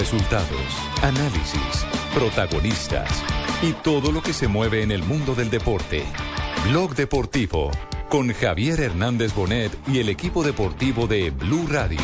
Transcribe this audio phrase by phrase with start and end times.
[0.00, 0.72] Resultados,
[1.02, 3.22] análisis, protagonistas
[3.60, 6.06] y todo lo que se mueve en el mundo del deporte.
[6.70, 7.70] Blog Deportivo
[8.08, 12.00] con Javier Hernández Bonet y el equipo deportivo de Blue Radio.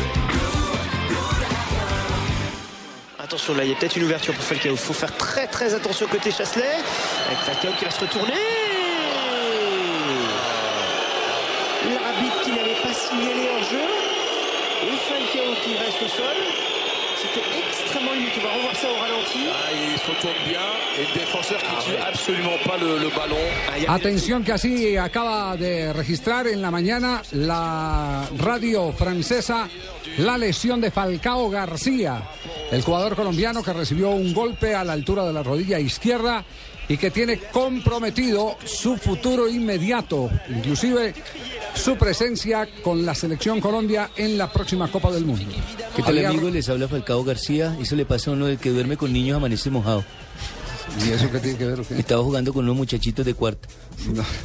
[3.17, 4.73] Attention, là, il y a peut-être une ouverture pour Falcao.
[4.73, 6.77] Il faut faire très très attention côté Chasselet.
[7.25, 8.33] Avec Falcao qui va se retourner.
[11.83, 13.87] L'arbitre qui n'avait pas signalé en jeu.
[14.83, 16.46] Et Falcao qui reste au sol.
[17.37, 18.31] C'était extrêmement limite.
[18.39, 19.39] On va revoir ça au ralenti.
[19.51, 20.59] Ah, il se retourne bien.
[20.97, 23.35] Et le défenseur qui tire absolument pas le, le ballon.
[23.69, 28.91] Ah, il y a- Atención que así acaba de registrar en la mañana la radio
[28.93, 29.67] francesa
[30.17, 32.23] la lesión de Falcao García,
[32.71, 36.43] el jugador colombiano que recibió un golpe a la altura de la rodilla izquierda
[36.89, 41.13] y que tiene comprometido su futuro inmediato, inclusive
[41.77, 45.45] su presencia con la selección Colombia en la próxima Copa del Mundo.
[45.95, 46.49] ¿Qué tal Había- amigo?
[46.49, 47.75] Les habla Falcao García.
[47.81, 50.03] Eso le pasa a uno del que duerme con niños amanece mojado.
[51.05, 51.79] ¿Y eso qué tiene que ver?
[51.97, 53.67] Estaba jugando con unos muchachitos de cuarta.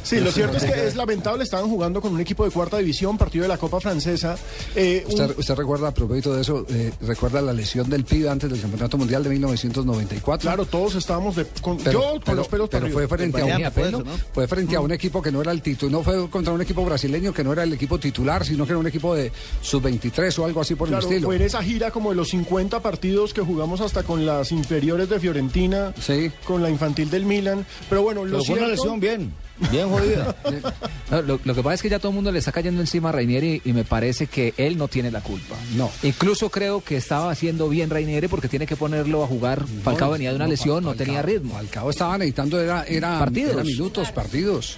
[0.03, 3.17] Sí, lo cierto es que es lamentable, estaban jugando con un equipo de cuarta división,
[3.17, 4.35] partido de la Copa Francesa.
[4.75, 8.29] Eh, un- ¿Usted, usted recuerda, a propósito de eso, eh, recuerda la lesión del pibe
[8.29, 10.41] antes del Campeonato Mundial de 1994?
[10.49, 13.41] claro, todos estábamos de, con, Pero, yo con pero- los pelos para pero fue frente
[13.41, 14.11] a un Miami fue eso, ¿no?
[14.33, 16.83] fue frente a un equipo que no era el título, no fue contra un equipo
[16.85, 19.31] brasileño que no era el equipo titular, sino que era un equipo de
[19.61, 21.27] sub-23 o algo así por Claro, el estilo.
[21.27, 25.09] fue en esa gira como de los 50 partidos que jugamos hasta con las inferiores
[25.09, 26.31] de Fiorentina, Sí.
[26.45, 27.65] Con la infantil del Milan.
[27.89, 29.33] Pero bueno, lo Pero fue una cierto- lesión bien,
[29.71, 30.35] bien jodida.
[31.11, 33.09] No, lo, lo que pasa es que ya todo el mundo le está cayendo encima
[33.09, 35.55] a Rainieri y me parece que él no tiene la culpa.
[35.75, 35.91] No.
[36.01, 39.63] Incluso creo que estaba haciendo bien Rainieri porque tiene que ponerlo a jugar.
[39.83, 41.53] Falcao venía de una No, lesión, no Falcao- tenía ritmo.
[41.53, 43.53] Falcao estaba necesitando era, era, Partidos.
[43.53, 44.77] era minutos, partidos.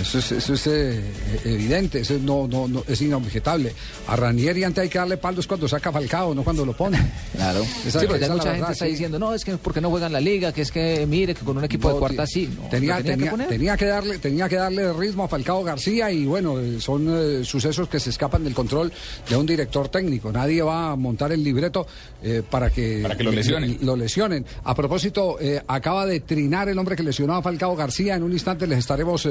[0.00, 1.00] Eso es, eso es eh,
[1.44, 3.72] evidente, eso no, no, no, es inobjetable.
[4.08, 6.98] A Ranieri antes hay que darle palos cuando saca a Falcao, no cuando lo pone.
[7.34, 7.62] Claro.
[7.86, 8.90] Esa- sí, pero ya es mucha verdad, gente está sí.
[8.92, 11.58] diciendo, no, es que porque no juegan la liga, que es que mire, que con
[11.58, 12.48] un equipo de cuarta sí.
[12.56, 16.24] No, tenía, tenía, que tenía que darle, tenía que darle ritmo a Falcao García y
[16.26, 18.92] bueno, son eh, sucesos que se escapan del control
[19.28, 20.30] de un director técnico.
[20.32, 21.86] Nadie va a montar el libreto
[22.22, 23.78] eh, para que, Para que lo lesionen.
[23.82, 24.46] lo lesionen.
[24.64, 28.14] A propósito, eh, acaba de trinar el hombre que lesionó a Falcao García.
[28.14, 29.26] En un instante les estaremos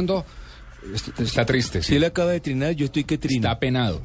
[0.00, 1.94] eh, Está triste, Si sí.
[1.96, 3.46] él acaba de trinar, yo estoy que trino.
[3.48, 4.02] Está penado.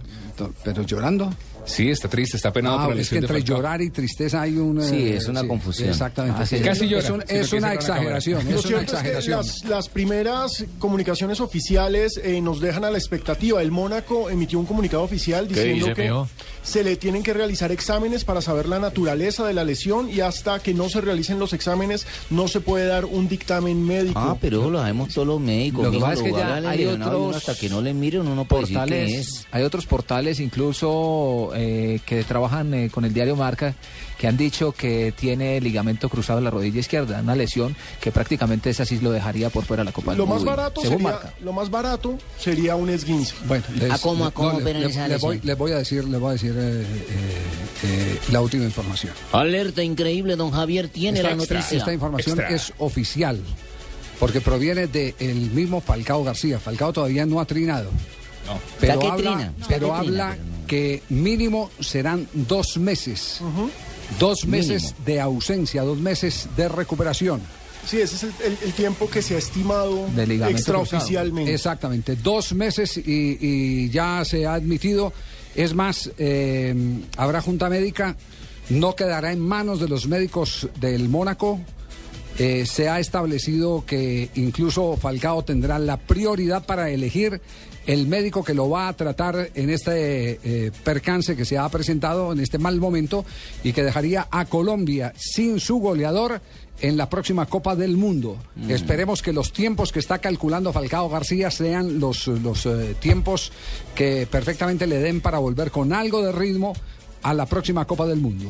[0.64, 1.34] pero llorando.
[1.68, 4.56] Sí, está triste, está penado Ah, por la es que entre llorar y tristeza hay
[4.58, 4.82] un.
[4.82, 5.90] Sí, eh, es una confusión.
[5.90, 6.40] Exactamente.
[6.42, 6.60] Ah, sí.
[6.60, 8.42] Casi es, llora, un- sí, es una exageración.
[8.42, 9.38] Es una cierto es que exageración.
[9.38, 13.62] las, las primeras comunicaciones oficiales eh, nos dejan a la expectativa.
[13.62, 16.14] El Mónaco emitió un comunicado oficial diciendo dice, que
[16.64, 20.60] se le tienen que realizar exámenes para saber la naturaleza de la lesión y hasta
[20.60, 24.18] que no se realicen los exámenes no se puede dar un dictamen médico.
[24.20, 25.84] Ah, pero eso lo sabemos todos los médicos.
[25.86, 28.46] Lo que pasa es que ya hay otros Hasta que no le mire, uno no
[28.46, 29.48] puede decir qué portales, es.
[29.52, 33.74] hay otros portales incluso eh, que trabajan eh, con el diario Marca
[34.18, 38.70] que han dicho que tiene ligamento cruzado en la rodilla izquierda, una lesión que prácticamente
[38.70, 40.98] esa sí lo dejaría por fuera de la Copa del lo más Mundo, barato según
[40.98, 41.34] sería Marca.
[41.42, 43.34] lo más barato sería un esguince.
[43.48, 45.48] Bueno, les, ¿A cómo, a cómo operan le- esa le voy, lesión?
[45.48, 46.86] le voy a decir, le voy a decir eh, eh,
[47.84, 49.14] eh, la última información.
[49.32, 51.78] Alerta increíble, don Javier tiene Esta, la noticia.
[51.78, 52.56] esta información Extra.
[52.56, 53.40] es oficial,
[54.20, 56.60] porque proviene del mismo Falcao García.
[56.60, 57.90] Falcao todavía no ha trinado.
[58.48, 58.60] No.
[58.80, 60.57] Pero habla, trina, está pero que trina, habla pero no.
[60.68, 63.42] Que mínimo serán dos meses.
[64.20, 67.42] Dos meses de ausencia, dos meses de recuperación.
[67.86, 70.08] Sí, ese es el, el- el tiempo que se ha estimado
[70.50, 71.54] extraoficialmente.
[71.54, 75.14] Exactamente, dos meses y, y ya se ha admitido.
[75.56, 76.76] Es más, eh,
[77.18, 78.16] habrá junta médica,
[78.70, 81.60] no quedará en manos de los médicos del Mónaco.
[82.40, 87.42] Eh, se ha establecido que incluso Falcao tendrá la prioridad para elegir
[87.88, 92.34] el médico que lo va a tratar en este eh, percance que se ha presentado,
[92.34, 93.26] en este mal momento,
[93.64, 96.42] y que dejaría a Colombia sin su goleador
[96.82, 98.38] en la próxima Copa del Mundo.
[98.68, 103.52] Esperemos que los tiempos que está calculando Falcao García sean los, los eh, tiempos
[103.96, 106.74] que perfectamente le den para volver con algo de ritmo
[107.24, 108.46] a la próxima Copa del Mundo.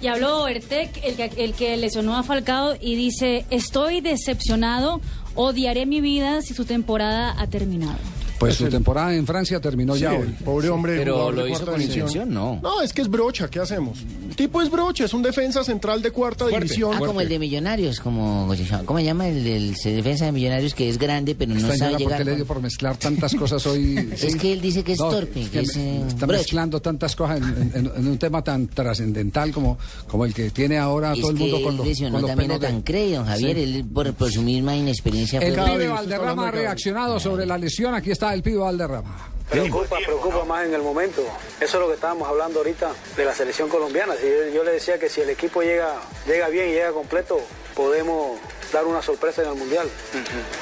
[0.00, 5.02] Y habló Ertec, el que, el que lesionó a Falcao, y dice, estoy decepcionado,
[5.34, 7.98] odiaré mi vida si su temporada ha terminado.
[8.40, 10.34] Pues Es su el- temporada en Francia terminó Sí, ya hoy.
[10.44, 10.96] pobre hombre.
[10.96, 12.08] Pero lo hizo cuarta con división.
[12.08, 12.58] intención, no.
[12.62, 13.98] No, es que es brocha, ¿qué hacemos?
[14.30, 16.60] El tipo es brocha, es un defensa central de cuarta Fuerte.
[16.64, 16.92] división.
[16.94, 18.50] Ah, como el de Millonarios, como
[18.86, 21.72] ¿cómo se llama el del se- defensa de Millonarios que es grande pero no sabe
[21.76, 22.18] señora, ¿por llegar?
[22.18, 24.08] qué le dio por mezclar tantas cosas hoy?
[24.22, 26.38] Es que él dice que es torpe, es que que es, me- eh, está brocha.
[26.40, 29.76] mezclando tantas cosas en, en- en un tema tan trascendental como,
[30.08, 32.30] como el que tiene ahora Es todo el que mundo con los, lesionó con los
[32.30, 33.62] también a de- Tancredi, don Javier, Sí.
[33.62, 37.94] él por, por su misma inexperiencia El pibe Valderrama ha reaccionado sobre la lesión.
[37.94, 39.28] Aquí está el pibe Valderrama.
[39.50, 41.22] Preocupa, preocupa más en el momento.
[41.60, 44.14] Eso es lo que estábamos hablando ahorita de la selección colombiana.
[44.14, 45.96] Si yo, yo le decía que si el equipo llega,
[46.26, 47.40] llega bien y llega completo,
[47.74, 48.38] podemos
[48.72, 49.88] dar una sorpresa en el Mundial.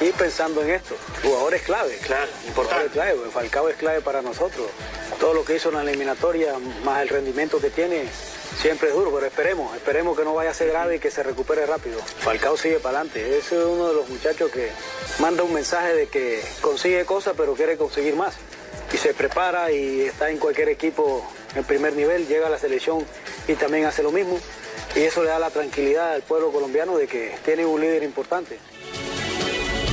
[0.01, 1.97] Y pensando en esto, jugadores clave.
[1.97, 2.89] Claro, importante.
[2.89, 4.67] clave, Falcao es clave para nosotros.
[5.19, 8.05] Todo lo que hizo en la eliminatoria, más el rendimiento que tiene,
[8.57, 11.23] siempre es duro, pero esperemos, esperemos que no vaya a ser grave y que se
[11.23, 11.99] recupere rápido.
[11.99, 13.37] Falcao sigue para adelante.
[13.37, 14.69] Es uno de los muchachos que
[15.19, 18.35] manda un mensaje de que consigue cosas, pero quiere conseguir más.
[18.93, 21.25] Y se prepara y está en cualquier equipo
[21.55, 23.05] en primer nivel, llega a la selección
[23.47, 24.39] y también hace lo mismo.
[24.95, 28.57] Y eso le da la tranquilidad al pueblo colombiano de que tiene un líder importante.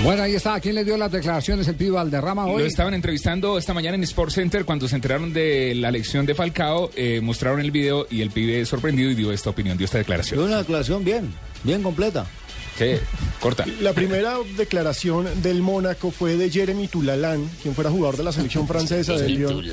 [0.03, 0.61] Bueno, ahí está.
[0.61, 2.63] ¿Quién le dio las declaraciones el pibe Valderrama hoy?
[2.63, 6.35] Lo estaban entrevistando esta mañana en Sports Center cuando se enteraron de la elección de
[6.35, 9.99] Falcao, eh, mostraron el video y el pibe sorprendido y dio esta opinión, dio esta
[9.99, 10.39] declaración.
[10.39, 11.33] Dio una declaración bien,
[11.65, 12.27] bien completa.
[12.76, 12.93] Sí,
[13.40, 13.64] corta.
[13.81, 18.69] La primera declaración del Mónaco fue de Jeremy Tulalán, quien fuera jugador de la selección
[18.69, 19.64] francesa de Lyon.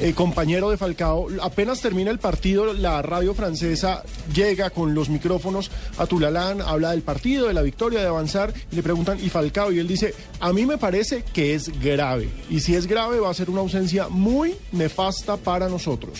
[0.00, 1.28] Eh, compañero de Falcao.
[1.42, 4.02] Apenas termina el partido, la radio francesa
[4.34, 8.76] llega con los micrófonos a Tulalán, habla del partido, de la victoria, de avanzar, y
[8.76, 9.70] le preguntan, ¿y Falcao?
[9.70, 12.28] Y él dice, a mí me parece que es grave.
[12.48, 16.18] Y si es grave, va a ser una ausencia muy nefasta para nosotros.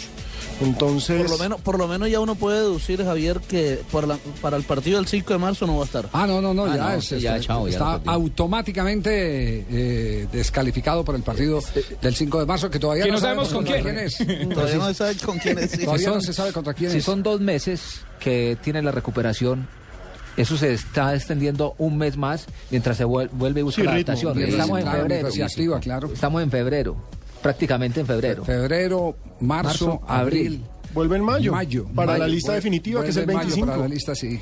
[0.60, 1.20] Entonces.
[1.22, 4.56] Por lo menos, por lo menos ya uno puede deducir, Javier, que por la- para
[4.56, 6.08] el partido del 5 de marzo no va a estar.
[6.12, 8.12] Ah, no, no, no, Ah, ya, no, es- está, ya, chao, ya está perdió.
[8.12, 11.60] automáticamente eh, descalificado por el partido
[12.02, 13.86] del 5 de marzo, que todavía Que no, no sabemos con quién.
[13.98, 14.16] es.
[14.54, 15.70] Todavía no se sabe con quién es.
[15.70, 15.78] sí.
[15.84, 17.04] Todavía Si no se sabe contra quién si es.
[17.04, 19.66] son dos meses que tiene la recuperación,
[20.36, 23.94] eso se está extendiendo un mes más mientras se vuel- vuelve y busca Sí, la
[23.94, 24.48] ritmo, adaptación.
[24.48, 25.80] Estamos en febrero.
[25.80, 26.10] claro.
[26.12, 26.96] Estamos en febrero,
[27.42, 28.44] prácticamente en febrero.
[28.44, 30.46] Febrero, marzo, Marzo, abril.
[30.46, 30.64] abril.
[30.94, 31.52] Vuelve en mayo.
[31.52, 31.86] Mayo.
[31.94, 33.66] Para la lista Vuelve- definitiva, que es el vuelve en mayo 25.
[33.66, 34.40] Para la lista, sí.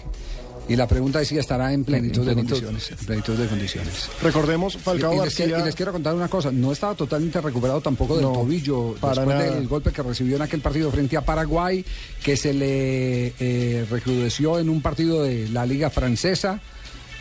[0.71, 2.57] Y la pregunta es si estará en plenitud, En plenitud.
[2.61, 2.91] de condiciones.
[3.01, 4.11] En plenitud de condiciones.
[4.23, 5.61] Recordemos, Falcao y, y les, que- García.
[5.61, 9.15] y les quiero contar una cosa, no estaba totalmente recuperado tampoco del No, tobillo para
[9.23, 9.55] después nada.
[9.55, 11.83] del golpe que recibió en aquel partido frente a Paraguay,
[12.23, 16.61] que se le eh, recrudeció en un partido de la Liga Francesa,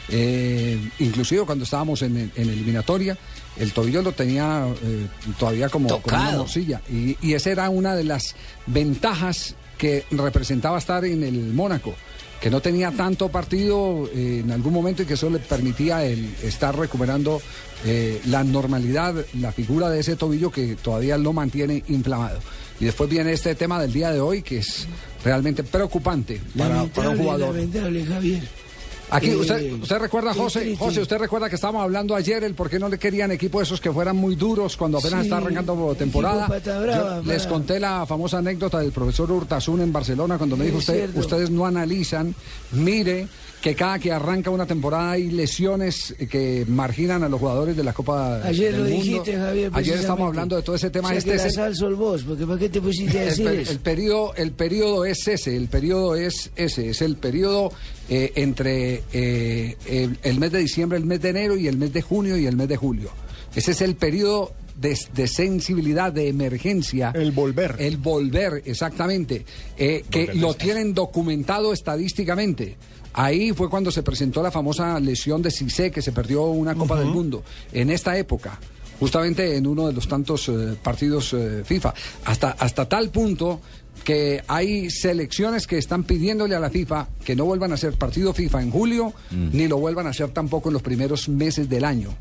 [0.10, 3.18] eh, inclusive cuando estábamos en, en eliminatoria,
[3.60, 5.08] el tobillo lo tenía eh,
[5.40, 6.82] todavía como, como una morcilla.
[6.90, 11.94] Y, y esa era una de las ventajas que representaba estar en el Mónaco
[12.40, 16.36] que no tenía tanto partido eh, en algún momento y que eso le permitía el
[16.44, 17.42] estar recuperando
[17.86, 22.40] eh, la normalidad, la figura de ese tobillo que todavía lo mantiene inflamado.
[22.80, 24.88] Y después viene este tema del día de hoy que es
[25.24, 27.56] realmente preocupante para, para un jugador.
[27.56, 28.67] lamentable, Javier.
[29.10, 30.76] Aquí, Eh, usted, usted recuerda, José.
[30.78, 33.80] José, usted recuerda que estábamos hablando ayer el por qué no le querían equipos esos
[33.80, 36.48] que fueran muy duros cuando apenas Sí, está arrancando temporada.
[36.48, 40.80] brava, Yo les conté la famosa anécdota del profesor Hurtasun en Barcelona cuando me dijo
[40.80, 42.36] usted, ustedes no analizan,
[42.72, 43.28] mire
[43.68, 47.92] que cada que arranca una temporada hay lesiones que marginan a los jugadores de la
[47.94, 49.04] Copa Ayer del lo Mundo.
[49.04, 49.72] dijiste, Javier.
[49.74, 51.08] Ayer estamos hablando de todo ese tema.
[51.10, 53.30] O sea, este que es el- sos vos, porque ¿para qué te pusiste a el,
[53.30, 53.72] decir per- eso?
[53.72, 57.72] el periodo, el periodo es ese, el periodo es ese, es el periodo
[58.10, 61.92] eh, entre eh, el, el mes de diciembre, el mes de enero y el mes
[61.92, 63.10] de junio y el mes de julio.
[63.56, 67.12] Ese es el periodo de, de sensibilidad, de emergencia.
[67.16, 67.76] El volver.
[67.80, 69.44] El volver, exactamente.
[69.78, 72.78] eh, que lo tienen documentado estadísticamente.
[73.18, 77.00] Ahí fue cuando se presentó la famosa lesión de Cissé, que se perdió una Copa
[77.00, 77.44] del Mundo.
[77.74, 78.60] En esta época,
[79.00, 81.96] justamente en uno de los tantos eh, partidos eh, FIFA.
[82.26, 83.60] Hasta, hasta tal punto
[84.04, 88.34] que hay selecciones que están pidiéndole a la FIFA que no vuelvan a hacer partido
[88.34, 92.12] FIFA en julio, ni lo vuelvan a hacer tampoco en los primeros meses del año,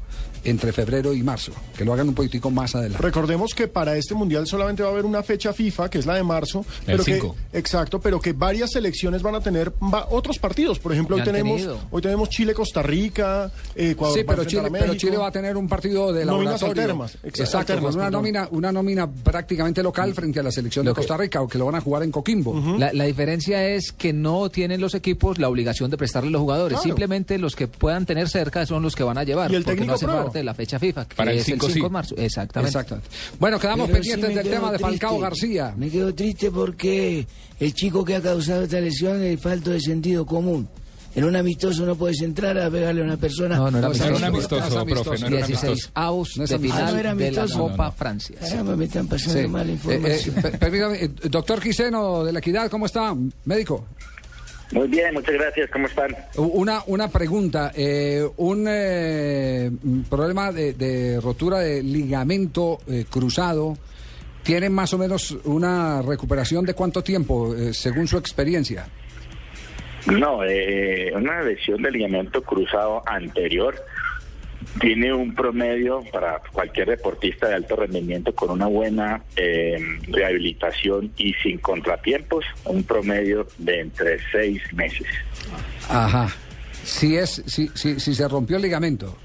[0.45, 1.53] entre febrero y marzo.
[1.77, 3.03] Que lo hagan un poquitico más adelante.
[3.03, 6.15] Recordemos que para este mundial solamente va a haber una fecha FIFA, que es la
[6.15, 6.65] de marzo.
[6.81, 7.37] El pero que, cinco.
[7.53, 10.79] exacto, pero que varias selecciones van a tener va- otros partidos.
[10.79, 11.79] Por ejemplo, hoy tenemos, tenido.
[11.91, 14.17] hoy tenemos Chile-Costa Rica, eh, Ecuador.
[14.17, 14.95] Sí, a pero Chile, a pero.
[14.95, 16.83] Chile va a tener un partido de Nóminas laboratorio.
[16.83, 18.13] alternas, exa- Exacto, alternas, con una perdón.
[18.23, 21.49] nómina, una nómina prácticamente local frente a la selección de Lo que- Costa Rica, o
[21.49, 22.77] que lo van a jugar en Coquimbo.
[22.79, 26.77] La, la diferencia es que no tienen los equipos la obligación de prestarle los jugadores.
[26.77, 26.83] Claro.
[26.85, 29.51] Simplemente los que puedan tener cerca son los que van a llevar.
[29.51, 30.26] Y el porque técnico no.
[30.27, 31.89] Parte de la fecha FIFA, que Para el es 5 el 5 sí.
[31.89, 32.15] de marzo.
[32.17, 32.69] Exactamente.
[32.69, 33.09] Exactamente.
[33.41, 35.19] Bueno, quedamos Pero pendientes del tema de Falcao.
[35.19, 35.75] García.
[35.77, 37.27] Me quedo triste porque
[37.61, 40.69] el chico que ha causado esta lesión es falto de sentido común.
[41.15, 43.57] En un amistoso no puedes entrar a pegarle a una persona.
[43.57, 44.85] No, no era No amistoso.
[44.85, 45.91] profe, no era un 16 amistoso.
[45.95, 47.59] avos No de final Ah, no era de la amistoso.
[47.59, 47.93] Copa No, no.
[47.93, 48.37] Francia.
[48.39, 49.49] Caramba, me están pasando Sí.
[49.49, 50.39] mala Eh, información.
[50.39, 53.17] eh, per- permítame, doctor Quiseno de la Equidad, ¿cómo está?
[53.47, 53.87] Médico.
[54.73, 55.71] Muy bien, muchas gracias.
[55.71, 56.15] ¿Cómo están?
[56.37, 59.71] Una, una pregunta, eh, un eh,
[60.11, 63.77] problema de, de rotura de ligamento eh, cruzado,
[64.43, 68.87] ¿tiene más o menos una recuperación de cuánto tiempo, eh, según su experiencia?
[70.07, 73.75] No, eh, una lesión de ligamento cruzado anterior
[74.81, 79.79] tiene un promedio para cualquier deportista de alto rendimiento con una buena eh,
[80.09, 85.07] rehabilitación y sin contratiempos, un promedio de entre seis meses.
[85.89, 86.29] Ajá.
[86.85, 89.17] Si es, si, si, si se rompió el ligamento.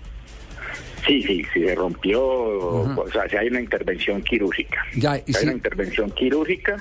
[1.06, 4.86] Sí, sí, sí, se rompió, o sea, si hay una intervención quirúrgica.
[4.96, 6.78] Ya, hay una intervención quirúrgica,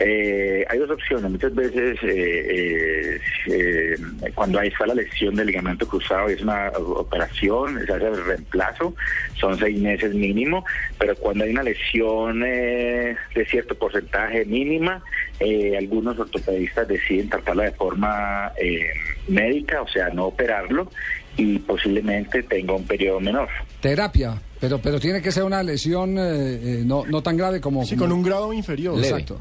[0.00, 1.30] eh, hay dos opciones.
[1.30, 3.96] Muchas veces, eh, eh, eh,
[4.34, 8.94] cuando ahí está la lesión del ligamento cruzado, es una operación, se hace el reemplazo,
[9.38, 10.64] son seis meses mínimo,
[10.98, 15.02] pero cuando hay una lesión eh, de cierto porcentaje mínima,
[15.40, 18.88] eh, algunos ortopedistas deciden tratarla de forma eh,
[19.28, 20.90] médica, o sea, no operarlo,
[21.36, 23.48] y posiblemente tenga un periodo menor.
[23.80, 27.84] Terapia, pero, pero tiene que ser una lesión eh, eh, no, no tan grave como...
[27.84, 28.98] Sí, con un grado inferior.
[28.98, 29.40] Exacto.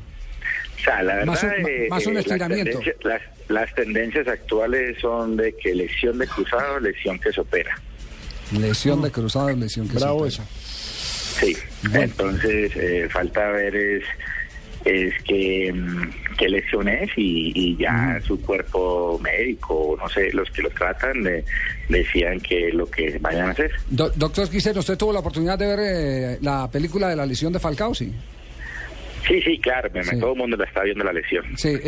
[0.79, 2.79] O sea, la verdad, Más un- eh, más un eh, las estiramiento.
[2.79, 7.79] tendencias- Las, las tendencias actuales son de que lesión de cruzado, lesión que se opera.
[8.51, 10.49] Lesión de cruzado, lesión que Bravo se opera.
[10.59, 11.57] Sí,
[11.93, 14.03] entonces eh, falta ver es,
[14.85, 20.49] es que, mm, qué lesión es y, y ya su cuerpo médico, no sé, los
[20.51, 21.43] que lo tratan, eh,
[21.89, 23.71] decían que lo que vayan a hacer.
[23.89, 27.53] Do- doctor Quiseno, ¿usted tuvo la oportunidad de ver eh, la película de la lesión
[27.53, 27.93] de Falcao?
[27.93, 28.11] Sí.
[29.25, 31.45] Sí, sí, claro, todo el mundo la está viendo la lesión.
[31.57, 31.79] Sí, eh,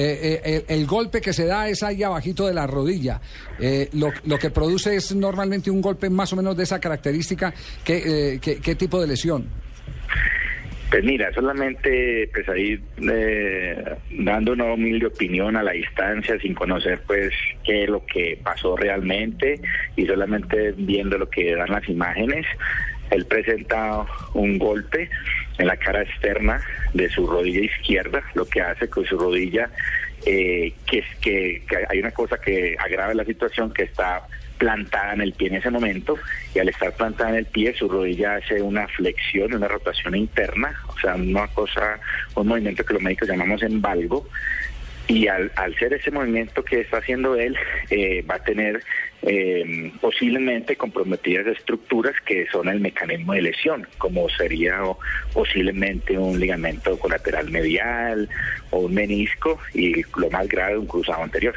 [0.45, 3.19] eh, el, el golpe que se da es ahí abajito de la rodilla.
[3.59, 7.53] Eh, lo, lo que produce es normalmente un golpe más o menos de esa característica.
[7.83, 9.49] ¿Qué, eh, qué, qué tipo de lesión?
[10.95, 17.01] Pues mira, solamente pues ahí eh, dando una humilde opinión a la distancia sin conocer
[17.05, 17.33] pues
[17.65, 19.59] qué es lo que pasó realmente
[19.97, 22.45] y solamente viendo lo que dan las imágenes,
[23.09, 25.09] él presenta un golpe
[25.57, 26.61] en la cara externa
[26.93, 29.69] de su rodilla izquierda, lo que hace que su rodilla,
[30.25, 34.25] eh, que es que, que hay una cosa que agrava la situación que está
[34.57, 36.17] plantada en el pie en ese momento
[36.53, 40.73] y al estar plantada en el pie su rodilla hace una flexión, una rotación interna,
[40.87, 41.99] o sea, una cosa,
[42.35, 44.27] un movimiento que los médicos llamamos embalgo
[45.07, 47.55] y al, al ser ese movimiento que está haciendo él
[47.89, 48.83] eh, va a tener
[49.21, 54.79] eh, posiblemente comprometidas estructuras que son el mecanismo de lesión, como sería
[55.33, 58.29] posiblemente un ligamento colateral medial
[58.71, 61.55] o un menisco y lo más grave un cruzado anterior.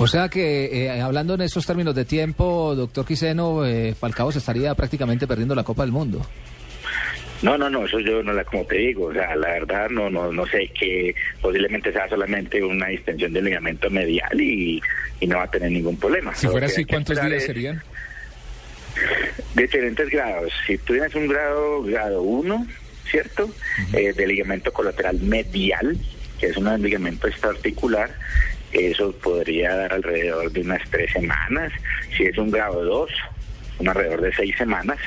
[0.00, 4.38] O sea que, eh, hablando en estos términos de tiempo, doctor Quiseno, eh, Falcao se
[4.38, 6.26] estaría prácticamente perdiendo la Copa del Mundo.
[7.42, 10.08] No, no, no, eso yo no la, como te digo, o sea, la verdad no,
[10.10, 14.80] no, no sé que posiblemente sea solamente una distensión del ligamento medial y,
[15.20, 16.34] y no va a tener ningún problema.
[16.34, 17.82] Si Lo fuera así, ¿cuántos días es serían?
[19.54, 20.52] De diferentes grados.
[20.66, 22.66] Si tú tienes un grado, grado 1,
[23.10, 23.50] ¿cierto?
[23.92, 25.96] Eh, de ligamento colateral medial,
[26.38, 28.10] que es un ligamento extraarticular,
[28.72, 31.72] eso podría dar alrededor de unas tres semanas.
[32.16, 33.10] Si es un grado 2,
[33.80, 34.98] un alrededor de seis semanas.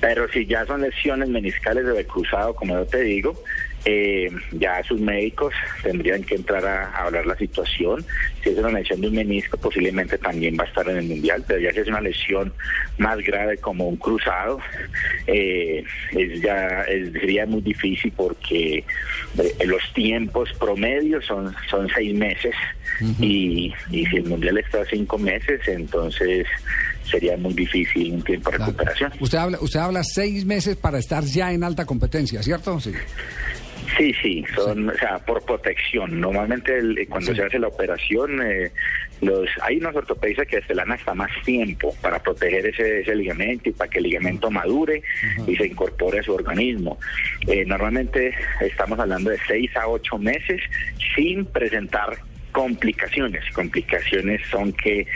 [0.00, 3.42] Pero si ya son lesiones meniscales de cruzado, como yo te digo,
[3.88, 8.04] eh, ya sus médicos tendrían que entrar a, hablar la situación.
[8.42, 11.44] Si es una lesión de un menisco, posiblemente también va a estar en el mundial,
[11.46, 12.52] pero ya si es una lesión
[12.98, 14.58] más grave como un cruzado,
[15.28, 18.78] eh, es ya es- sería muy difícil porque
[19.38, 22.54] eh, los tiempos promedios son, son seis meses
[23.20, 26.46] y, y si el mundial está a cinco meses, entonces
[27.04, 29.12] sería muy difícil un tiempo de recuperación.
[29.20, 32.80] Usted habla, usted habla seis meses para estar ya en alta competencia, ¿cierto?
[32.80, 32.92] Sí.
[33.96, 36.20] Sí, sí, son, o sea, por protección.
[36.20, 38.70] Normalmente el- eh, cuando se hace la operación, eh,
[39.22, 43.70] los hay unos ortopedistas que se dan hasta más tiempo para proteger ese, ese ligamento
[43.70, 45.02] y para que el ligamento madure
[45.46, 46.98] y se incorpore a su organismo.
[47.46, 50.60] Eh, normalmente estamos hablando de seis a ocho meses
[51.14, 52.18] sin presentar
[52.56, 53.44] complicaciones.
[53.52, 55.06] Complicaciones son que,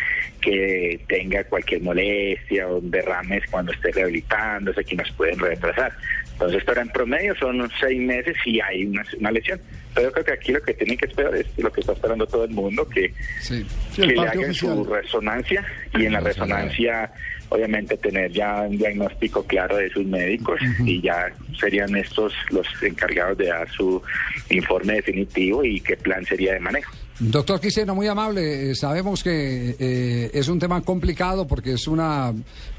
[0.42, 5.90] que tenga cualquier molestia o derrames cuando esté rehabilitándose que nos pueden retrasar.
[6.32, 9.58] Entonces, pero en promedio son seis meses y hay una, una lesión.
[9.94, 12.26] Pero yo creo que aquí lo que tienen que esperar es lo que está esperando
[12.26, 13.66] todo el mundo, que, Sí,
[13.96, 15.64] que le hagan su resonancia
[15.98, 17.10] y en la resonancia
[17.48, 23.38] obviamente tener ya un diagnóstico claro de sus médicos y ya serían estos los encargados
[23.38, 24.02] de dar su
[24.50, 26.92] informe definitivo y qué plan sería de manejo.
[27.20, 28.70] Doctor Quiseno, muy amable.
[28.70, 32.32] Eh, sabemos que eh, es un tema complicado porque es una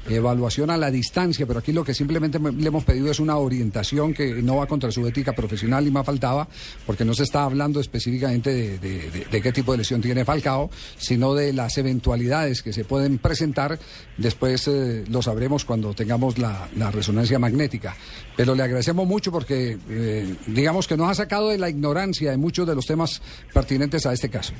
[0.08, 3.36] evaluación a la distancia, pero aquí lo que simplemente me- le hemos pedido es una
[3.36, 6.48] orientación que no va contra su ética profesional y más faltaba,
[6.86, 11.52] porque no se está hablando específicamente de, qué tipo de lesión tiene Falcao, sino de
[11.52, 13.78] las eventualidades que se pueden presentar.
[14.16, 17.96] Después eh, lo sabremos cuando tengamos la, resonancia magnética.
[18.36, 22.36] Pero le agradecemos mucho porque, eh, digamos que nos ha sacado de la ignorancia de
[22.36, 24.52] muchos de los temas pertinentes a este caso.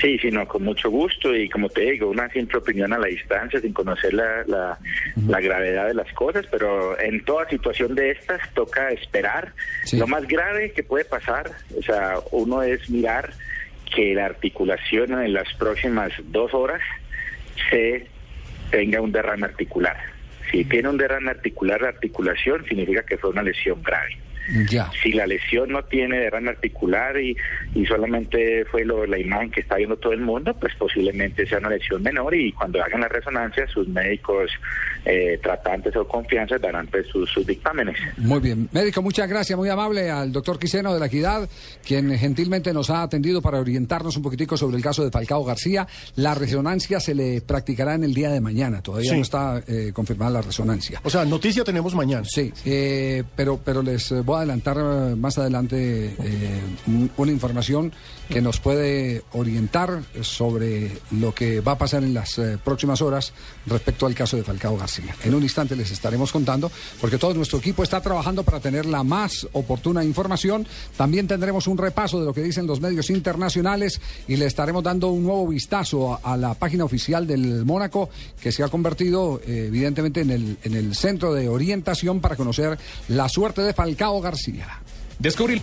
[0.00, 3.08] Sí, sí, no, con mucho gusto y como te digo, una simple opinión a la
[3.08, 4.78] distancia, sin conocer la, la,
[5.28, 9.52] la gravedad de las cosas, pero en toda situación de estas toca esperar.
[9.92, 13.30] Lo más grave que puede pasar, o sea, uno es mirar
[13.94, 16.80] que la articulación en las próximas dos horas
[17.68, 18.06] se
[18.70, 19.98] tenga un derrame articular.
[20.50, 24.16] Si tiene un derrame articular, la articulación significa que fue una lesión grave.
[24.70, 24.90] Ya.
[25.02, 27.36] Si la lesión no tiene derrame articular y,
[27.74, 31.58] y solamente fue lo, la imagen que está viendo todo el mundo, pues posiblemente sea
[31.58, 34.50] una lesión menor y cuando hagan la resonancia sus médicos
[35.04, 37.96] eh, tratantes o confianza darán pues sus, sus dictámenes.
[38.18, 38.68] Muy bien.
[38.72, 41.48] Médico, muchas gracias, muy amable al doctor Quiseno de la Equidad,
[41.86, 45.86] quien gentilmente nos ha atendido para orientarnos un poquitico sobre el caso de Falcao García.
[46.16, 49.16] La resonancia se le practicará en el día de mañana, todavía Sí.
[49.16, 51.00] no está eh, confirmada la resonancia.
[51.04, 52.24] O sea, noticia tenemos mañana.
[52.28, 57.92] Sí, eh, pero, pero les voy a adelantar eh, más adelante eh, un- una información
[58.28, 63.32] que nos puede orientar sobre lo que va a pasar en las eh, próximas horas
[63.66, 65.14] respecto al caso de Falcao García.
[65.24, 66.70] En un instante les estaremos contando,
[67.00, 70.66] porque todo nuestro equipo está trabajando para tener la más oportuna información.
[70.96, 75.08] También tendremos un repaso de lo que dicen los medios internacionales y le estaremos dando
[75.08, 80.30] un nuevo vistazo a, la página oficial del Mónaco, que se ha convertido evidentemente en
[80.30, 82.78] el, en el centro de orientación para conocer
[83.08, 84.29] la suerte de Falcao García.
[85.18, 85.60] Descubrí,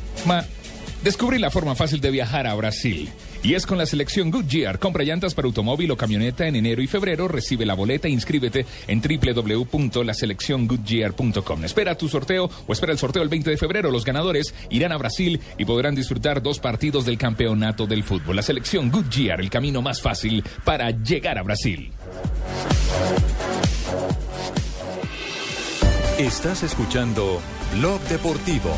[1.04, 3.10] descubrí la forma fácil de viajar a Brasil.
[3.44, 4.80] Y es con la selección Goodyear.
[4.80, 7.28] Compra llantas para automóvil o camioneta en enero y febrero.
[7.28, 11.64] Recibe la boleta e inscríbete en www.laselecciongoodyear.com.
[11.64, 13.92] Espera tu sorteo o espera el sorteo el 20 de febrero.
[13.92, 18.36] Los ganadores irán a Brasil y podrán disfrutar dos partidos del campeonato del fútbol.
[18.36, 21.94] La selección Goodyear, el camino más fácil para llegar a Brasil.
[26.18, 27.40] Estás escuchando
[27.74, 28.72] Blog Deportivo.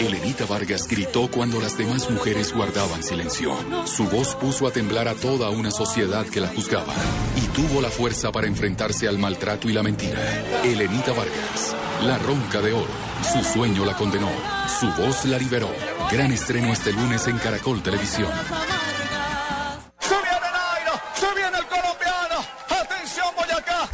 [0.00, 3.56] Elenita Vargas gritó cuando las demás mujeres guardaban silencio.
[3.86, 6.92] Su voz puso a temblar a toda una sociedad que la juzgaba
[7.36, 10.20] y tuvo la fuerza para enfrentarse al maltrato y la mentira.
[10.64, 12.92] Elenita Vargas, la ronca de oro.
[13.32, 14.30] Su sueño la condenó,
[14.78, 15.70] su voz la liberó.
[16.12, 18.30] Gran estreno este lunes en Caracol Televisión.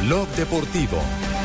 [0.00, 1.39] Blog Deportivo.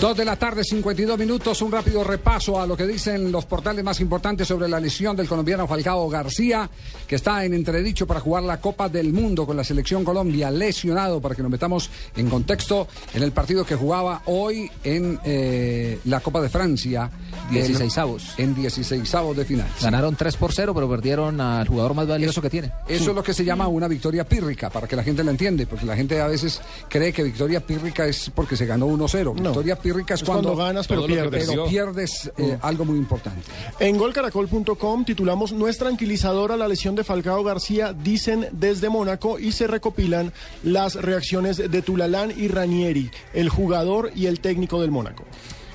[0.00, 3.82] Dos de la tarde, 52 minutos, un rápido repaso a lo que dicen los portales
[3.82, 6.70] más importantes sobre la lesión del colombiano Falcao García,
[7.04, 11.20] que está en entredicho para jugar la Copa del Mundo con la selección Colombia, lesionado,
[11.20, 16.20] para que nos metamos en contexto, en el partido que jugaba hoy en eh, la
[16.20, 17.10] Copa de Francia.
[17.50, 18.34] Dieciseisavos.
[18.36, 19.02] En 16
[19.34, 19.66] de final.
[19.82, 22.70] Ganaron 3 por 0, pero perdieron al jugador más valioso que tiene.
[22.86, 25.66] Eso es lo que se llama una victoria pírrica, para que la gente la entiende,
[25.66, 29.34] porque la gente a veces cree que victoria pírrica es porque se ganó 1-0.
[29.34, 29.87] Victoria pírrica
[30.24, 31.48] cuando ganas, pero pierdes.
[31.48, 33.42] Pero pierdes eh, algo muy importante.
[33.78, 39.52] En golcaracol.com titulamos No es tranquilizadora la lesión de Falcao García, dicen desde Mónaco y
[39.52, 45.24] se recopilan las reacciones de Tulalán y Ranieri, el jugador y el técnico del Mónaco.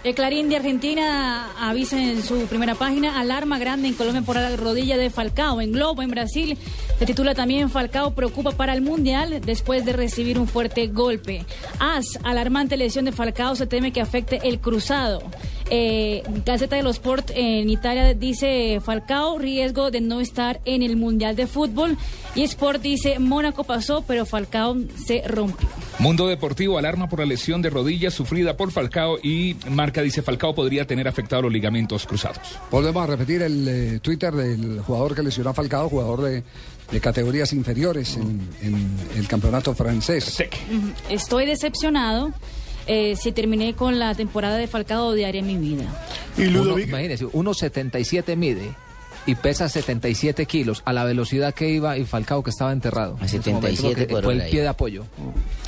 [0.03, 4.53] El Clarín de Argentina avisa en su primera página alarma grande en Colombia por la
[4.57, 5.61] rodilla de Falcao.
[5.61, 6.57] En Globo, en Brasil,
[6.99, 11.45] se titula también Falcao preocupa para el Mundial después de recibir un fuerte golpe.
[11.79, 15.23] AS, alarmante lesión de Falcao, se teme que afecte el cruzado.
[15.69, 20.97] Eh, Gaceta de los Sport en Italia dice Falcao, riesgo de no estar en el
[20.97, 21.97] Mundial de Fútbol.
[22.35, 25.69] Y Sport dice Mónaco pasó, pero Falcao se rompió.
[25.99, 30.53] Mundo Deportivo alarma por la lesión de rodilla sufrida por Falcao y Marca dice Falcao
[30.56, 32.39] podría tener afectados los ligamentos cruzados.
[32.71, 36.43] Volvemos a repetir el eh, Twitter del jugador que lesionó a Falcao, jugador de,
[36.91, 40.43] de categorías inferiores en, en el campeonato francés.
[41.10, 42.34] Estoy decepcionado.
[42.86, 45.86] Eh, si terminé con la temporada de Falcao, odiaría mi vida.
[46.38, 48.75] Uno, imagínese, 1.77 mide
[49.25, 53.17] y pesa 77 kilos a la velocidad que iba y Falcao que estaba enterrado.
[53.21, 55.05] A 77 por Fue el pie de apoyo.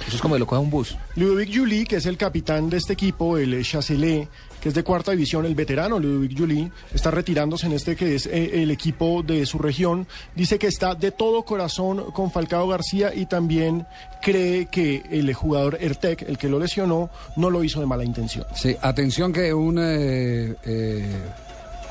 [0.08, 0.98] Eso es como lo coge un bus.
[1.15, 4.28] Ludovic Juli, que es el capitán de este equipo, el Chacelet,
[4.65, 8.26] que es de cuarta división, el veterano Ludovic Juli, está retirándose en este que es
[8.26, 10.08] eh, el equipo de su región.
[10.36, 13.86] Dice que está de todo corazón con Falcao García y también
[14.22, 18.46] cree que el jugador Ertek, el que lo lesionó, no lo hizo de mala intención.
[18.56, 21.15] Sí, atención que un eh, eh,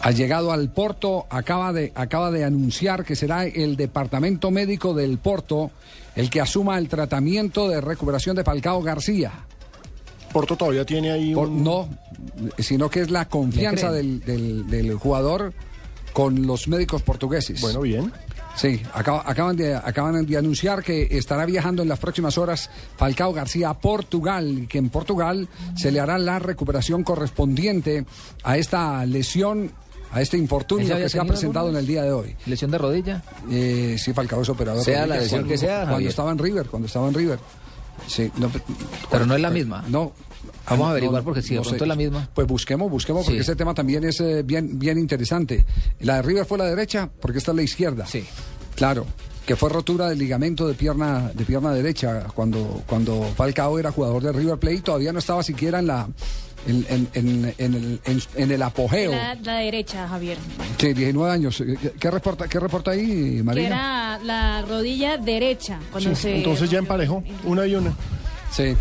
[0.04, 5.16] Ha llegado al Porto, acaba de, acaba de anunciar que será el departamento médico del
[5.18, 5.70] Porto
[6.14, 9.32] el que asuma el tratamiento de recuperación de Falcao García.
[10.32, 11.64] Porto todavía tiene ahí Por- un...
[11.64, 11.88] no,
[12.58, 15.52] sino que es la confianza del, del- del jugador
[16.12, 17.60] con los médicos portugueses.
[17.60, 18.12] Bueno, bien.
[18.56, 23.32] Sí, acaba- acaban, de, acaban de anunciar que estará viajando en las próximas horas Falcao
[23.32, 28.04] García a Portugal y que en Portugal se le hará la recuperación correspondiente
[28.44, 29.72] a esta lesión,
[30.14, 32.36] a este infortunio ¿Ella había que se ha presentado en el día de hoy.
[32.46, 33.22] ¿Lesión de rodilla?
[33.50, 34.78] Eh, sí, Falcao es operador.
[34.78, 36.10] de Sea la lesión cuando- que sea, Cuando Javier.
[36.10, 37.38] estaba en River, cuando estaba en River.
[38.06, 38.50] Sí, no,
[39.10, 39.84] Pero no es la misma.
[39.88, 40.12] No.
[40.68, 42.28] Vamos a averiguar no, porque si de no pronto es la misma.
[42.34, 43.42] Pues busquemos, busquemos, porque Sí.
[43.42, 45.64] ese tema también es eh, bien, bien interesante.
[46.00, 48.06] La de River fue la derecha, porque esta es la izquierda.
[48.06, 48.24] Sí.
[48.74, 49.06] Claro,
[49.46, 54.22] que fue rotura del ligamento de pierna, de pierna derecha cuando, cuando Falcao era jugador
[54.22, 56.08] de River Plate, todavía no estaba siquiera en la
[56.66, 59.10] en, en- en- en el, en- en el apogeo.
[59.12, 60.38] La, la derecha, Javier.
[60.78, 61.62] Sí, 19 años.
[62.00, 63.66] ¿Qué, reporta, qué reporta ahí, Que Marina?
[63.66, 65.78] era la rodilla derecha.
[65.92, 66.36] Cuando Sí, se...
[66.36, 67.94] entonces ya emparejó, una y una.
[68.50, 68.74] Sí.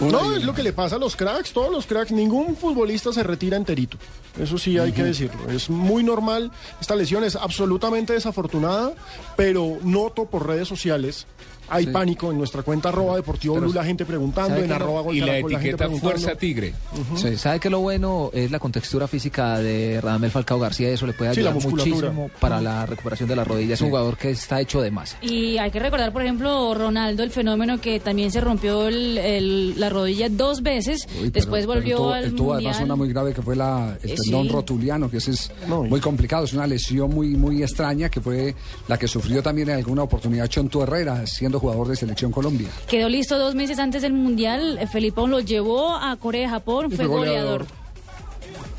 [0.00, 3.22] No, es lo que le pasa a los cracks, todos los cracks, ningún futbolista se
[3.24, 3.96] retira enterito.
[4.40, 5.50] Eso sí hay que decirlo.
[5.50, 8.92] Es muy normal, esta lesión es absolutamente desafortunada,
[9.36, 11.26] pero noto por redes sociales,
[11.68, 11.90] hay Sí.
[11.90, 14.74] pánico en nuestra cuenta arroba deportivo Blue, la gente preguntando, ¿Sabe en no?
[14.76, 16.10] arroba Y la gente etiqueta preguntando.
[16.18, 16.74] Fuerza Tigre.
[17.16, 20.88] Sí, ¿Sabe que lo bueno es la contextura física de Radamel Falcao García?
[20.90, 22.10] Eso le puede Sí, la ayudar musculatura.
[22.12, 23.74] muchísimo para la recuperación de la rodilla.
[23.74, 25.18] Es un jugador que está hecho de masa.
[25.22, 29.80] Y hay que recordar, por ejemplo, Ronaldo, el fenómeno que también se rompió el- el-
[29.80, 32.84] la rodilla dos veces, Uy, pero- después pero volvió tuvo, al tuvo además Mundial.
[32.84, 34.52] una muy grave que fue la, el Eh, tendón sí.
[34.52, 38.54] rotuliano, que ese es muy complicado, es una lesión muy muy extraña que fue
[38.88, 42.68] la que sufrió también en alguna oportunidad Chonto Herrera, siendo jugador de Selección Colombia.
[42.88, 44.78] Quedó listo dos meses antes del Mundial.
[44.78, 47.66] eh, Felipón lo llevó a Corea-Japón, fue goleador.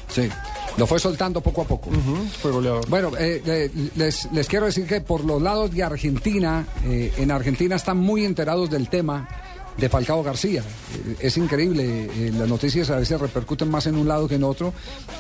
[0.10, 0.30] Sí,
[0.78, 1.90] lo fue soltando poco a poco.
[2.42, 2.88] fue goleador.
[2.90, 7.32] Bueno, eh, eh, les, les quiero decir que por los lados de Argentina, eh, en
[7.32, 9.28] Argentina están muy enterados del tema
[9.78, 10.64] de Falcao García.
[11.20, 14.74] Es increíble, eh, las noticias a veces repercuten más en un lado que en otro,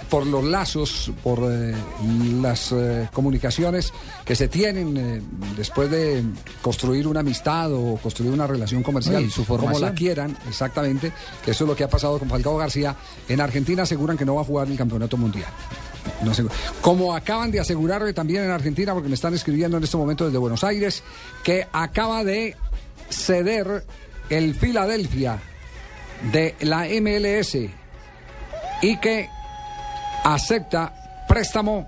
[0.09, 1.75] por los lazos, por eh,
[2.41, 3.93] las eh, comunicaciones
[4.25, 5.21] que se tienen eh,
[5.55, 6.23] después de
[6.61, 9.95] construir una amistad o construir una relación comercial, Sí, su como la formación.
[9.95, 11.11] quieran, exactamente,
[11.45, 12.95] que eso es lo que ha pasado con Falcao García.
[13.29, 15.49] En Argentina aseguran que no va a jugar el campeonato mundial.
[16.23, 16.43] No sé,
[16.81, 20.37] como acaban de asegurar también en Argentina, porque me están escribiendo en este momento desde
[20.37, 21.03] Buenos Aires,
[21.43, 22.55] que acaba de
[23.09, 23.85] ceder
[24.29, 25.39] el Filadelfia
[26.31, 27.57] de la MLS
[28.81, 29.29] y que
[30.23, 31.87] acepta préstamo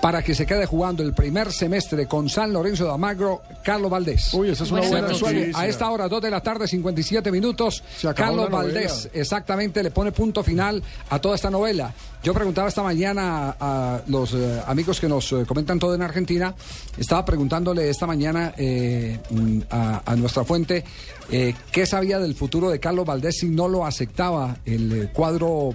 [0.00, 4.32] para que se quede jugando el primer semestre con San Lorenzo de Almagro, Carlos Valdés.
[4.32, 5.50] Uy, esa es una buena noticia.
[5.54, 7.82] a esta hora, 2 de la tarde, 57 minutos.
[8.14, 8.50] Carlos.
[8.50, 11.92] Valdés exactamente le pone punto final a toda esta novela.
[12.22, 16.54] Yo preguntaba esta mañana a, los eh, amigos que nos eh, comentan todo en Argentina,
[16.98, 20.84] estaba preguntándole esta mañana eh, mm, a, a nuestra fuente
[21.30, 25.72] qué sabía del futuro de Carlos Valdés si no lo aceptaba el cuadro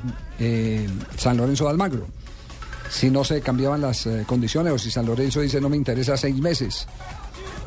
[1.18, 2.08] San Lorenzo de Almagro.
[2.90, 6.18] Si no se cambiaban las eh, condiciones o si San Lorenzo dice no me interesa
[6.18, 6.88] seis meses,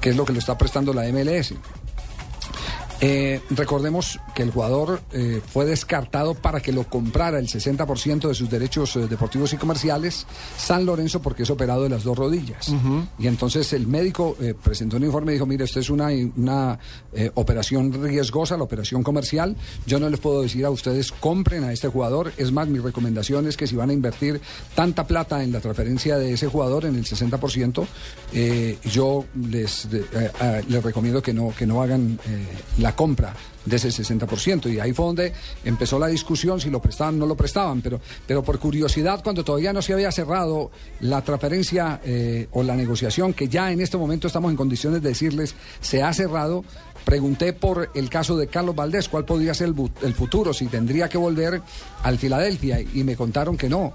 [0.01, 1.55] que es lo que le está prestando la MLS.
[3.01, 8.35] Eh, recordemos que el jugador eh, fue descartado para que lo comprara el 60% de
[8.35, 12.73] sus derechos eh, deportivos y comerciales San Lorenzo porque es operado de las dos rodillas.
[13.19, 16.79] Y entonces el médico eh, presentó un informe y dijo, mire, esto es una, una
[17.35, 19.57] operación riesgosa, la operación comercial.
[19.87, 22.33] Yo no les puedo decir a ustedes, compren a este jugador.
[22.37, 24.41] Es más, mi recomendación es que si van a invertir
[24.75, 27.87] tanta plata en la transferencia de ese jugador, en el 60%,
[28.33, 29.89] eh, yo les,
[30.69, 32.47] les recomiendo que no, que no hagan eh,
[32.89, 33.35] la compra
[33.67, 34.73] de ese 60%.
[34.73, 37.83] Y ahí fue donde empezó la discusión si lo prestaban o no lo prestaban.
[37.83, 40.71] Pero, pero por curiosidad, cuando todavía no se había cerrado
[41.01, 45.11] la transferencia eh, o la negociación, que ya en este momento estamos en condiciones de
[45.11, 46.65] decirles se ha cerrado,
[47.05, 51.11] pregunté por el caso de Carlos Valdés, cuál podría ser el, el futuro, si tendría
[51.11, 51.61] que volver
[52.03, 52.81] al Filadelfia.
[52.81, 53.93] Y me contaron que no,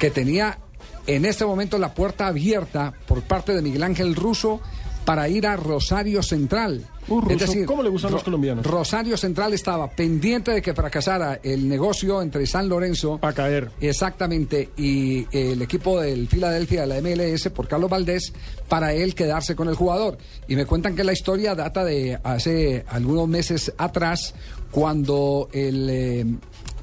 [0.00, 0.58] que tenía
[1.06, 4.60] en este momento la puerta abierta por parte de Miguel Ángel Russo
[5.08, 6.84] para ir a Rosario Central.
[7.08, 8.66] Uh, Russo, ¿cómo le gustan los colombianos?
[8.66, 13.18] Rosario Central estaba pendiente de que fracasara el negocio entre San Lorenzo.
[13.22, 13.70] A caer.
[13.80, 14.68] Exactamente.
[14.76, 18.34] Y el equipo del Filadelfia de la MLS por Carlos Valdés
[18.68, 20.18] para él quedarse con el jugador.
[20.46, 24.34] Y me cuentan que la historia data de hace algunos meses atrás
[24.70, 26.26] cuando el eh,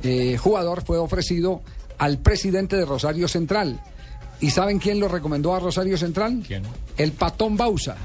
[0.01, 1.61] eh, jugador fue ofrecido
[1.99, 3.79] al presidente de Rosario Central.
[4.41, 6.41] ¿Y saben quién lo recomendó a Rosario Central?
[6.47, 6.63] ¿Quién?
[6.97, 7.95] El Patón Bausa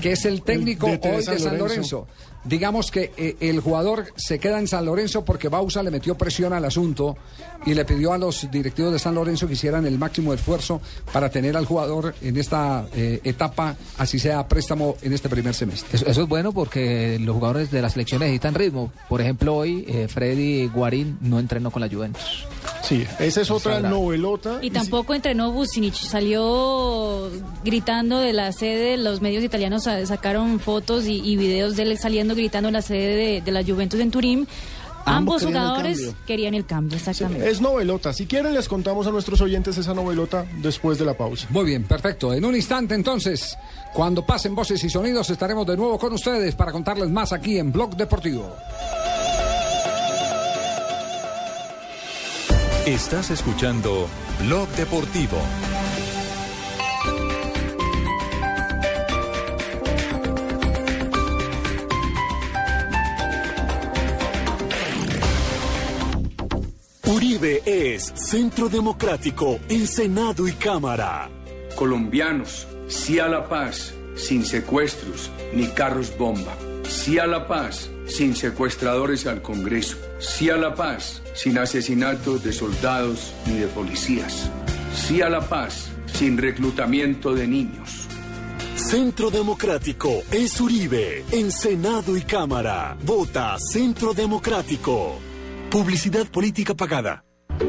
[0.00, 1.66] que es el técnico de hoy San de San Lorenzo.
[2.00, 2.06] Lorenzo.
[2.44, 6.52] digamos que eh, el jugador se queda en San Lorenzo porque Bausa le metió presión
[6.52, 7.16] al asunto
[7.66, 10.80] y le pidió a los directivos de San Lorenzo que hicieran el máximo esfuerzo
[11.12, 15.90] para tener al jugador en esta eh, etapa, así sea préstamo en este primer semestre.
[15.92, 18.92] Eso, eso es bueno porque los jugadores de la selección necesitan ritmo.
[19.08, 22.46] Por ejemplo, hoy eh, Freddy Guarín no entrenó con la Juventus.
[22.82, 24.58] Sí, esa es otra novelota.
[24.62, 27.30] Y tampoco entrenó Vucinic, salió
[27.64, 31.98] gritando de la sede, los medios italianos sa- sacaron fotos y, y videos de él
[31.98, 34.48] saliendo gritando en la sede de, de la Juventus en Turín.
[35.06, 37.48] Ambos, Ambos querían el jugadores querían el cambio, exactamente.
[37.48, 38.12] Es novelota.
[38.12, 41.46] Si quieren, les contamos a nuestros oyentes esa novelota después de la pausa.
[41.50, 42.34] Muy bien, perfecto.
[42.34, 43.56] En un instante entonces,
[43.94, 47.72] cuando pasen voces y sonidos, estaremos de nuevo con ustedes para contarles más aquí en
[47.72, 48.54] Blog Deportivo.
[52.86, 54.08] Estás escuchando
[54.40, 55.36] Blog Deportivo.
[67.04, 71.28] Uribe es Centro Democrático en Senado y Cámara.
[71.76, 76.56] Colombianos, sí a la paz, sin secuestros ni carros bomba.
[76.88, 79.96] Sí a la paz, sin secuestradores al Congreso.
[80.18, 84.50] Sí a la paz, sin asesinatos de soldados ni de policías.
[84.94, 88.08] Sí a la paz, sin reclutamiento de niños.
[88.74, 92.96] Centro Democrático es Uribe en Senado y Cámara.
[93.04, 95.18] Vota Centro Democrático.
[95.70, 97.24] Publicidad política pagada.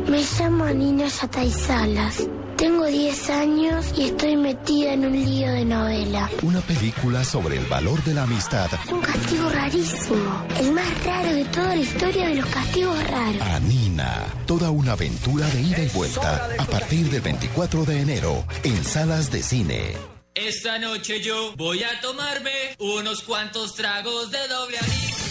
[0.09, 2.27] Me llamo Nina Yatay Salas.
[2.57, 6.29] Tengo 10 años y estoy metida en un lío de novela.
[6.43, 8.69] Una película sobre el valor de la amistad.
[8.91, 10.45] Un castigo rarísimo.
[10.59, 13.41] El más raro de toda la historia de los castigos raros.
[13.41, 14.25] Anina.
[14.45, 19.31] Toda una aventura de ida y vuelta a partir del 24 de enero en salas
[19.31, 19.95] de cine.
[20.33, 25.30] Esta noche yo voy a tomarme unos cuantos tragos de doble anís.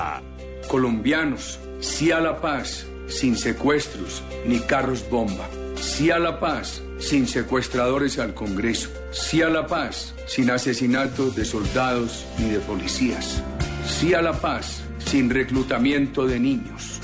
[0.67, 5.47] Colombianos, sí a la paz, sin secuestros ni carros bomba.
[5.75, 8.89] Sí a la paz, sin secuestradores al Congreso.
[9.11, 13.43] Sí a la paz, sin asesinatos de soldados ni de policías.
[13.85, 16.99] Sí a la paz, sin reclutamiento de niños.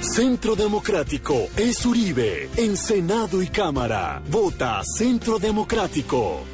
[0.00, 4.22] Centro Democrático es Uribe en Senado y Cámara.
[4.30, 6.44] Vota Centro Democrático.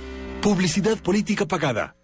[0.40, 1.99] Publicidad política pagada.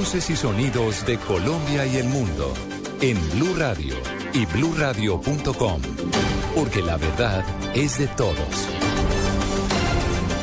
[0.00, 2.54] Y sonidos de Colombia y el mundo
[3.02, 3.94] en Blue Radio
[4.32, 5.82] y bluradio.com.
[6.54, 8.38] Porque la verdad es de todos.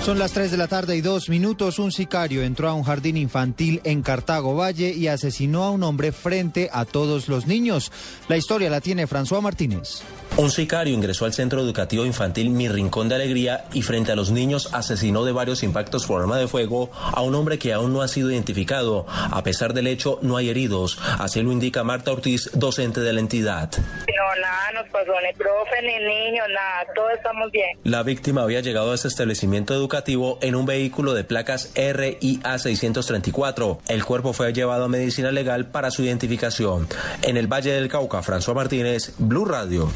[0.06, 1.80] Son las 3 de la tarde y dos minutos.
[1.80, 6.12] Un sicario entró a un jardín infantil en Cartago Valle y asesinó a un hombre
[6.12, 7.91] frente a todos los niños.
[8.28, 10.04] La historia la tiene François Martínez.
[10.38, 14.30] Un sicario ingresó al centro educativo infantil Mi Rincón de Alegría y frente a los
[14.30, 18.04] niños asesinó de varios impactos por arma de fuego a un hombre que aún no
[18.04, 19.08] ha sido identificado.
[19.10, 21.00] A pesar del hecho, no hay heridos.
[21.17, 23.71] Así lo indica Marta Ortiz, docente de la entidad.
[23.78, 27.80] No, nada nos pasó, ni profe, ni niños, nada, todos estamos bien.
[27.84, 33.80] La víctima había llegado a este establecimiento educativo en un vehículo de placas RIA 634.
[33.88, 36.88] El cuerpo fue llevado a medicina legal para su identificación.
[37.23, 39.89] En el Valle del Cauca, François Martínez, Blue Radio.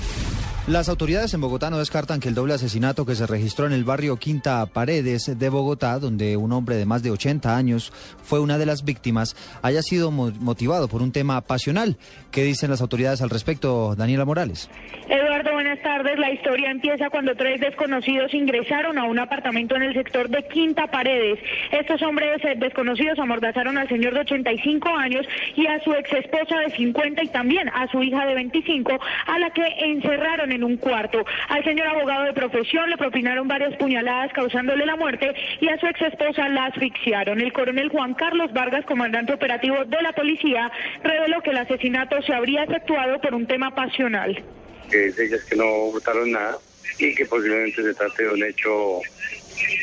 [0.68, 3.84] Las autoridades en Bogotá no descartan que el doble asesinato que se registró en el
[3.84, 7.92] barrio Quinta Paredes de Bogotá, donde un hombre de más de 80 años
[8.24, 11.98] fue una de las víctimas, haya sido mo- motivado por un tema pasional.
[12.32, 14.70] ¿Qué dicen las autoridades al respecto, Daniela Morales?
[15.10, 16.18] Eduardo, buenas tardes.
[16.20, 20.88] La historia empieza cuando tres desconocidos ingresaron a un apartamento en el sector de Quinta
[20.88, 21.40] Paredes.
[21.72, 26.60] Estos hombres eh, desconocidos amordazaron al señor de 85 años y a su ex esposa
[26.60, 28.92] de 50 y también a su hija de 25,
[29.28, 31.26] a la que encerraron en un cuarto.
[31.50, 35.88] Al señor abogado de profesión le propinaron varias puñaladas causándole la muerte y a su
[35.88, 37.40] ex esposa la asfixiaron.
[37.42, 40.72] El coronel Juan Carlos Vargas, comandante operativo de la policía,
[41.04, 44.44] reveló que el asesinato se habría efectuado por un tema pasional.
[44.90, 46.58] que es ellas que no votaron nada
[47.00, 49.00] y que posiblemente se trate de un hecho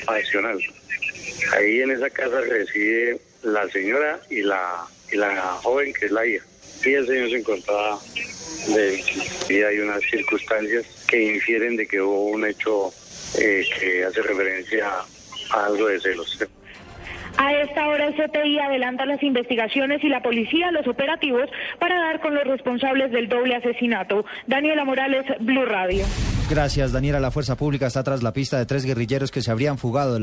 [0.07, 0.59] adicional.
[1.57, 6.27] Ahí en esa casa reside la señora y la, y la joven que es la
[6.27, 6.45] hija.
[6.85, 7.99] Y el señor se encontraba
[8.75, 9.03] de
[9.49, 12.93] y hay unas circunstancias que infieren de que hubo un hecho
[13.39, 14.87] eh, que hace referencia
[15.51, 16.39] a algo de celos.
[17.39, 22.21] A esta hora el CTI adelanta las investigaciones y la policía los operativos para dar
[22.21, 24.25] con los responsables del doble asesinato.
[24.47, 26.05] Daniela Morales, Blue Radio.
[26.51, 27.21] Gracias, Daniela.
[27.21, 30.21] La fuerza pública está tras la pista de tres guerrilleros que se habrían fugado de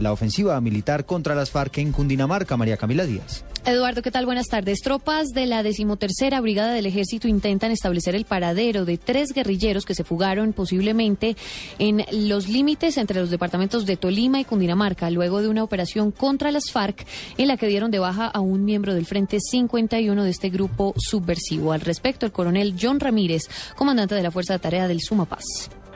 [0.00, 2.56] la ofensiva, militar contra las FARC en Cundinamarca.
[2.56, 3.44] María Camila Díaz.
[3.66, 4.24] Eduardo, ¿qué tal?
[4.24, 4.80] Buenas tardes.
[4.80, 9.94] Tropas de la decimotercera Brigada del Ejército intentan establecer el paradero de tres guerrilleros que
[9.94, 11.36] se fugaron posiblemente
[11.78, 16.52] en los límites entre los departamentos de Tolima y Cundinamarca, luego de una operación contra
[16.52, 17.04] las FARC
[17.36, 20.94] en la que dieron de baja a un miembro del Frente 51 de este grupo
[20.96, 21.72] subversivo.
[21.72, 23.42] Al respecto, el coronel John Ramírez,
[23.76, 25.39] comandante de la Fuerza de Tarea del Sumapaz.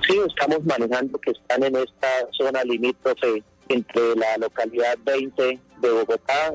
[0.06, 6.52] Sí, estamos manejando que están en esta zona limítrofe entre la localidad 20 de Bogotá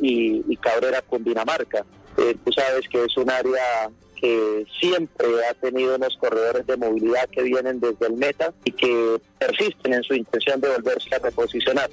[0.00, 1.84] y, y Cabrera, Cundinamarca.
[2.16, 7.28] Eh, tú sabes que es un área que siempre ha tenido unos corredores de movilidad
[7.30, 11.90] que vienen desde el meta y que persisten en su intención de volverse a reposicionar.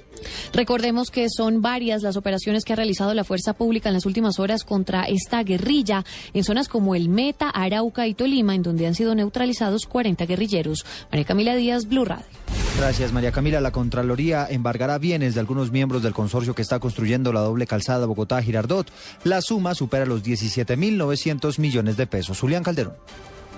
[0.52, 4.38] Recordemos que son varias las operaciones que ha realizado la Fuerza Pública en las últimas
[4.38, 8.94] horas contra esta guerrilla en zonas como el Meta, Arauca y Tolima, en donde han
[8.94, 10.84] sido neutralizados 40 guerrilleros.
[11.10, 12.45] María Camila Díaz, Blue Radio.
[12.78, 13.60] Gracias, María Camila.
[13.62, 18.06] La Contraloría embargará bienes de algunos miembros del consorcio que está construyendo la doble calzada
[18.06, 18.86] Bogotá-Girardot.
[19.24, 22.38] La suma supera los 17.900 millones de pesos.
[22.38, 22.92] Julián Calderón.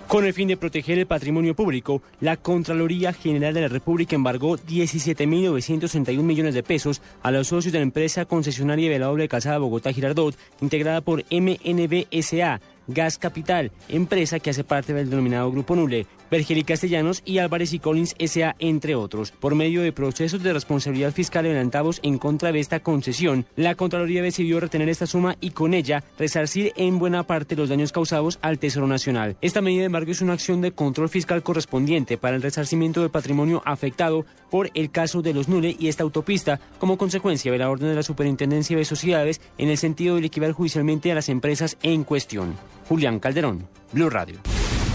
[0.06, 4.56] Con el fin de proteger el patrimonio público, la Contraloría General de la República embargó
[4.56, 9.58] 17.961 millones de pesos a los socios de la empresa concesionaria de la doble calzada
[9.58, 16.58] Bogotá-Girardot, integrada por MNBSA, Gas Capital, empresa que hace parte del denominado Grupo Nule, Vergel
[16.58, 19.30] y Castellanos y Álvarez y Collins S.A., entre otros.
[19.30, 24.22] Por medio de procesos de responsabilidad fiscal adelantados en contra de esta concesión, la Contraloría
[24.22, 28.58] decidió retener esta suma y con ella resarcir en buena parte los daños causados al
[28.58, 29.36] Tesoro Nacional.
[29.40, 33.10] Esta medida, de embargo, es una acción de control fiscal correspondiente para el resarcimiento del
[33.10, 37.70] patrimonio afectado por el caso de los Nule y esta autopista, como consecuencia de la
[37.70, 41.76] orden de la Superintendencia de Sociedades en el sentido de liquidar judicialmente a las empresas
[41.82, 42.56] en cuestión.
[42.88, 44.38] Julián Calderón, Blue Radio.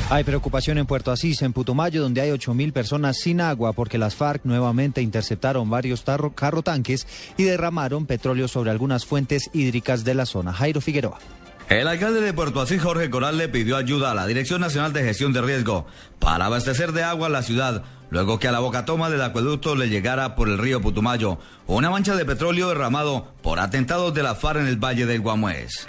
[0.10, 4.16] Hay preocupación en Puerto Asís, en Putumayo, donde hay 8.000 personas sin agua porque las
[4.16, 6.04] FARC nuevamente interceptaron varios
[6.36, 10.54] carro tanques y derramaron petróleo sobre algunas fuentes hídricas de la zona.
[10.54, 11.20] Jairo Figueroa.
[11.70, 15.04] El alcalde de Puerto Asís, Jorge Coral, le pidió ayuda a la Dirección Nacional de
[15.04, 15.88] Gestión de Riesgo
[16.20, 17.84] para abastecer de agua a la ciudad,
[18.14, 22.16] luego que a la bocatoma del acueducto le llegara por el río Putumayo una mancha
[22.16, 25.88] de petróleo derramado por atentados de la FARC en el Valle del Guamués.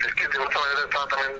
[0.00, 1.32] Es quien de otra manera estaba también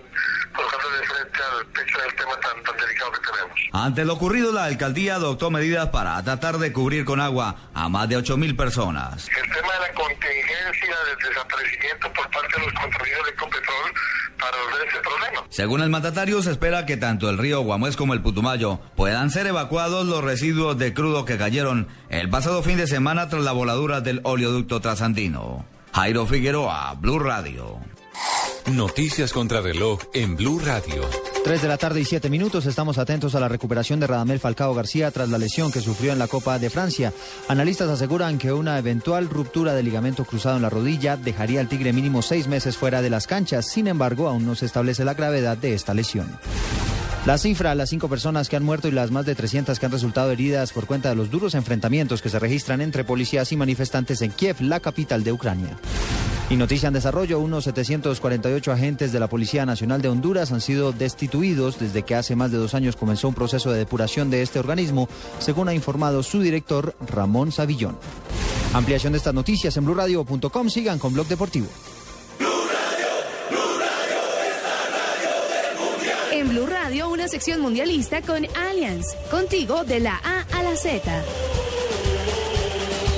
[0.54, 3.60] colocándole frente al pecho del tema tan, tan delicado que tenemos.
[3.72, 8.08] Ante lo ocurrido, la alcaldía adoptó medidas para tratar de cubrir con agua a más
[8.08, 9.28] de 8.000 personas.
[9.28, 13.92] El tema de la contingencia del desaparecimiento por parte de los contribuyentes de Ecopetrol
[14.38, 15.44] para resolver ese problema.
[15.50, 19.46] Según el mandatario, se espera que tanto el río Guamués como el Putumayo puedan ser
[19.46, 24.00] evacuados los residuos de crudo que cayeron el pasado fin de semana tras la voladura
[24.00, 25.66] del oleoducto trasandino.
[25.92, 27.80] Jairo Figueroa, Blue Radio.
[28.72, 31.02] Noticias contra reloj en Blue Radio.
[31.44, 32.66] 3 de la tarde y 7 minutos.
[32.66, 36.18] Estamos atentos a la recuperación de Radamel Falcao García tras la lesión que sufrió en
[36.18, 37.12] la Copa de Francia.
[37.46, 41.92] Analistas aseguran que una eventual ruptura del ligamento cruzado en la rodilla dejaría al Tigre
[41.92, 43.70] mínimo seis meses fuera de las canchas.
[43.70, 46.36] Sin embargo, aún no se establece la gravedad de esta lesión.
[47.26, 49.90] La cifra, las cinco personas que han muerto y las más de 300 que han
[49.90, 54.22] resultado heridas por cuenta de los duros enfrentamientos que se registran entre policías y manifestantes
[54.22, 55.76] en Kiev, la capital de Ucrania.
[56.50, 60.92] Y noticia en desarrollo, unos 748 agentes de la Policía Nacional de Honduras han sido
[60.92, 64.60] destituidos desde que hace más de dos años comenzó un proceso de depuración de este
[64.60, 65.08] organismo,
[65.40, 67.98] según ha informado su director Ramón Savillón.
[68.72, 70.68] Ampliación de estas noticias en blurradio.com.
[70.68, 71.66] Sigan con Blog Deportivo.
[76.48, 81.02] Blue Radio, una sección mundialista con Allianz, contigo de la A a la Z.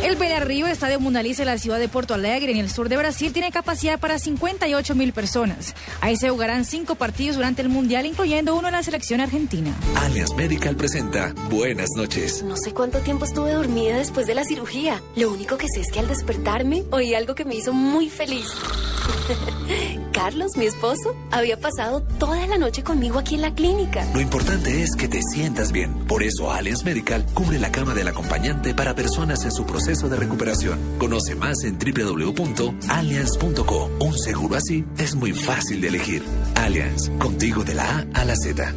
[0.02, 3.32] El Belarrío, estadio mundialista en la ciudad de Porto Alegre, en el sur de Brasil,
[3.32, 5.74] tiene capacidad para 58 mil personas.
[6.00, 9.74] Ahí se jugarán cinco partidos durante el mundial, incluyendo uno en la selección argentina.
[9.96, 12.44] Alias Medical presenta Buenas noches.
[12.44, 15.02] No sé cuánto tiempo estuve dormida después de la cirugía.
[15.16, 18.46] Lo único que sé es que al despertarme oí algo que me hizo muy feliz.
[20.12, 24.06] Carlos, mi esposo, había pasado toda la noche conmigo aquí en la clínica.
[24.14, 25.92] Lo importante es que te sientas bien.
[26.06, 30.16] Por eso Alias Medical cubre la cama del acompañante para personas en su proceso de
[30.16, 30.78] recuperación.
[30.98, 33.90] Conoce más en www.allianz.co.
[34.00, 36.22] Un seguro así es muy fácil de elegir.
[36.56, 38.70] Allianz, contigo de la A a la Z.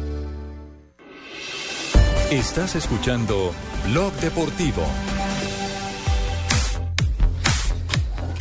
[2.30, 3.52] Estás escuchando
[3.90, 4.86] Blog Deportivo.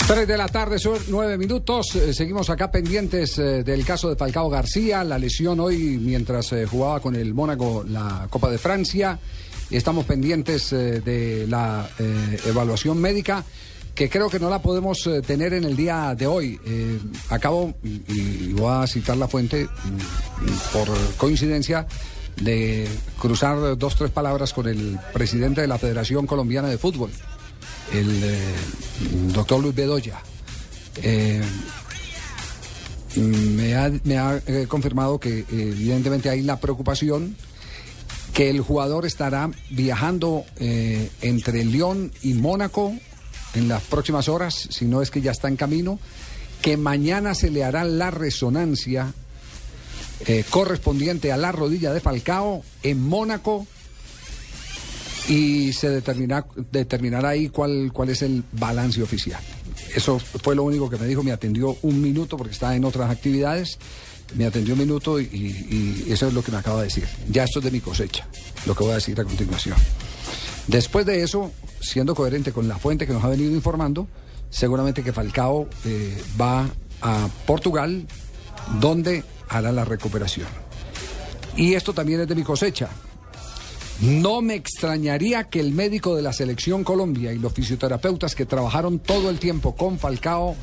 [0.07, 1.93] Tres de la tarde son nueve minutos.
[1.95, 6.65] Eh, seguimos acá pendientes eh, del caso de Falcao García, la lesión hoy mientras eh,
[6.65, 9.19] jugaba con el Mónaco la Copa de Francia.
[9.71, 13.45] Estamos pendientes eh, de la eh, evaluación médica
[13.95, 16.59] que creo que no la podemos eh, tener en el día de hoy.
[17.29, 21.87] Acabo, y, voy a citar la fuente, mm, por coincidencia,
[22.41, 27.11] de cruzar dos, tres palabras con el presidente de la Federación Colombiana de Fútbol,
[27.93, 30.19] el doctor Luis Bedoya.
[31.03, 31.41] Eh,
[33.15, 37.35] me ha, me ha, confirmado que evidentemente hay la preocupación
[38.33, 42.93] que el jugador estará viajando eh, entre León y Mónaco
[43.53, 45.99] en las próximas horas, si no es que ya está en camino,
[46.61, 49.13] que mañana se le hará la resonancia
[50.27, 53.65] eh, correspondiente a la rodilla de Falcao en Mónaco
[55.27, 59.41] y se determina, determinará ahí cuál, cuál es el balance oficial.
[59.93, 63.09] Eso fue lo único que me dijo, me atendió un minuto porque estaba en otras
[63.09, 63.77] actividades,
[64.35, 67.07] me atendió un minuto y, eso es lo que me acaba de decir.
[67.29, 68.27] Ya esto es de mi cosecha,
[68.65, 69.75] lo que voy a decir a continuación.
[70.67, 74.07] Después de eso, siendo coherente con la fuente que nos ha venido informando,
[74.49, 76.69] seguramente que Falcao eh, va
[77.01, 78.05] a Portugal,
[78.79, 80.47] donde hará la recuperación.
[81.57, 82.89] Y esto también es de mi cosecha.
[83.99, 88.99] No me extrañaría que el médico de la selección Colombia y los fisioterapeutas que trabajaron
[88.99, 90.55] todo el tiempo con Falcao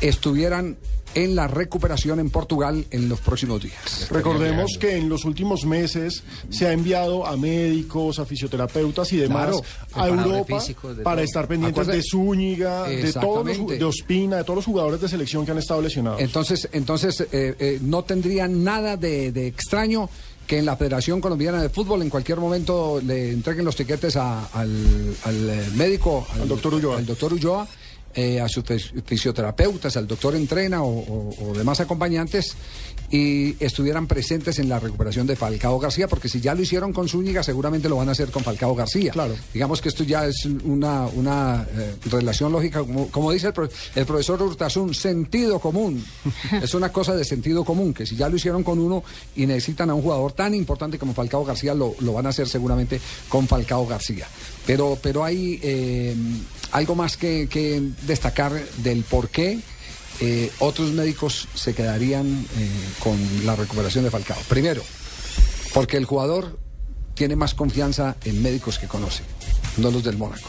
[0.00, 0.76] estuvieran
[1.14, 4.06] en la recuperación en Portugal en los próximos días.
[4.10, 9.48] Recordemos que en los últimos meses se ha enviado a médicos, a fisioterapeutas y demás
[9.48, 9.62] Claro,
[9.94, 10.62] a Europa
[10.94, 11.24] de para todo.
[11.24, 15.08] estar pendientes Acuérdate- de Zúñiga, de todos los, de Ospina, de todos los jugadores de
[15.08, 16.20] selección que han estado lesionados.
[16.20, 20.08] Entonces, entonces eh, eh, no tendría nada de, de extraño
[20.50, 24.46] que en la Federación Colombiana de Fútbol en cualquier momento le entreguen los tiquetes a-
[24.46, 27.68] al, al, eh, médico, al, doctor Ulloa, al doctor Ulloa
[28.14, 32.54] eh, a sus fis- fisioterapeutas, al doctor Entrena o, o- o demás acompañantes
[33.12, 37.08] y estuvieran presentes en la recuperación de Falcao García, porque si ya lo hicieron con
[37.08, 39.10] Zúñiga, seguramente lo van a hacer con Falcao García.
[39.12, 39.34] Claro.
[39.52, 43.68] Digamos que esto ya es una, una eh, relación lógica, como, como dice el, pro-
[43.96, 46.04] el profesor Hurtasun, sentido común.
[46.62, 49.02] es una cosa de sentido común, que si ya lo hicieron con uno
[49.34, 52.48] y necesitan a un jugador tan importante como Falcao García, lo, lo van a hacer
[52.48, 54.26] seguramente con Falcao García.
[54.66, 56.14] Pero, pero hay eh,
[56.72, 59.58] algo más que, que destacar del por qué
[60.20, 62.26] eh, otros médicos se quedarían
[62.58, 62.68] eh,
[63.02, 63.16] con
[63.46, 64.36] la recuperación de Falcao.
[64.48, 64.82] Primero,
[65.72, 66.58] porque el jugador
[67.14, 69.22] tiene más confianza en médicos que conoce,
[69.78, 70.48] no los del Mónaco.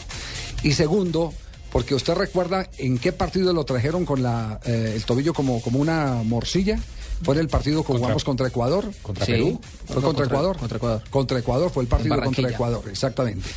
[0.63, 1.33] Y segundo,
[1.71, 5.79] porque usted recuerda en qué partido lo trajeron con la, eh, el tobillo como, como
[5.79, 6.77] una morcilla.
[7.23, 8.91] Fue en el partido que jugamos contra Ecuador.
[9.03, 9.33] ¿Contra Sí.
[9.33, 9.61] Perú?
[9.85, 10.57] ¿Fue No, contra, contra- Ecuador?
[10.57, 11.03] contra Ecuador.
[11.11, 12.49] Contra Ecuador fue el partido contra.
[12.49, 13.47] Ecuador, exactamente.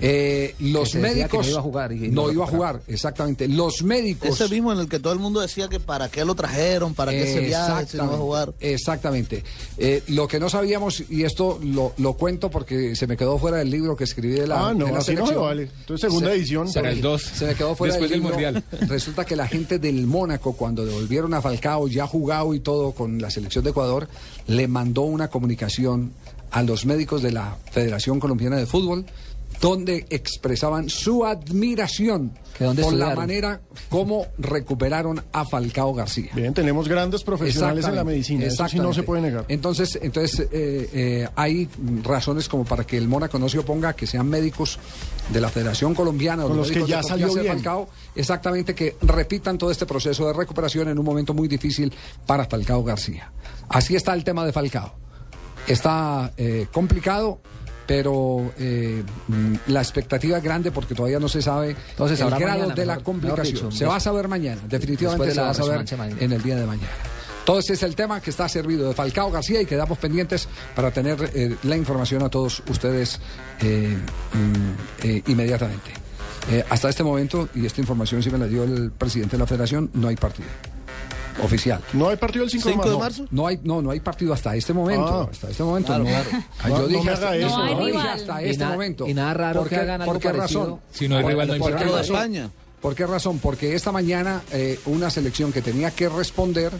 [0.00, 3.46] Eh, los médicos no iba a jugar y no iba a jugar, exactamente.
[3.46, 6.34] Los médicos Ese mismo en el que todo el mundo decía que para qué lo
[6.34, 8.54] trajeron, para qué se viaje, si no va a jugar.
[8.58, 9.44] Exactamente.
[9.78, 13.58] Eh, lo que no sabíamos, y esto lo, lo cuento porque se me quedó fuera
[13.58, 15.44] del libro que escribí de la, Ah, no, de la así no se selección.
[15.44, 15.62] vale.
[15.80, 16.68] Entonces, segunda edición.
[16.68, 17.22] Se, Para me- el dos.
[17.22, 18.34] se me quedó fuera Después del libro.
[18.34, 18.64] Mundial.
[18.88, 23.20] Resulta que la gente del Mónaco, cuando devolvieron a Falcao, ya jugado y todo con
[23.20, 24.08] la selección de Ecuador,
[24.46, 26.12] le mandó una comunicación
[26.50, 29.06] a los médicos de la Federación Colombiana de Fútbol
[29.62, 36.32] donde expresaban su admiración dónde por la manera como recuperaron a Falcao García.
[36.34, 39.44] Bien, tenemos grandes profesionales en la medicina, eso sí no se puede negar.
[39.46, 41.68] Entonces, entonces eh, eh, hay
[42.02, 44.80] razones como para que el Mónaco no se oponga a que sean médicos
[45.32, 47.46] de la Federación Colombiana o Con los que médicos de ya salió bien.
[47.46, 51.92] Falcao, exactamente que repitan todo este proceso de recuperación en un momento muy difícil
[52.26, 53.30] para Falcao García.
[53.68, 54.92] Así está el tema de Falcao.
[55.68, 57.40] Está eh, complicado.
[57.86, 59.02] Pero eh,
[59.66, 62.96] la expectativa es grande porque todavía no se sabe Entonces, el grado mañana, de la
[62.96, 63.54] mejor- mejor complicación.
[63.70, 65.84] dicho, se va a saber mañana, definitivamente de se va a saber
[66.20, 66.92] en el día de mañana.
[67.44, 70.92] Todo ese es el tema que está servido de Falcao García y quedamos pendientes para
[70.92, 73.18] tener eh, la información a todos ustedes
[73.60, 73.96] eh,
[74.32, 75.90] mm, eh, inmediatamente.
[76.70, 79.90] Hasta este momento, y esta información sí me la dio el presidente de la federación,
[79.94, 80.48] no hay partido
[81.42, 81.80] oficial.
[81.92, 83.26] ¿No hay partido el 5 de No, marzo?
[83.30, 85.22] No, hay, no, no hay partido hasta este momento.
[85.22, 85.28] Ah.
[85.30, 86.10] hasta este momento Claro, no.
[86.10, 86.30] claro.
[86.32, 87.48] No- yo no dije hasta, eso.
[87.48, 88.08] no, No dije rival.
[88.08, 89.06] hasta Y este na- momento.
[89.08, 90.60] y nada raro ¿Por que qué- hagan algo ¿Por qué parecido.
[90.64, 90.80] razón?
[90.92, 92.00] Si no hay ¿Por- rival, no hay ¿por razón?
[92.00, 92.50] España.
[92.80, 93.38] ¿Por qué razón?
[93.38, 96.72] Porque esta mañana eh, una selección que tenía que responder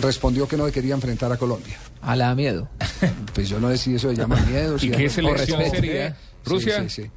[0.00, 1.76] respondió que no le quería enfrentar a Colombia.
[2.10, 2.68] Le da miedo.
[3.34, 4.78] Pues yo no sé si eso se llama miedo.
[4.78, 6.10] si ¿Y qué selección sería?
[6.10, 6.82] Sí, ¿Rusia?
[6.82, 7.02] Sí, sí.
[7.02, 7.10] Es-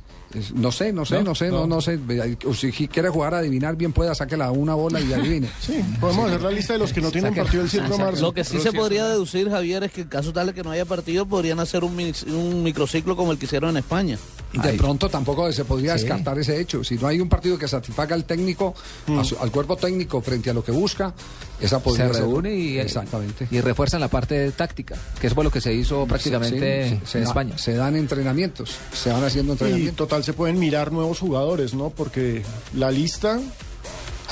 [0.55, 1.67] No sé, no sé, No, no, sé, no, no.
[1.75, 1.99] no sé.
[2.55, 5.49] Si quiere jugar a adivinar, bien pueda, sáquela una bola y adivine.
[5.61, 8.21] Sí, podemos hacer la lista de los que no tienen partido el 7 de marzo.
[8.21, 10.71] Lo que sí se podría deducir, Javier, es que en caso tal de que no
[10.71, 11.93] haya partido, podrían hacer un,
[12.27, 14.17] un microciclo como el que hicieron en España.
[14.53, 16.01] De pronto tampoco se podría Sí.
[16.05, 16.84] descartar ese hecho.
[16.84, 18.75] Si no hay un partido que satisfaga al técnico,
[19.23, 21.13] su- al cuerpo técnico frente a lo que busca,
[21.66, 23.47] esa podría se ser- reúne y, Exactamente.
[23.51, 27.18] y refuerzan la parte táctica, que es por lo que se hizo prácticamente Sí, se
[27.20, 27.57] en da- España.
[27.57, 29.95] Se dan entrenamientos, se van haciendo Y entrenamientos.
[29.97, 31.89] total se pueden mirar nuevos jugadores, ¿no?
[31.89, 32.43] Porque
[32.76, 33.39] la lista,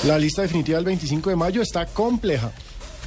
[0.06, 2.52] la lista definitiva del 25 de mayo está compleja.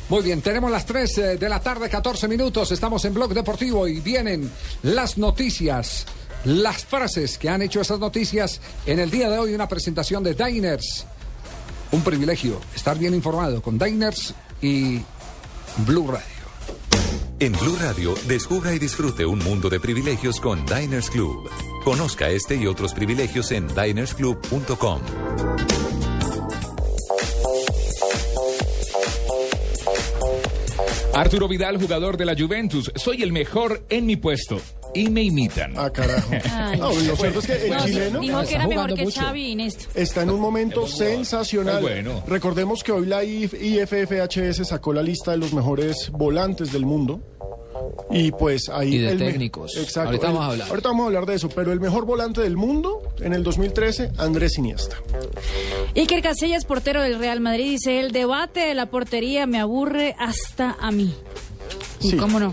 [0.09, 2.71] Muy bien, tenemos las 3 eh, de la tarde, 14 minutos.
[2.73, 4.51] Estamos en Blog Deportivo y vienen
[4.83, 6.05] las noticias,
[6.45, 9.55] las frases que han hecho esas noticias en el día de hoy.
[9.55, 11.07] Una presentación de Diners.
[11.95, 15.01] Un privilegio estar bien informado con Diners y
[15.87, 16.25] Blue Radio.
[17.39, 21.49] En Blue Radio, descubra y disfrute un mundo de privilegios con Diners Club.
[21.85, 25.03] Conozca este y otros privilegios en dinersclub.com.
[31.15, 32.91] Arturo Vidal, jugador de la Juventus.
[32.97, 34.61] Soy el mejor en mi puesto.
[34.95, 35.73] Y me imitan.
[35.77, 36.31] Ah, carajo.
[36.53, 36.79] Ay.
[36.79, 39.21] No, lo cierto es que el No, chileno dijo que está era mejor que mucho.
[39.21, 39.89] Xavi y Néstor.
[39.95, 41.83] Está en un momento sensacional.
[41.83, 42.23] Muy bueno.
[42.27, 47.21] Recordemos que hoy la IF IFFHS sacó la lista de los mejores volantes del mundo.
[48.11, 48.95] Y pues ahí.
[48.95, 49.77] Y de el técnicos.
[49.77, 50.09] Exacto.
[50.11, 50.69] Ahorita el- vamos a hablar.
[50.71, 51.49] Ahorita vamos a hablar de eso.
[51.49, 54.97] Pero el mejor volante del mundo en el 2013, Andrés Iniesta.
[55.97, 60.77] Iker Casillas, portero del Real Madrid, dice, el debate de la portería me aburre hasta
[60.81, 61.15] a mí.
[62.01, 62.17] ¿Y Sí.
[62.17, 62.53] cómo no?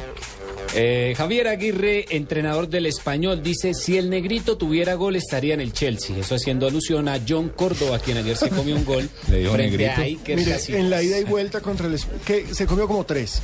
[0.74, 5.74] Eh, Javier Aguirre, entrenador del español, dice, si el negrito tuviera gol estaría en el
[5.74, 6.15] Chelsea.
[6.17, 9.78] Eso haciendo alusión a John Córdoba, quien ayer se comió un gol Le dijo frente
[9.78, 9.99] negrito.
[10.01, 11.99] a Iker Mire, en la ida y vuelta contra el.
[12.26, 13.41] que se comió como tres.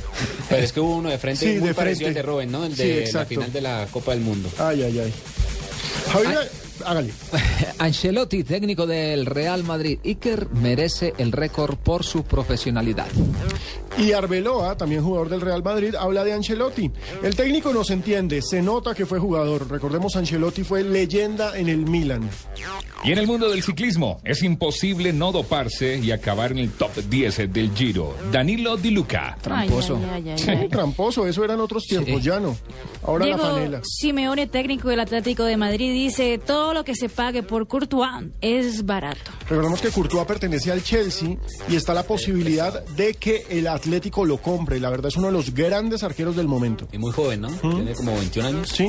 [0.48, 2.20] Pero es que hubo uno de frente Sí, muy de parecido frente.
[2.20, 2.64] al de Robin, ¿no?
[2.64, 3.28] El Sí, de la exacto.
[3.28, 4.48] final de la Copa del Mundo.
[4.58, 5.12] Ay, ay, ay.
[6.12, 6.50] Javier,
[6.90, 7.12] hágale.
[7.78, 9.98] Ancelotti, técnico del Real Madrid.
[10.04, 13.06] Iker merece el récord por su profesionalidad.
[13.96, 16.90] Y Arbeloa, también jugador del Real Madrid, habla de Ancelotti.
[17.22, 19.68] El técnico nos entiende, se nota que fue jugador.
[19.68, 22.28] Recordemos, Ancelotti fue leyenda en el Milan.
[23.04, 26.94] Y en el mundo del ciclismo, es imposible no doparse y acabar en el top
[27.08, 28.14] 10 del Giro.
[28.32, 29.36] Danilo Di Luca.
[29.40, 29.96] Tramposo.
[29.96, 30.68] Ay, ay, ay, Sí, ay, ay.
[30.68, 32.56] tramposo, eso eran otros tiempos, ya no.
[33.04, 33.80] Ahora la panela.
[33.84, 38.86] Simeone, técnico del Atlético de Madrid, dice, todo lo que se pague por Courtois es
[38.86, 39.32] barato.
[39.48, 41.36] Recordemos que Courtois pertenece al Chelsea
[41.68, 44.78] y está la posibilidad de que el Atlético lo compre.
[44.78, 46.86] La verdad es uno de los grandes arqueros del momento.
[46.92, 47.48] Y muy joven, ¿no?
[47.48, 48.68] Tiene como 21 años.
[48.68, 48.86] Sí.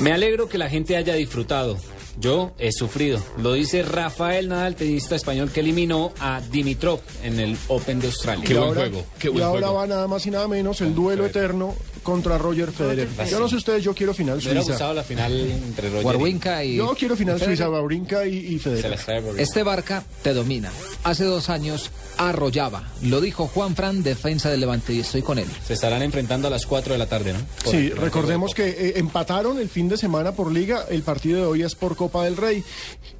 [0.00, 1.78] Me alegro que la gente haya disfrutado.
[2.20, 3.18] Yo he sufrido.
[3.38, 8.44] Lo dice Rafael Nadal, tenista español que eliminó a Dimitrov en el Open de Australia.
[8.46, 9.74] Qué y buen ahora, juego, qué y buen ahora juego.
[9.80, 13.08] va nada más y nada menos el duelo eterno contra Roger Federer.
[13.30, 14.72] Yo no sé ustedes, yo quiero final Me hubiera Suiza.
[14.72, 16.76] gustado la final entre Roger Warwinka y...
[16.76, 17.56] Yo quiero final Federer.
[17.56, 18.98] Suiza, Wawrinka y, y Federer.
[19.38, 20.70] Este Barca te domina.
[21.04, 22.88] Hace dos años arrollaba.
[23.02, 25.46] Lo dijo Juan Fran, defensa del Levante, y estoy con él.
[25.66, 27.38] Se estarán enfrentando a las 4 de la tarde, ¿no?
[27.64, 31.40] Por Sí, el- recordemos que eh, empataron el fin de semana por liga, el partido
[31.40, 32.62] de hoy es por Copa del Rey.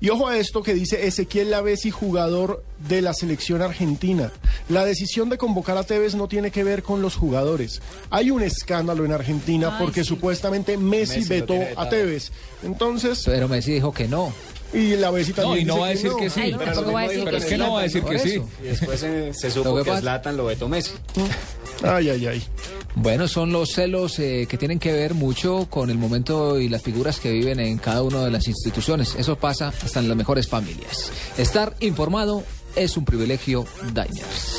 [0.00, 4.32] Y ojo a esto que dice Ezequiel Lavesi, jugador de la selección argentina.
[4.68, 7.80] La decisión de convocar a Tevez no tiene que ver con los jugadores.
[8.10, 8.71] Hay un escándalo
[9.04, 10.08] en Argentina Ay, porque sí.
[10.08, 11.88] supuestamente Messi, Messi vetó a.
[11.88, 12.30] Tevez.
[12.62, 14.32] Entonces, Pero Messi dijo que no.
[14.72, 16.40] y Lavesi también No, y no dice va a decir que sí.
[16.40, 17.58] Ay, Pero va a mismo decir dijo Pero que es que sí.
[17.58, 18.42] no va a decir que sí.
[18.62, 20.92] Y después se, se supo que que Zlatan lo vetó Messi.
[21.84, 22.42] Ay, ay, ay.
[22.94, 26.82] Bueno, son los celos eh, que tienen que ver mucho con el momento y las
[26.82, 29.14] figuras que viven en cada una de las instituciones.
[29.18, 31.10] Eso pasa hasta en las mejores familias.
[31.38, 32.44] Estar informado
[32.76, 33.64] es un privilegio
[33.94, 34.58] Diners.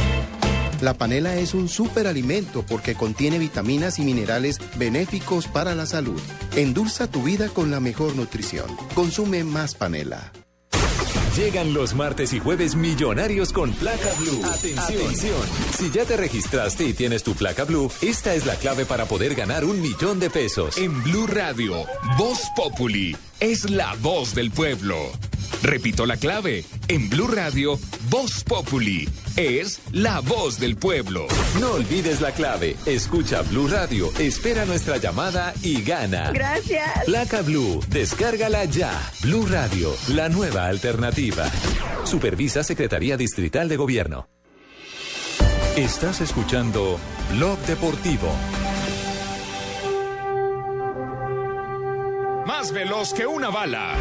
[0.81, 6.19] La panela es un superalimento porque contiene vitaminas y minerales benéficos para la salud.
[6.55, 8.65] Endulza tu vida con la mejor nutrición.
[8.95, 10.31] Consume más panela.
[11.37, 14.41] Llegan los martes y jueves millonarios con placa blue.
[14.43, 15.39] Atención.
[15.77, 19.35] Si ya te registraste y tienes tu placa blue, esta es la clave para poder
[19.35, 20.77] ganar un millón de pesos.
[20.77, 21.85] En Blue Radio,
[22.17, 25.11] Voz Populi es la voz del pueblo.
[25.63, 26.63] Repito la clave.
[26.87, 27.77] En Blue Radio,
[28.09, 31.27] Voz Populi es la voz del pueblo.
[31.59, 32.77] No olvides la clave.
[32.85, 36.31] Escucha Blue Radio, espera nuestra llamada y gana.
[36.31, 37.05] Gracias.
[37.05, 38.91] Placa Blue, descárgala ya.
[39.21, 41.49] Blue Radio, la nueva alternativa.
[42.03, 44.27] Supervisa Secretaría Distrital de Gobierno.
[45.75, 46.99] Estás escuchando
[47.31, 48.29] Blog Deportivo.
[52.51, 53.95] Más veloz que una bala.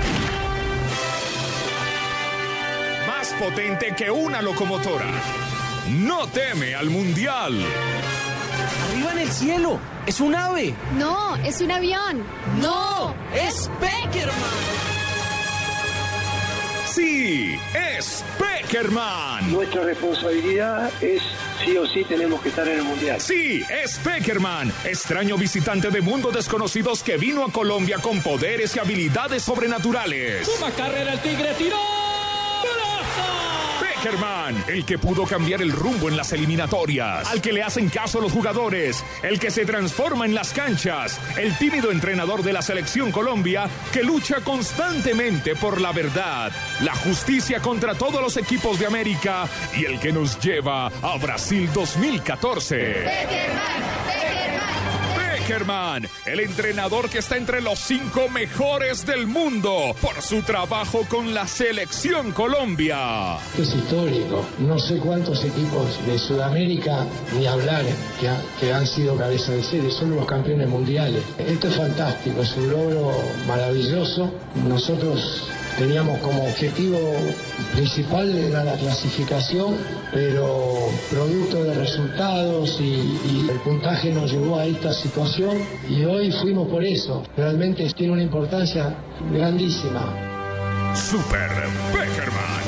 [3.06, 5.06] Más potente que una locomotora.
[5.88, 7.54] No teme al mundial.
[8.90, 9.78] Arriba en el cielo.
[10.04, 10.74] Es un ave.
[10.98, 12.24] No, es un avión.
[12.60, 14.99] No, es Peckerman.
[16.94, 19.52] Sí, es Peckerman.
[19.52, 21.22] Nuestra responsabilidad es
[21.64, 23.20] sí o sí tenemos que estar en el mundial.
[23.20, 28.80] Sí, es Peckerman, extraño visitante de mundos desconocidos que vino a Colombia con poderes y
[28.80, 30.48] habilidades sobrenaturales.
[30.48, 31.76] Toma carrera el tigre, tiró.
[34.02, 38.18] Peckerman, el que pudo cambiar el rumbo en las eliminatorias, al que le hacen caso
[38.18, 43.12] los jugadores, el que se transforma en las canchas, el tímido entrenador de la selección
[43.12, 49.46] Colombia que lucha constantemente por la verdad, la justicia contra todos los equipos de América
[49.78, 53.04] y el que nos lleva a Brasil 2014.
[55.54, 61.34] Peckerman, el entrenador que está entre los cinco mejores del mundo por su trabajo con
[61.34, 63.36] la selección Colombia.
[63.58, 64.46] Es histórico.
[64.60, 67.04] No sé cuántos equipos de Sudamérica,
[67.36, 67.84] ni hablar,
[68.20, 71.24] que, ha- que han sido cabeza de serie, son los campeones mundiales.
[71.36, 73.12] Esto es fantástico, es un logro
[73.48, 74.32] maravilloso.
[74.68, 75.48] Nosotros
[75.78, 76.98] teníamos como objetivo
[77.72, 79.76] principal la clasificación,
[80.12, 85.58] pero producto de resultados y, y el puntaje nos llevó a esta situación
[85.88, 87.22] y hoy fuimos por eso.
[87.36, 88.94] Realmente tiene una importancia
[89.32, 90.30] grandísima.
[90.94, 91.48] Super
[91.92, 92.59] Peckerman.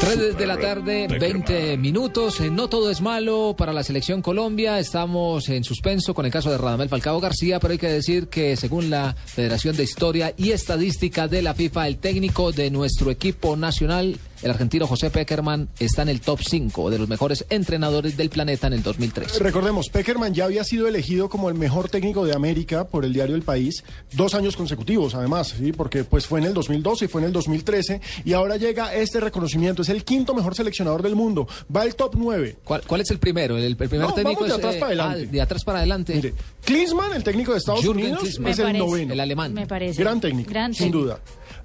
[0.00, 2.40] 3 de la tarde, 20 minutos.
[2.40, 4.78] Eh, No todo es malo para la selección Colombia.
[4.78, 8.56] Estamos en suspenso con el caso de Radamel Falcao García, pero hay que decir que
[8.56, 13.56] según la Federación de Historia y Estadística de la FIFA, el técnico de nuestro equipo
[13.56, 18.30] nacional, el argentino José Peckerman, está en el top 5 de los mejores entrenadores del
[18.30, 19.38] planeta en el 2003.
[19.40, 23.34] Recordemos, Peckerman ya había sido elegido como el mejor técnico de América por el diario
[23.34, 25.72] El País, dos años consecutivos además, ¿sí?
[25.72, 29.20] porque pues fue en el 2012 y fue en el 2013, y ahora llega este
[29.20, 32.56] reconocimiento, es el quinto mejor seleccionador del mundo, va al top 9.
[32.64, 33.56] ¿Cuál, cuál es el primero?
[33.56, 35.24] El, el primer No, técnico vamos de es, atrás eh, para adelante.
[35.28, 36.14] ah, de atrás para adelante.
[36.14, 36.34] Mire,
[36.64, 38.52] Klinsmann, el técnico de Estados Jürgen Unidos, Klinsmann.
[38.52, 38.84] es el parece.
[38.84, 39.12] noveno.
[39.12, 39.54] El alemán.
[39.54, 40.00] Me parece.
[40.02, 41.04] Gran técnico, Gran sin técnico.
[41.06, 41.20] duda.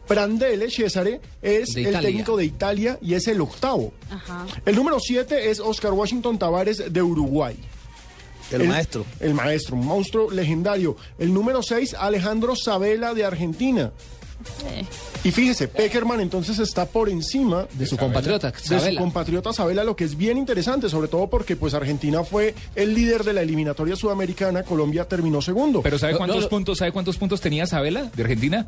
[0.08, 3.93] Prandelli Cesare es De el técnico de Italia y es el octavo.
[4.10, 4.45] Ajá.
[4.66, 7.58] El número 7 es Oscar Washington Tavares de Uruguay.
[8.51, 9.06] El maestro.
[9.20, 10.95] El maestro, un monstruo legendario.
[11.18, 13.91] El número 6, Alejandro Sabela de Argentina.
[14.68, 14.86] Eh,
[15.24, 19.00] Y fíjese, Peckerman entonces está por encima De su compatriota, de su Sabela.
[19.00, 23.24] compatriota Sabela, lo que es bien interesante, sobre todo porque pues Argentina fue el líder
[23.24, 25.82] de la eliminatoria sudamericana, Colombia terminó segundo.
[25.82, 28.68] Pero ¿sabe cuántos no, puntos, sabe cuántos puntos tenía Sabela de Argentina?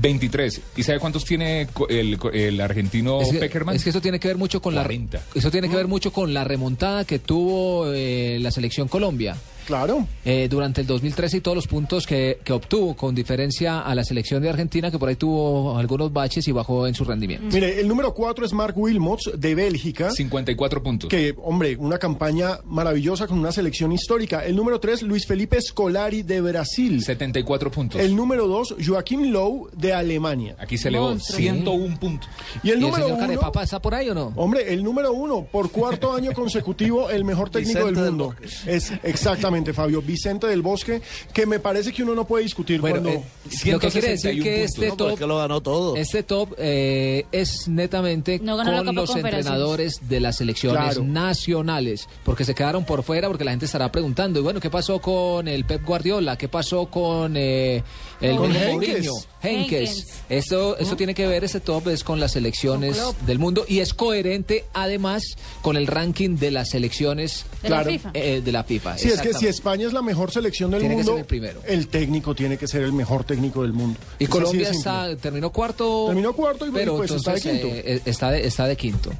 [0.00, 0.60] 23.
[0.76, 3.76] ¿Y sabe cuántos tiene el, co- el argentino Es que, Peckerman?
[3.76, 5.18] es que eso tiene que ver mucho con 40.
[5.18, 9.36] la eso tiene que ver mucho con la remontada que tuvo eh, la selección Colombia.
[9.66, 10.06] Claro.
[10.24, 14.04] Eh, durante el 2013 y todos los puntos que, que obtuvo con diferencia a la
[14.04, 17.46] selección de Argentina que por ahí tuvo algunos baches y bajó en su rendimiento.
[17.52, 20.10] Mire, el número 4 es Mark Wilmots de Bélgica.
[20.10, 21.10] 54 puntos.
[21.10, 24.44] Que, hombre, una campaña maravillosa con una selección histórica.
[24.44, 27.02] El número 3, Luis Felipe Scolari de Brasil.
[27.02, 28.00] 74 puntos.
[28.00, 30.56] El número 2, Joaquín Lowe de Alemania.
[30.58, 31.38] Aquí se elevó Monstruo.
[31.38, 32.28] 101 puntos.
[32.62, 34.32] Y el ¿Y número señor 1, Carepapa está por ahí o no?
[34.36, 38.34] hombre, el número 1, por cuarto año consecutivo, el mejor técnico Vicente del del mundo.
[38.66, 41.00] Es exactamente, Fabio, Vicente del Bosque,
[41.32, 43.10] que me parece que uno no puede discutir Bueno, cuando...
[43.20, 44.70] eh, lo que quiere decir 161 que puntos.
[44.74, 45.96] este No, es top que lo ganó todo.
[45.96, 51.04] Este top eh, es netamente No con los entrenadores de las selecciones Claro.
[51.04, 55.00] nacionales, porque se quedaron por fuera, porque la gente estará preguntando, y bueno, ¿qué pasó
[55.00, 56.36] con el Pep Guardiola?
[56.36, 57.82] ¿Qué pasó con eh,
[58.20, 58.52] el Con.
[58.52, 59.12] Mourinho?
[59.42, 59.90] Henkes.
[59.90, 60.06] Henkes.
[60.28, 63.78] Esto, esto tiene que ver, ese top es con las selecciones Con del mundo y
[63.80, 65.22] es coherente además
[65.62, 67.84] con el ranking de las selecciones De la.
[67.84, 68.10] FIFA.
[68.14, 68.98] eh, de la FIFA.
[68.98, 69.46] Sí, es que si.
[69.48, 71.60] España es la mejor selección del Tiene que mundo, ser el primero.
[71.66, 73.98] el técnico tiene que ser el mejor técnico del mundo.
[74.18, 76.04] Y Es Colombia está, terminó cuarto.
[76.06, 77.66] Terminó cuarto y pero pues está de quinto.
[77.68, 79.10] eh, está, de, está de quinto.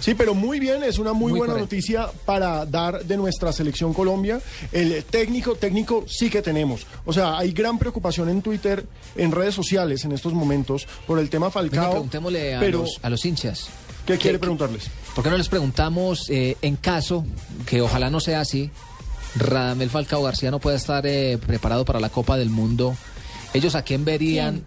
[0.00, 1.74] Sí, pero muy bien, es una muy, Muy buena correcto.
[1.76, 4.40] noticia para dar de nuestra selección Colombia.
[4.72, 6.86] El técnico, técnico sí que tenemos.
[7.04, 8.84] O sea, hay gran preocupación en Twitter,
[9.16, 11.90] en redes sociales en estos momentos por el tema Venga, Falcao.
[11.92, 13.68] preguntémosle a, pero, los, a los hinchas.
[14.06, 14.90] ¿qué quiere ¿Qué- preguntarles?
[15.14, 17.24] ¿Por qué no les preguntamos eh, en caso,
[17.66, 18.70] que ojalá no sea así,
[19.36, 22.96] Radamel Falcao García no pueda estar eh, preparado para la Copa del Mundo?
[23.54, 24.64] ¿Ellos a quién verían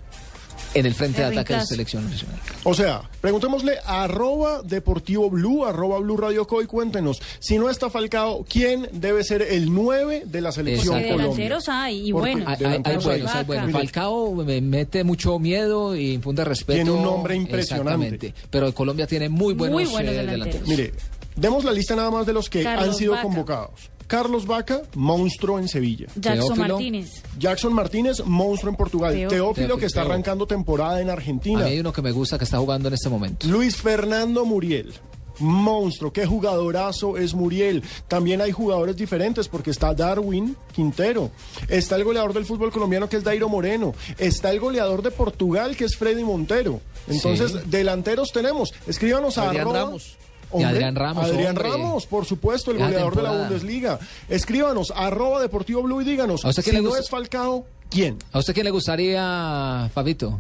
[0.74, 2.39] en el frente de ataque de selección nacional?
[2.64, 7.70] O sea, preguntémosle a arroba deportivo blue, arroba blue radio co y cuéntenos, si no
[7.70, 11.24] está Falcao, ¿quién debe ser el 9 de la selección Porque Colombia?
[11.28, 12.45] delanteros hay, y Porque bueno.
[12.49, 13.72] Hay, hay- hay delanteros buenos, hay.
[13.72, 16.76] Falcao me mete mucho miedo y infunde respeto.
[16.78, 18.34] Tiene un nombre impresionante.
[18.49, 20.68] Pero Colombia tiene muy buenos, Muy buenos eh, delanteros.
[20.68, 20.93] Mire,
[21.36, 23.24] demos la lista nada más de los que Carlos han sido Vaca.
[23.24, 23.72] convocados.
[24.08, 26.08] Carlos Vaca, monstruo en Sevilla.
[26.16, 26.68] Jackson Teófilo.
[26.76, 27.24] Martínez.
[27.39, 29.28] Jackson Martínez, monstruo en Portugal.
[29.30, 31.60] Teófilo, que está arrancando temporada en A Argentina.
[31.64, 33.47] mí hay uno que me gusta que está jugando en este momento.
[33.47, 34.93] Luis Fernando Muriel.
[35.39, 37.82] Monstruo, qué jugadorazo es Muriel.
[38.08, 41.32] También hay jugadores diferentes porque está Darwin Quintero,
[41.70, 45.76] está el goleador del fútbol colombiano que es Dairo Moreno, está el goleador de Portugal
[45.76, 46.82] que es Freddy Montero.
[47.08, 47.58] Entonces, Sí.
[47.66, 48.74] delanteros tenemos.
[48.86, 50.18] Escríbanos a Adrián arroba- Ramos.
[50.60, 51.70] Y Adrián Ramos, Adrián hombre.
[51.70, 53.32] Ramos, por supuesto, el goleador de la.
[53.32, 53.99] Bundesliga.
[54.30, 57.04] Escríbanos, arroba Deportivo Blue y díganos, ¿A usted si quién le no gusta?
[57.04, 58.18] es Falcao, ¿quién?
[58.32, 60.39] ¿A usted quién le gustaría, Fabito?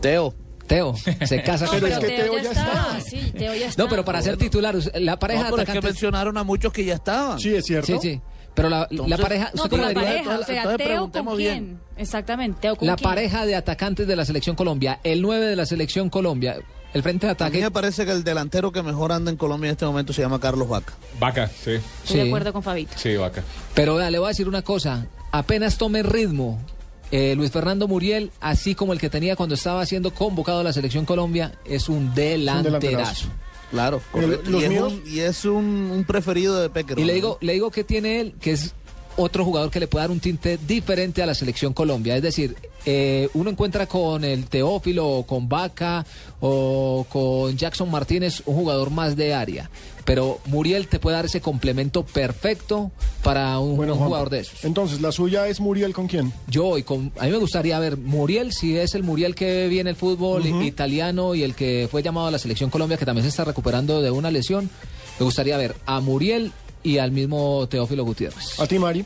[0.00, 0.34] Teo.
[0.66, 0.94] Teo,
[1.26, 2.08] se casa Pero con es Teo.
[2.08, 3.00] que Teo ya está.
[3.00, 3.82] Sí, Teo ya está.
[3.82, 5.84] No, pero para ser titular, la pareja No, de pero es que atacantes...
[5.90, 7.38] mencionaron a muchos que ya estaban.
[7.38, 7.86] Sí, es cierto.
[7.86, 8.20] Sí, sí.
[8.54, 8.86] Pero la,
[9.18, 9.50] pareja...
[9.54, 11.36] No, ¿usted pero la pareja, o sea, Teo con quién.
[11.36, 11.80] bien.
[11.96, 13.08] Exactamente, Teo con La quién.
[13.10, 16.56] pareja de atacantes de la Selección Colombia, el 9 de la Selección Colombia,
[16.94, 17.60] el frente de A mí ataque...
[17.62, 20.38] me parece que el delantero que mejor anda en Colombia en este momento se llama
[20.40, 20.92] Carlos Vaca.
[21.18, 21.72] Vaca, sí.
[21.72, 22.28] Estoy de Sí.
[22.28, 22.92] acuerdo con Fabito.
[22.96, 23.42] Sí, vaca.
[23.74, 25.06] Pero vea, le voy a decir una cosa.
[25.30, 26.60] Apenas tome ritmo,
[27.10, 30.72] eh, Luis Fernando Muriel, así como el que tenía cuando estaba siendo convocado a la
[30.72, 32.80] Selección Colombia, es un delanterazo.
[32.80, 33.26] delanterazo.
[33.70, 34.02] Claro,
[34.44, 36.98] los y, es míos- un, y es un, un preferido de Pecker.
[36.98, 38.74] Y le digo, le digo que tiene él, que es
[39.16, 42.16] otro jugador que le puede dar un tinte diferente a la selección Colombia.
[42.16, 46.04] Es decir, eh, uno encuentra con el Teófilo o con Vaca
[46.40, 49.70] o con Jackson Martínez un jugador más de área.
[50.04, 52.90] Pero Muriel te puede dar ese complemento perfecto
[53.22, 54.64] para un, Bueno, un jugador de esos.
[54.64, 56.32] Entonces, la suya es Muriel con quién?
[56.48, 59.90] Yo, y con, a mí me gustaría ver Muriel, si es el Muriel que viene
[59.90, 63.28] el fútbol italiano y el que fue llamado a la selección Colombia, que también se
[63.28, 64.68] está recuperando de una lesión.
[65.20, 66.50] Me gustaría ver a Muriel
[66.82, 68.58] y al mismo Teófilo Gutiérrez.
[68.60, 69.04] A ti, Mari.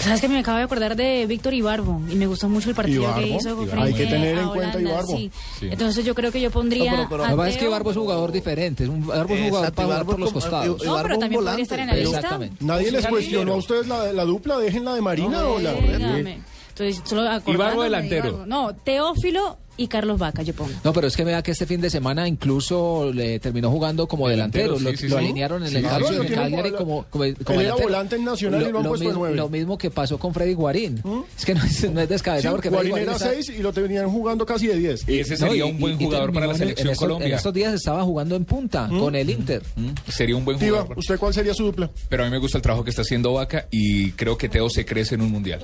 [0.00, 3.02] Sabes que me acabo de acordar de Víctor Ibarbo y me gustó mucho el partido
[3.14, 3.82] que Ibarbo, hizo con Ibarbo.
[3.84, 5.16] Hay que tener en cuenta Holanda, Ibarbo.
[5.16, 5.30] sí.
[5.58, 5.68] Sí.
[5.70, 6.90] Entonces yo creo que yo pondría.
[6.92, 8.88] No, pero- pero- a Lo que pasa es que Ibarbo es un jugador diferente, es
[8.88, 10.82] un, Ibarbo es un jugador para jugar Ibarbo por los costados.
[10.82, 12.16] Ibarbo No, pero también podría estar en la lista.
[12.16, 12.64] Exactamente.
[12.64, 15.72] Nadie Es les cuestionó a ustedes la, la dupla, dejen la de Marina o la...
[15.72, 18.28] Entonces, solo Ibarbo de delantero.
[18.28, 18.46] Ibarbo.
[18.46, 20.70] No, Teófilo y Carlos Vaca, yo pongo.
[20.84, 24.28] No, pero es que vea que este fin de semana incluso le terminó jugando como
[24.28, 24.74] delantero.
[24.74, 25.24] Delantero, lo, sí, sí, lo sí.
[25.24, 25.88] alinearon en el lo
[26.22, 29.20] de Cagliari como- como, como, era volante en Nacional y lo han puesto de mismo,
[29.20, 29.36] nueve.
[29.36, 31.02] lo mismo que pasó con Freddy Guarín.
[31.36, 33.62] Es que no es, no es Sí, descabellado porque Freddy Guarín era está- 6 y
[33.62, 35.04] lo tenían jugando casi de 10.
[35.08, 37.04] Ese No, sería y- un buen y- y jugador para la en- selección en estos-
[37.06, 37.28] Colombia.
[37.28, 39.62] En estos días estaba jugando en punta con el Inter.
[40.08, 40.98] Sería un buen jugador.
[40.98, 41.90] ¿usted cuál sería su dupla?
[42.08, 44.68] Pero a mí me gusta el trabajo que está haciendo Vaca y creo que Teo
[44.68, 45.60] se crece en un mundial.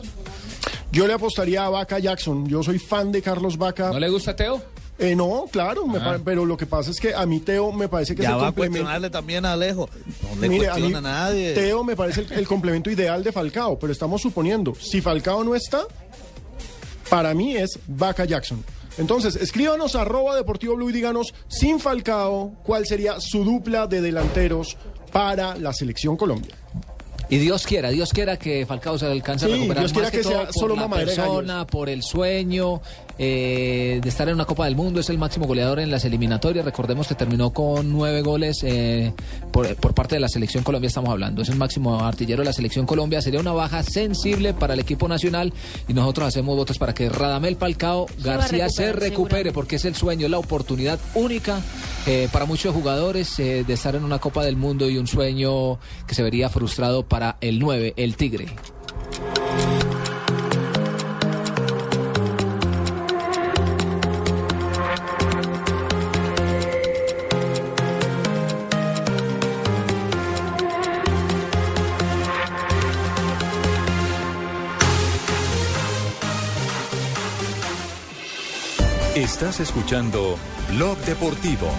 [0.92, 2.46] Yo le apostaría a Vaca Jackson.
[2.48, 3.90] Yo soy fan de Carlos Vaca.
[3.90, 4.62] ¿No le gusta Teo?
[4.98, 6.18] Eh, no, claro, me Ah.
[6.24, 8.40] pero lo que pasa es que a mí Teo me parece que Ya es el
[8.40, 8.78] va a complemento.
[8.78, 9.90] cuestionarle también a Alejo.
[10.34, 11.52] No le Mire, a mí, a nadie.
[11.52, 15.54] Teo me parece el, el complemento ideal de Falcao, pero estamos suponiendo, si Falcao no
[15.54, 15.82] está,
[17.10, 18.64] para mí es Vaca Jackson.
[18.96, 24.00] Entonces, escríbanos a arroba Deportivo Blue y díganos, sin Falcao, cuál sería su dupla de
[24.00, 24.78] delanteros
[25.12, 26.54] para la selección Colombia.
[27.28, 30.10] Y Dios quiera, Dios quiera que Falcao se alcance Sí, a recuperar Dios quiera más
[30.12, 32.80] que, que todo sea por solo la persona, por el sueño
[33.18, 35.00] eh, de estar en una Copa del Mundo.
[35.00, 36.64] Es el máximo goleador en las eliminatorias.
[36.64, 39.12] Recordemos que terminó con nueve goles eh,
[39.52, 40.88] por, por parte de la selección Colombia.
[40.88, 41.42] Estamos hablando.
[41.42, 43.22] Es el máximo artillero de la selección Colombia.
[43.22, 45.52] Sería una baja sensible para el equipo nacional
[45.88, 49.94] y nosotros hacemos votos para que Radamel a García se recuperar, recupere porque es el
[49.94, 51.60] sueño, la oportunidad única
[52.06, 56.14] eh, para muchos jugadores de estar en una Copa del Mundo y un sueño que
[56.14, 58.46] se vería frustrado para el 9, el Tigre.
[79.16, 80.36] Estás escuchando
[80.74, 81.70] Blog Deportivo.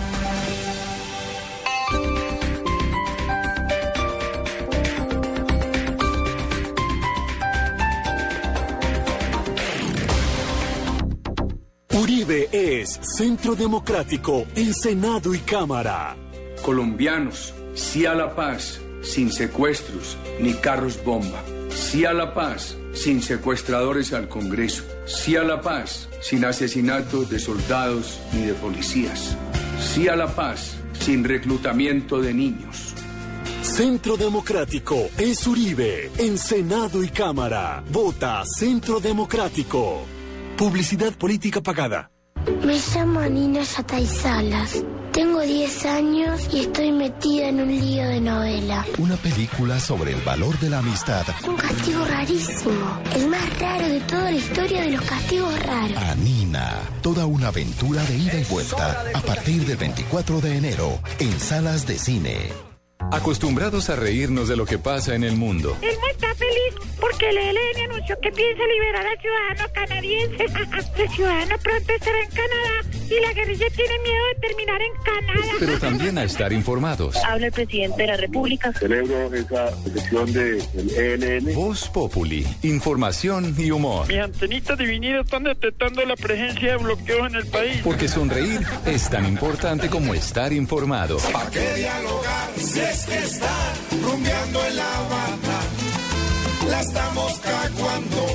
[11.93, 16.17] Uribe es Centro Democrático en Senado y Cámara.
[16.63, 21.43] Colombianos, sí a la paz, sin secuestros ni carros bomba.
[21.77, 24.83] Sí a la paz, sin secuestradores al Congreso.
[25.05, 29.37] Sí a la paz, sin asesinatos de soldados ni de policías.
[29.79, 32.93] Sí a la paz, sin reclutamiento de niños.
[33.61, 37.83] Centro Democrático es Uribe en Senado y Cámara.
[37.89, 40.01] Vota Centro Democrático.
[40.57, 42.11] Publicidad política pagada.
[42.65, 44.83] Me llamo Nina Salas.
[45.17, 48.85] Tengo 10 años y estoy metida en un lío de novela.
[48.99, 51.25] Una película sobre el valor de la amistad.
[51.47, 53.01] Un castigo rarísimo.
[53.15, 55.97] El más raro de toda la historia de los castigos raros.
[55.97, 56.81] Anina.
[57.01, 59.05] Toda una aventura de ida y vuelta.
[59.15, 62.66] A partir del 24 de enero en salas de cine.
[63.11, 65.77] Acostumbrados a reírnos de lo que pasa en el mundo.
[65.81, 70.45] Él no está feliz porque el ELN anunció que piensa liberar al ciudadano canadiense.
[71.03, 75.55] el ciudadano pronto estará en Canadá y la guerrilla tiene miedo de terminar en Canadá.
[75.59, 77.15] Pero también a estar informados.
[77.23, 78.73] Habla el presidente de la República.
[78.73, 80.61] Celebro esa decisión del
[80.97, 81.55] ELN.
[81.55, 84.07] Voz Populi, información y humor.
[84.07, 87.81] Mis antenitas divinidas están detectando la presencia de bloqueos en el país.
[87.83, 91.17] Porque sonreír es tan importante como estar informado.
[91.31, 92.49] ¿Para qué dialogar
[92.89, 95.59] es que están rumbeando en la banda?
[96.69, 98.25] La estamos caguando.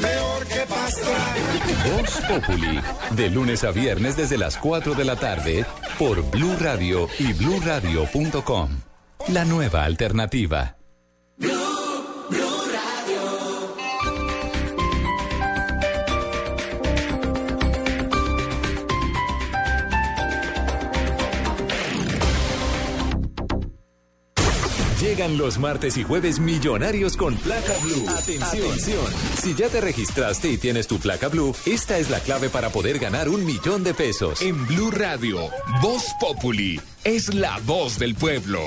[0.00, 1.96] Peor que pastral.
[1.96, 2.80] Voz Populi,
[3.12, 5.64] de lunes a viernes desde las 4 de la tarde
[5.98, 8.70] por Blue Radio y bluradio.com.
[9.28, 10.76] La nueva alternativa.
[25.04, 28.08] Llegan los martes y jueves millonarios con placa blue.
[28.08, 29.04] Atención.
[29.36, 32.98] Si ya te registraste y tienes tu placa blue, esta es la clave para poder
[32.98, 34.40] ganar un millón de pesos.
[34.40, 35.50] En Blue Radio,
[35.82, 38.62] Voz Populi es la voz del pueblo.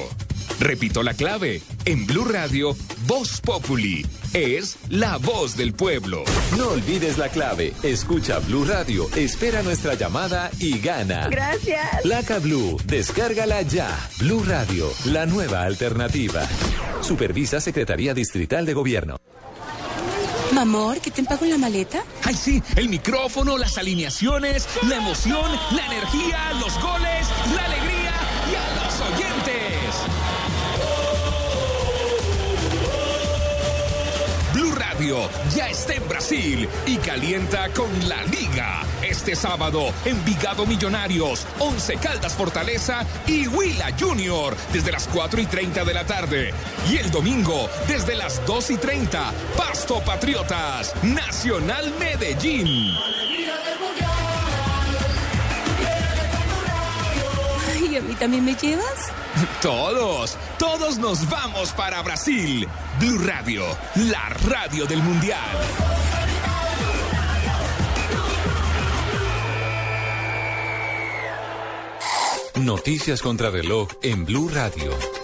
[0.59, 1.61] Repito la clave.
[1.85, 2.75] En Blue Radio,
[3.05, 6.23] Voz Populi es la voz del pueblo.
[6.57, 7.73] No olvides la clave.
[7.83, 11.27] Escucha Blue Radio, espera nuestra llamada y gana.
[11.29, 12.01] Gracias.
[12.03, 13.89] Placa Blue, descárgala ya.
[14.19, 16.47] Blue Radio, la nueva alternativa.
[17.01, 19.17] Supervisa Secretaría Distrital de Gobierno.
[20.51, 22.03] Mamor, ¿qué te empago en la maleta?
[22.23, 27.86] Ay, sí, el micrófono, las alineaciones, la emoción, la energía, los goles, la alegría
[34.53, 38.83] Blue Radio ya está en Brasil y calienta con la liga.
[39.01, 45.83] Este sábado, Envigado Millonarios, Once Caldas Fortaleza y Huila Junior desde las 4 y 30
[45.83, 46.53] de la tarde.
[46.89, 52.95] Y el domingo, desde las 2 y 30, Pasto Patriotas, Nacional Medellín.
[57.87, 59.13] Ay, ¿a mí también me llevas?
[59.61, 62.67] Todos, todos nos vamos para Brasil.
[62.99, 63.63] Blue Radio,
[63.95, 65.39] la radio del Mundial.
[72.55, 75.16] Noticias contra reloj en Blue Radio.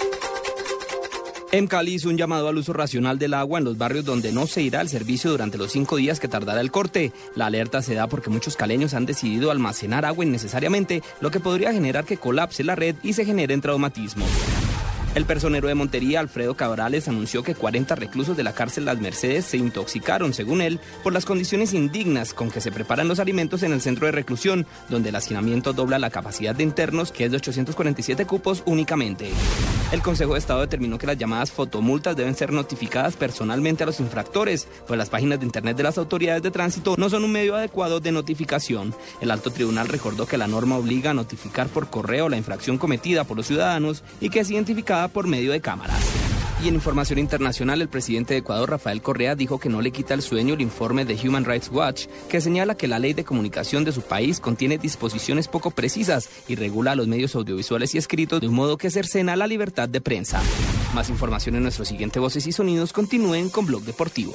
[1.53, 4.47] En Cali hizo un llamado al uso racional del agua en los barrios donde no
[4.47, 7.11] se irá al servicio durante los cinco días que tardará el corte.
[7.35, 11.71] La alerta se da porque muchos caleños han decidido almacenar agua innecesariamente, lo que podría
[11.71, 14.27] generar que colapse la red y se generen traumatismos.
[15.15, 19.45] El personero de Montería, Alfredo Cabrales, anunció que 40 reclusos de la cárcel Las Mercedes
[19.45, 23.73] se intoxicaron, según él, por las condiciones indignas con que se preparan los alimentos en
[23.73, 27.37] el centro de reclusión, donde el hacinamiento dobla la capacidad de internos, que es de
[27.37, 29.29] 847 cupos únicamente.
[29.91, 33.99] El Consejo de Estado determinó que las llamadas fotomultas deben ser notificadas personalmente a los
[33.99, 37.55] infractores, pues las páginas de Internet de las autoridades de tránsito no son un medio
[37.55, 38.95] adecuado de notificación.
[39.21, 43.25] El alto tribunal recordó que la norma obliga a notificar por correo la infracción cometida
[43.25, 46.01] por los ciudadanos y que es identificada por medio de cámaras.
[46.63, 50.13] Y en información internacional, el presidente de Ecuador, Rafael Correa, dijo que no le quita
[50.13, 53.83] el sueño el informe de Human Rights Watch, que señala que la ley de comunicación
[53.83, 58.47] de su país contiene disposiciones poco precisas y regula los medios audiovisuales y escritos de
[58.47, 60.41] un modo que cercena la libertad de prensa.
[60.93, 62.93] Más información en nuestro siguiente Voces y Sonidos.
[62.93, 64.33] Continúen con Blog Deportivo.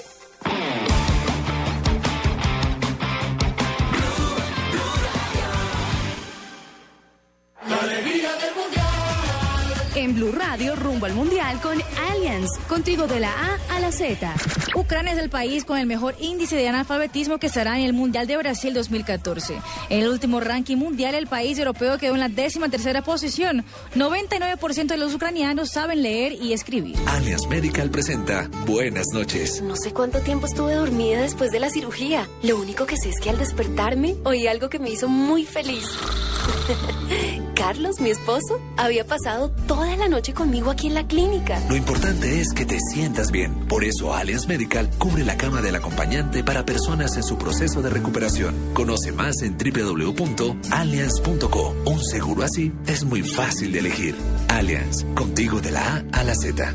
[10.09, 11.77] En Blue Radio, rumbo al Mundial con
[12.11, 12.49] Allianz.
[12.67, 14.35] Contigo de la A a la Z.
[14.75, 18.27] Ucrania es el país con el mejor índice de analfabetismo que estará en el Mundial
[18.27, 19.61] de Brasil 2014.
[19.91, 23.67] En el último ranking mundial, el país europeo quedó en la décima tercera posición.
[23.97, 26.97] 99% de los ucranianos saben leer y escribir.
[27.07, 29.61] Allianz Medical presenta Buenas noches.
[29.61, 32.27] No sé cuánto tiempo estuve dormida después de la cirugía.
[32.43, 35.85] Lo único que sé es que al despertarme oí algo que me hizo muy feliz.
[37.59, 41.61] Carlos, mi esposo, había pasado toda la noche conmigo aquí en la clínica.
[41.69, 43.67] Lo importante es que te sientas bien.
[43.67, 47.91] Por eso Allianz Medical cubre la cama del acompañante para personas en su proceso de
[47.91, 48.55] recuperación.
[48.75, 51.75] Conoce más en www.allianz.co.
[51.85, 54.15] Un seguro así es muy fácil de elegir.
[54.49, 56.73] Allianz, contigo de la A a la Z.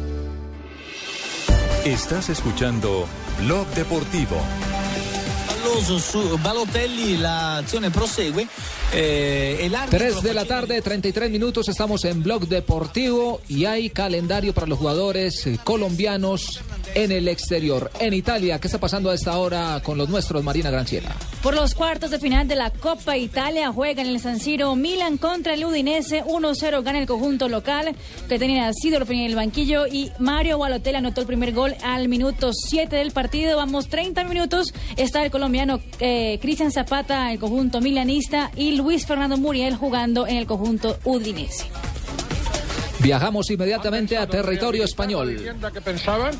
[1.85, 3.07] Estás escuchando
[3.39, 4.35] Blog Deportivo.
[5.63, 8.47] Su Balotelli, l'azione prosegue.
[8.91, 13.89] Eh, el árbitro 3 de la tarde, 33 minutos, estamos en Blog Deportivo y hay
[13.89, 16.61] calendario para los jugadores eh, colombianos
[16.95, 17.91] en el exterior.
[17.99, 21.15] En Italia, ¿qué está pasando a esta hora con los nuestros, Marina Granciera?
[21.41, 25.17] Por los cuartos de final de la Copa Italia juega en el San Siro Milan
[25.17, 26.23] contra el Udinese.
[26.23, 27.95] 1-0 gana el conjunto local
[28.29, 32.51] que tenía Sidorf en el banquillo y Mario Balotelli anotó el primer gol al minuto
[32.53, 33.57] 7 del partido.
[33.57, 34.73] Vamos 30 minutos.
[34.95, 40.37] Está el colombiano eh, Cristian Zapata, el conjunto milanista, y Luis Fernando Muriel jugando en
[40.37, 41.65] el conjunto Udinese.
[43.03, 45.27] Viajamos inmediatamente a territorio español.
[45.27, 46.33] vivienda que pensaban?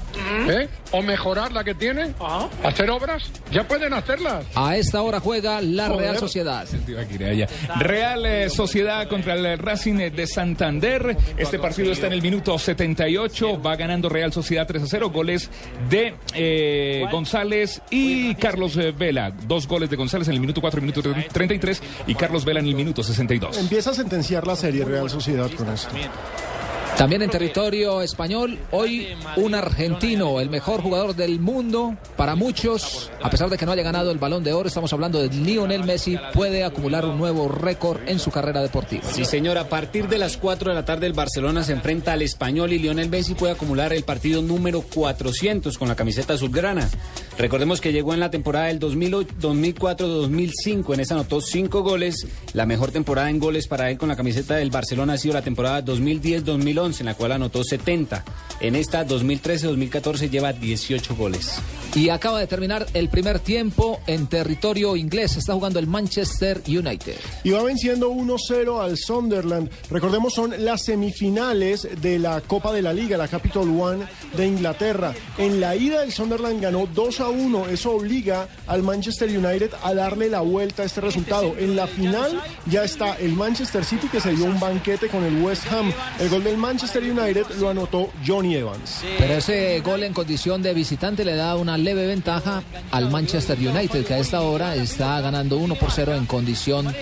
[0.47, 0.70] ¿eh?
[0.91, 2.16] ¿O mejorar la que tienen?
[2.64, 3.24] ¿Hacer obras?
[3.51, 4.45] Ya pueden hacerlas.
[4.55, 6.01] A esta hora juega la Joder.
[6.01, 6.66] Real Sociedad.
[7.80, 11.18] Real eh, Sociedad contra el Racing de Santander.
[11.36, 13.61] Este partido está en el minuto 78.
[13.61, 15.09] Va ganando Real Sociedad 3 a 0.
[15.09, 15.49] Goles
[15.89, 19.32] de eh, González y Carlos eh, Vela.
[19.32, 21.01] Dos goles de González en el minuto 4 y minuto
[21.34, 21.84] 33.
[22.07, 23.57] Y Carlos Vela en el minuto 62.
[23.57, 25.89] Empieza a sentenciar la serie Real Sociedad con esto.
[26.97, 33.29] También en territorio español, hoy un argentino, el mejor jugador del mundo para muchos, a
[33.29, 36.17] pesar de que no haya ganado el balón de oro, estamos hablando de Lionel Messi,
[36.33, 39.03] puede acumular un nuevo récord en su carrera deportiva.
[39.11, 42.21] Sí, señor, a partir de las 4 de la tarde el Barcelona se enfrenta al
[42.21, 46.89] español y Lionel Messi puede acumular el partido número 400 con la camiseta azulgrana.
[47.37, 52.27] Recordemos que llegó en la temporada del 2004-2005, en esa anotó 5 goles.
[52.53, 55.41] La mejor temporada en goles para él con la camiseta del Barcelona ha sido la
[55.41, 58.23] temporada 2010-2011, en la cual anotó 70.
[58.59, 61.59] En esta 2013-2014 lleva 18 goles.
[61.95, 65.38] Y acaba de terminar el primer tiempo en territorio inglés.
[65.38, 67.15] Está jugando el Manchester United.
[67.43, 69.69] Y va venciendo 1-0 al Sunderland.
[69.89, 74.05] Recordemos, son las semifinales de la Copa de la Liga, la Capital One
[74.36, 75.13] de Inglaterra.
[75.38, 77.67] En la ida, el Sunderland ganó 2 a 1.
[77.69, 81.53] Eso obliga al Manchester United a darle la vuelta a este resultado.
[81.57, 85.43] En la final ya está el Manchester City que se dio un banquete con el
[85.43, 85.93] West Ham.
[86.19, 89.03] El gol del Manchester United lo anotó Johnny Evans.
[89.19, 94.05] Pero ese gol en condición de visitante le da una leve ventaja al Manchester United,
[94.05, 96.93] que a esta hora está ganando 1 por 0 en condición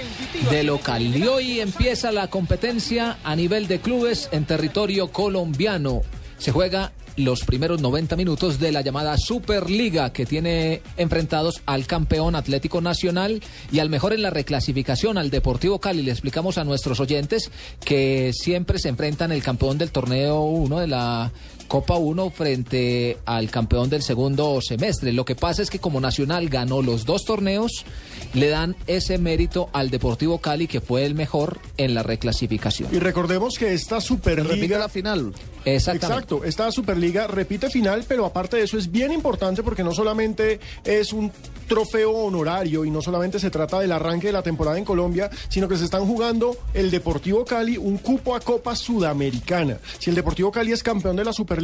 [0.49, 1.15] de local.
[1.15, 6.01] Y hoy empieza la competencia a nivel de clubes en territorio colombiano.
[6.37, 12.35] Se juega los primeros 90 minutos de la llamada Superliga que tiene enfrentados al campeón
[12.35, 13.41] Atlético Nacional
[13.71, 16.03] y al mejor en la reclasificación, al Deportivo Cali.
[16.03, 17.51] Le explicamos a nuestros oyentes
[17.83, 21.31] que siempre se enfrentan el campeón del torneo 1 de la
[21.71, 25.13] Copa 1 frente al campeón del segundo semestre.
[25.13, 27.85] Lo que pasa es que como Nacional ganó los dos torneos,
[28.33, 32.89] le dan ese mérito al Deportivo Cali que fue el mejor en la reclasificación.
[32.93, 34.53] Y recordemos que esta Superliga.
[34.53, 35.33] Repite la final.
[35.63, 36.23] Exactamente.
[36.23, 40.59] Exacto, esta Superliga repite final, pero aparte de eso es bien importante porque no solamente
[40.83, 41.31] es un
[41.69, 45.69] trofeo honorario y no solamente se trata del arranque de la temporada en Colombia, sino
[45.69, 49.77] que se están jugando el Deportivo Cali un cupo a Copa Sudamericana.
[49.99, 51.60] Si el Deportivo Cali es campeón de la Superliga,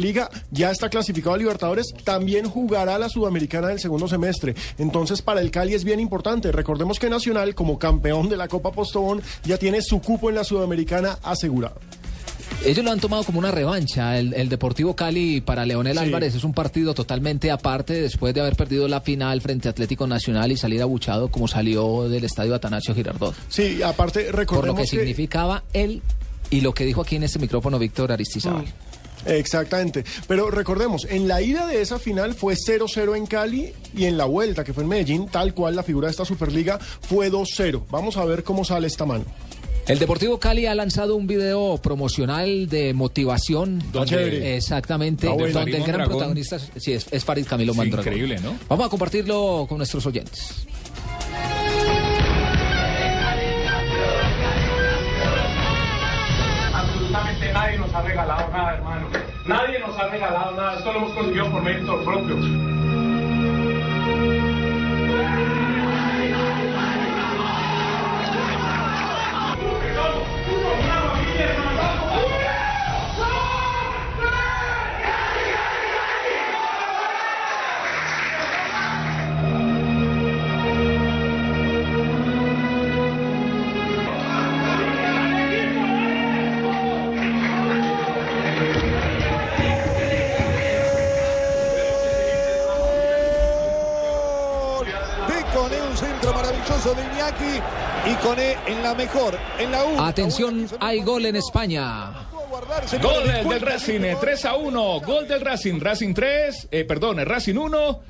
[0.50, 4.54] ya está clasificado a Libertadores, también jugará la Sudamericana del segundo semestre.
[4.78, 6.52] Entonces, para el Cali es bien importante.
[6.52, 10.44] Recordemos que Nacional, como campeón de la Copa Postobón, ya tiene su cupo en la
[10.44, 11.76] Sudamericana asegurado.
[12.64, 14.18] Ellos lo han tomado como una revancha.
[14.18, 16.04] El, el Deportivo Cali para Leonel Sí.
[16.04, 20.06] Álvarez es un partido totalmente aparte después de haber perdido la final frente a Atlético
[20.06, 23.34] Nacional y salir abuchado como salió del estadio Atanasio Girardot.
[23.48, 26.02] Sí, aparte Por lo recordemos que significaba él
[26.50, 28.64] y lo que dijo aquí en este micrófono Víctor Aristizábal.
[29.28, 30.04] Exactamente.
[30.26, 34.24] Pero recordemos, en la ida de esa final fue 0-0 en Cali y en la
[34.24, 37.82] vuelta, que fue en Medellín, tal cual la figura de esta Superliga, fue 2-0.
[37.90, 39.24] Vamos a ver cómo sale esta mano.
[39.86, 43.82] El Deportivo Cali ha lanzado un video promocional de motivación.
[43.94, 45.28] Exactamente.
[45.28, 45.60] Bueno.
[45.60, 48.06] Donde el gran protagonista sí, es, es Farid Camilo Sí, Mondragón.
[48.12, 48.54] increíble, ¿no?
[48.68, 50.66] Vamos a compartirlo con nuestros oyentes.
[57.18, 59.08] Absolutamente nadie nos ha regalado nada, hermano.
[59.44, 60.74] Nadie nos ha regalado nada.
[60.74, 62.44] Esto lo hemos conseguido por méritos propios.
[96.88, 97.62] Maravilloso de Iñaki.
[98.06, 100.04] Y Cone en la mejor, en la 1.
[100.04, 102.27] Atención, hay gol en España.
[103.02, 105.00] Gol del Racing, eh, 3 a 1.
[105.00, 105.80] Gol del Racing.
[105.80, 106.68] Racing 3.
[106.70, 108.00] Eh, perdón, Racing 1.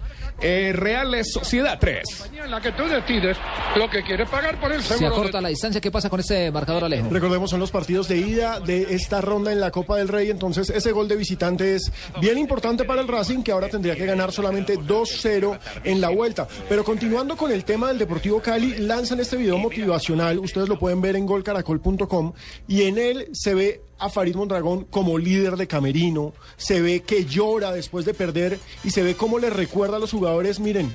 [0.40, 2.30] eh, Real Sociedad 3.
[2.44, 3.36] En la que tú decides
[3.74, 5.16] lo que quieres pagar por el Se seguro.
[5.16, 5.80] acorta la distancia.
[5.80, 7.08] ¿Qué pasa con este marcador, Alejo?
[7.10, 10.30] Recordemos, son los partidos de ida de esta ronda en la Copa del Rey.
[10.30, 11.90] Entonces, ese gol de visitante es
[12.20, 16.46] bien importante para el Racing, que ahora tendría que ganar solamente 2-0 en la vuelta.
[16.68, 20.38] Pero continuando con el tema del Deportivo Cali, lanzan este video motivacional.
[20.38, 22.32] Ustedes lo pueden ver en golcaracol.com.
[22.68, 26.32] Y en él se ve a Farid Mondragón como líder de Camerino.
[26.56, 30.10] Se ve que llora después de perder y se ve cómo le recuerda a los
[30.12, 30.94] jugadores, miren.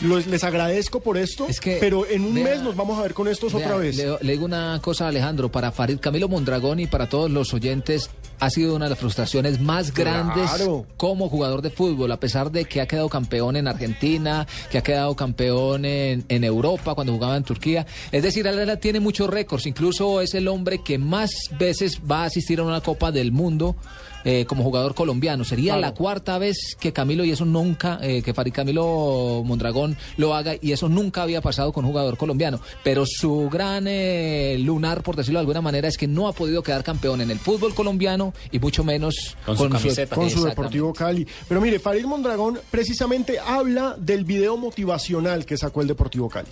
[0.00, 1.46] los- les agradezco por esto,
[1.78, 3.96] pero en un vea- mes nos vamos a ver con estos Vea, otra vez.
[3.96, 8.10] Le, le digo una cosa, Alejandro, para Farid Camilo Mondragón y para todos los oyentes,
[8.42, 10.84] ha sido una de las frustraciones más grandes Claro.
[10.96, 14.82] como jugador de fútbol, a pesar de que ha quedado campeón en Argentina, que ha
[14.82, 17.86] quedado campeón en, en Europa cuando jugaba en Turquía.
[18.10, 22.26] Es decir, él tiene muchos récords, incluso es el hombre que más veces va a
[22.26, 23.76] asistir a una Copa del Mundo.
[24.24, 25.44] Eh, como jugador colombiano.
[25.44, 25.80] Sería Claro.
[25.80, 30.54] la cuarta vez que Camilo, y eso nunca, eh, que Farid Camilo Mondragón lo haga,
[30.60, 32.60] y eso nunca había pasado con un jugador colombiano.
[32.84, 36.62] Pero su gran eh, lunar, por decirlo de alguna manera, es que no ha podido
[36.62, 40.14] quedar campeón en el fútbol colombiano y mucho menos Con su camiseta.
[40.16, 40.44] con su.
[40.44, 41.26] Deportivo Cali.
[41.48, 46.48] Pero mire, Farid Mondragón precisamente habla del video motivacional que sacó el Deportivo Cali.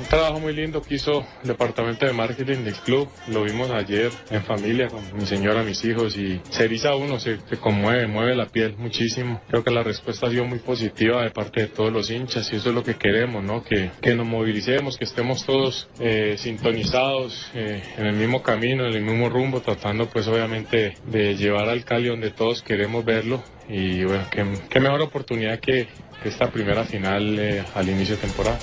[0.00, 3.08] Un trabajo muy lindo que hizo el departamento de marketing del club.
[3.28, 7.56] Lo vimos ayer en familia con mi señora, mis hijos y se uno, se, se
[7.56, 9.40] conmueve, mueve la piel muchísimo.
[9.48, 12.56] Creo que la respuesta ha sido muy positiva de parte de todos los hinchas y
[12.56, 13.62] eso es lo que queremos, ¿no?
[13.62, 18.94] Que, que nos movilicemos, que estemos todos eh, sintonizados eh, en el mismo camino, en
[18.94, 24.04] el mismo rumbo, tratando pues obviamente de llevar al Cali donde todos queremos verlo y
[24.04, 25.88] bueno, qué, qué mejor oportunidad que
[26.24, 28.58] esta primera final eh, al inicio de temporada.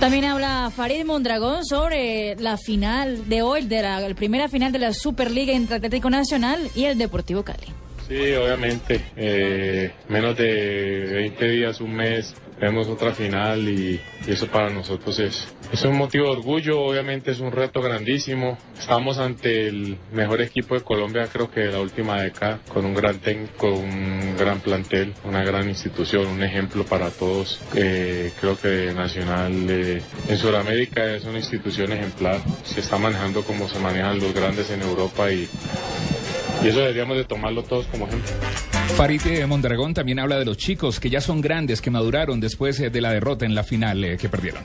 [0.00, 4.78] También habla Farid Mondragón sobre la final de hoy, de la, la primera final de
[4.78, 7.66] la Superliga entre Atlético Nacional y el Deportivo Cali.
[8.06, 9.00] Sí, obviamente.
[9.16, 15.48] eh, menos de 20 días, un mes, tenemos otra final y, eso para nosotros es,
[15.72, 16.82] es un motivo de orgullo.
[16.82, 18.58] Obviamente es un reto grandísimo.
[18.78, 22.94] Estamos ante el mejor equipo de Colombia, creo que de la última década, con un
[22.94, 27.60] gran técnico, un gran plantel, una gran institución, un ejemplo para todos.
[27.74, 32.40] Eh, creo que Nacional eh, en Sudamérica es una institución ejemplar.
[32.64, 35.48] Se está manejando como se manejan los grandes en Europa y,
[36.62, 38.30] y eso deberíamos de tomarlo todos como ejemplo.
[38.96, 42.90] Farid Mondragón también habla de los chicos que ya son grandes, que maduraron después eh,
[42.90, 44.62] de la derrota en la final eh, que perdieron.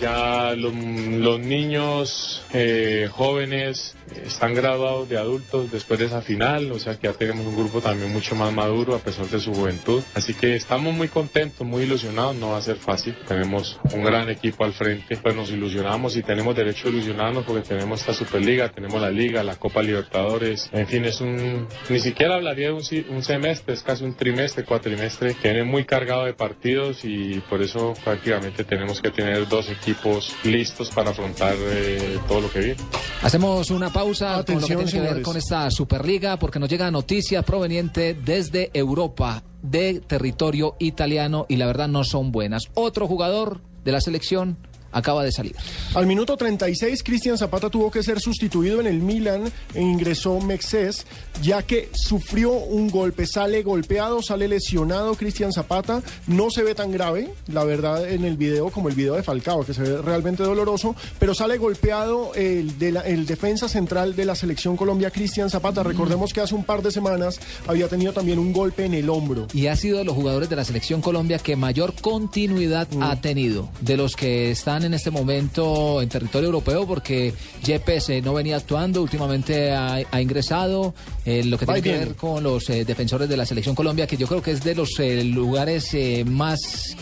[0.00, 3.94] Ya lo- los niños eh, jóvenes
[4.24, 7.80] están graduados de adultos después de esa final, o sea que ya tenemos un grupo
[7.80, 10.02] también mucho más maduro a pesar de su juventud.
[10.14, 13.16] Así que estamos muy contentos, muy ilusionados, no va a ser fácil.
[13.26, 17.68] Tenemos un gran equipo al frente, pues nos ilusionamos y tenemos derecho a ilusionarnos porque
[17.68, 22.36] tenemos esta Superliga, tenemos la Liga, la Copa Libertadores, en fin, es un, ni siquiera
[22.36, 22.82] hablaría de un,
[23.14, 27.62] un semestre, es casi un trimestre, cuatrimestre, que viene muy cargado de partidos y por
[27.62, 32.80] eso prácticamente tenemos que tener dos equipos listos para afrontar eh, todo lo que viene.
[33.22, 36.90] Hacemos una pausa con lo que tiene que ver con esta Superliga porque nos llega
[36.90, 42.64] noticia proveniente desde Europa de territorio italiano y la verdad no son buenas.
[42.74, 44.56] Otro jugador de la selección
[44.92, 45.56] acaba de salir.
[45.94, 51.06] Al minuto 36, Cristian Zapata tuvo que ser sustituido en el Milan e ingresó Mexés,
[51.42, 53.26] ya que sufrió un golpe.
[53.26, 56.02] Sale golpeado, sale lesionado Cristian Zapata.
[56.26, 59.64] No se ve tan grave, la verdad, en el video como el video de Falcao,
[59.64, 64.24] que se ve realmente doloroso, pero sale golpeado el, de la- el defensa central de
[64.24, 65.82] la selección Colombia, Cristian Zapata.
[65.82, 69.46] Recordemos que hace un par de semanas había tenido también un golpe en el hombro.
[69.54, 73.68] Y ha sido de los jugadores de la selección Colombia que mayor continuidad ha tenido,
[73.80, 77.32] de los que están en este momento en territorio europeo, porque
[77.64, 82.14] Yepes eh, no venía actuando, últimamente ha, ha ingresado, eh, lo que tiene que ver
[82.16, 84.98] con los eh, defensores de la selección Colombia, que yo creo que es de los
[84.98, 86.96] eh, lugares eh, más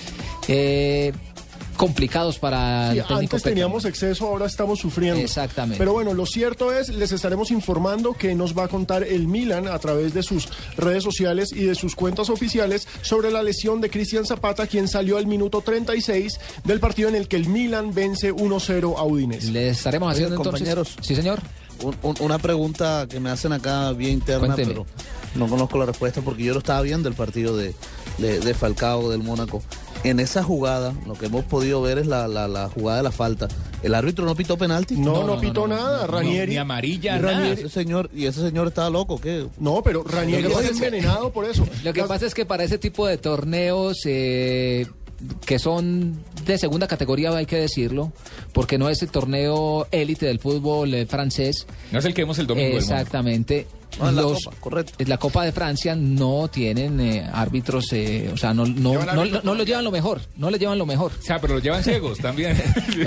[0.48, 1.12] eh,
[1.80, 3.14] complicados para Sí, el técnico.
[3.14, 3.54] antes Peckerman.
[3.54, 5.20] teníamos exceso, ahora estamos sufriendo.
[5.20, 5.78] Exactamente.
[5.78, 9.66] Pero bueno, lo cierto es, les estaremos informando que nos va a contar el Milan
[9.66, 13.88] a través de sus redes sociales y de sus cuentas oficiales sobre la lesión de
[13.88, 18.30] Cristian Zapata, quien salió al minuto 36 del partido en el que el Milan vence
[18.30, 19.50] 1-0 a Udinese.
[19.50, 20.52] Le estaremos haciendo entonces.
[20.61, 20.96] compañeros.
[21.00, 21.40] Sí, señor.
[21.82, 24.68] Un- un- una pregunta que me hacen acá bien interna, Cuénteme.
[24.72, 24.86] pero
[25.34, 27.74] no conozco la respuesta porque yo lo estaba viendo el partido de,
[28.18, 29.62] de, de Falcao del Mónaco.
[30.02, 33.12] En esa jugada, lo que hemos podido ver es la, la, la jugada de la
[33.12, 33.48] falta.
[33.82, 34.96] ¿El árbitro no pitó penalti?
[34.96, 36.52] No, no, pitó nada, Ranieri.
[36.52, 37.48] Ni amarilla, Y nada.
[37.48, 39.46] ese señor, y ese señor estaba loco, ¿qué?
[39.58, 41.66] No, pero Ranieri está que- envenenado por eso.
[41.84, 44.86] Lo que Las- pasa es que para ese tipo de torneos eh,
[45.44, 48.10] que son de segunda categoría, hay que decirlo,
[48.54, 51.66] porque no es el torneo élite del fútbol eh, francés.
[51.92, 52.78] No es el que vemos el domingo.
[52.78, 53.66] Exactamente.
[53.99, 54.92] No, en la los- Copa, correcto.
[54.99, 59.07] en la Copa de Francia no tienen eh, árbitros, eh, o sea, no, no, Llevan
[59.17, 61.12] no, árbitros no lo llevan lo mejor, no le llevan lo mejor.
[61.18, 62.57] O sea, pero lo llevan ciegos también.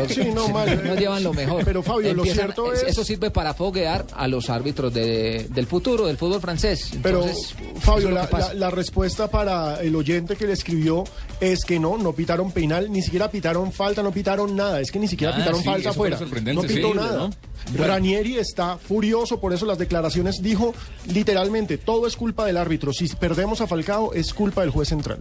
[0.10, 0.82] Sí, no, mal.
[0.86, 1.64] No llevan lo mejor.
[1.64, 6.08] Pero, Fabio, lo cierto es- Eso sirve para foguear a los árbitros de- del futuro,
[6.08, 6.92] del fútbol francés.
[7.02, 11.04] Pero, Entonces, eso Fabio, la, la- la respuesta para el oyente que le escribió
[11.40, 14.80] es que no, no pitaron penal, ni siquiera pitaron falta, no pitaron nada.
[14.82, 16.20] Es que ni siquiera Ah, pitaron sí, falta afuera.
[16.54, 17.30] No pitó sí, nada.
[17.72, 17.84] ¿No?
[17.84, 20.74] Ranieri está furioso, por eso las declaraciones dijo
[21.08, 22.94] literalmente, todo es culpa del árbitro.
[22.94, 25.20] Si perdemos a Falcao, es culpa del juez central.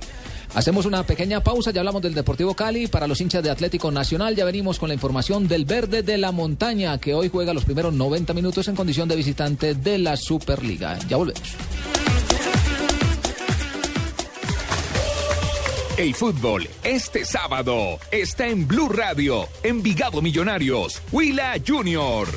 [0.55, 2.87] Hacemos una pequeña pausa, ya hablamos del Deportivo Cali.
[2.87, 6.31] Para los hinchas de Atlético Nacional, ya venimos con la información del Verde de la
[6.31, 10.99] Montaña, que hoy juega los primeros 90 minutos en condición de visitante de la Superliga.
[11.09, 11.57] Ya volvemos.
[15.99, 22.29] El fútbol este sábado está en Blue Radio, Envigado Millonarios, Huila Junior.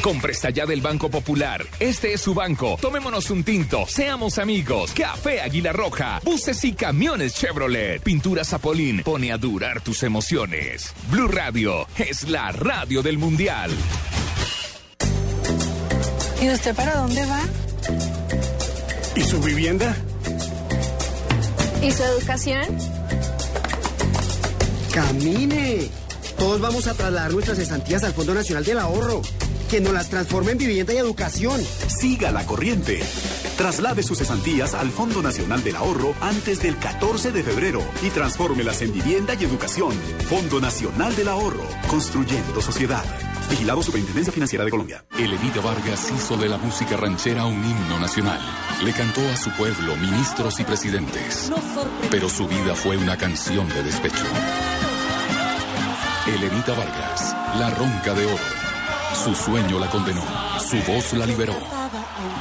[0.00, 1.62] Con presta ya del Banco Popular.
[1.78, 2.78] Este es su banco.
[2.80, 3.84] Tomémonos un tinto.
[3.86, 4.92] Seamos amigos.
[4.92, 6.20] Café Águila Roja.
[6.24, 8.02] Buses y camiones Chevrolet.
[8.02, 9.02] Pintura Zapolín.
[9.02, 10.92] Pone a durar tus emociones.
[11.10, 13.70] Blue Radio es la radio del Mundial.
[16.42, 17.40] ¿Y usted para dónde va?
[19.16, 19.96] ¿Y su vivienda?
[21.84, 22.64] ¿Y su educación?
[24.94, 25.90] ¡Camine!
[26.38, 29.20] Todos vamos a trasladar nuestras estancias al Fondo Nacional del Ahorro.
[29.70, 31.60] Que nos las transforme en vivienda y educación.
[31.88, 33.02] Siga la corriente.
[33.58, 38.80] Traslade sus cesantías al Fondo Nacional del Ahorro antes del 14 de febrero y transfórmelas
[38.80, 39.92] en vivienda y educación.
[40.30, 43.04] Fondo Nacional del Ahorro, construyendo sociedad.
[43.48, 45.04] Vigilado Superintendencia Financiera de Colombia.
[45.18, 48.40] Elenita Vargas hizo de la música ranchera un himno nacional.
[48.82, 51.52] Le cantó a su pueblo ministros y presidentes.
[52.10, 54.24] Pero su vida fue una canción de despecho.
[56.26, 58.44] Elenita Vargas, la ronca de oro.
[59.22, 60.24] Su sueño la condenó,
[60.58, 61.54] su voz la liberó.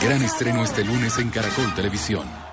[0.02, 2.53] Gran estreno este lunes en Caracol Televisión.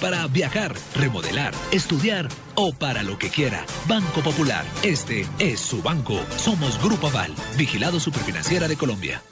[0.00, 3.66] para viajar, remodelar, estudiar o para lo que quiera.
[3.86, 4.64] Banco Popular.
[4.82, 6.18] Este es su banco.
[6.36, 7.34] Somos Grupo Aval.
[7.56, 9.22] Vigilado Superfinanciera de Colombia.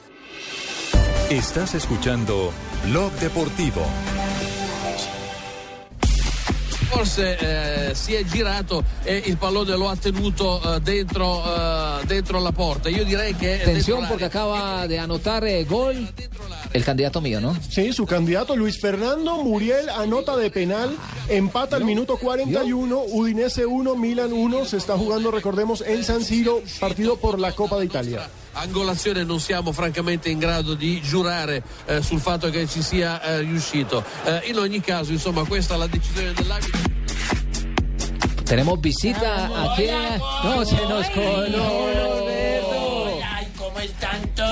[1.31, 2.53] Estás escuchando
[2.85, 3.87] Blog Deportivo.
[6.93, 12.39] Forse eh, si è girato e il pallone lo ha tenuto eh, dentro, eh, dentro
[12.39, 12.89] la porta.
[12.89, 13.61] Io direi che...
[13.61, 16.13] è Atención porque acaba de anotar eh, gol
[16.73, 17.57] el candidato mío, ¿no?
[17.69, 20.97] Sí, su candidato Luis Fernando Muriel anota de penal,
[21.29, 26.63] empata al minuto 41, Udinese 1, Milan 1, se está jugando, recordemos, en San Siro,
[26.81, 28.29] partido por la Copa de Italia.
[28.53, 33.41] Angolazione non siamo francamente in grado di giurare eh, sul fatto che ci sia eh,
[33.41, 34.05] riuscito.
[34.25, 36.91] Eh, in ogni caso, insomma, questa è la decisione dell'arbitro.
[38.45, 39.89] Tenemos visita aquí.
[40.45, 42.42] No, se nos coló.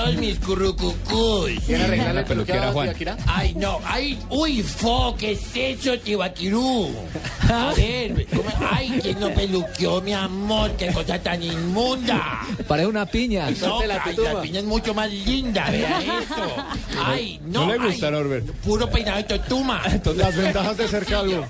[0.03, 1.51] Ay, ¿cómo están todos mis currucucús?
[1.65, 2.87] ¿Quiere arreglar la peluquera, Juan?
[3.27, 6.89] Ay, no, ay, uy, fo, ¿qué es eso, Tibaquirú?
[7.51, 10.71] A ver, ¿cómo- ay, ¿quién no peluqueó, mi amor?
[10.77, 12.39] ¿Qué cosa tan inmunda?
[12.67, 13.49] Parece una piña.
[13.67, 16.55] No, ay, la piña es mucho más linda, vea eso.
[17.03, 18.45] Ay, no, No le gusta, ay, Norbert.
[18.63, 19.81] Puro peinado de totuma.
[20.15, 21.45] Las ventajas de ser calvo.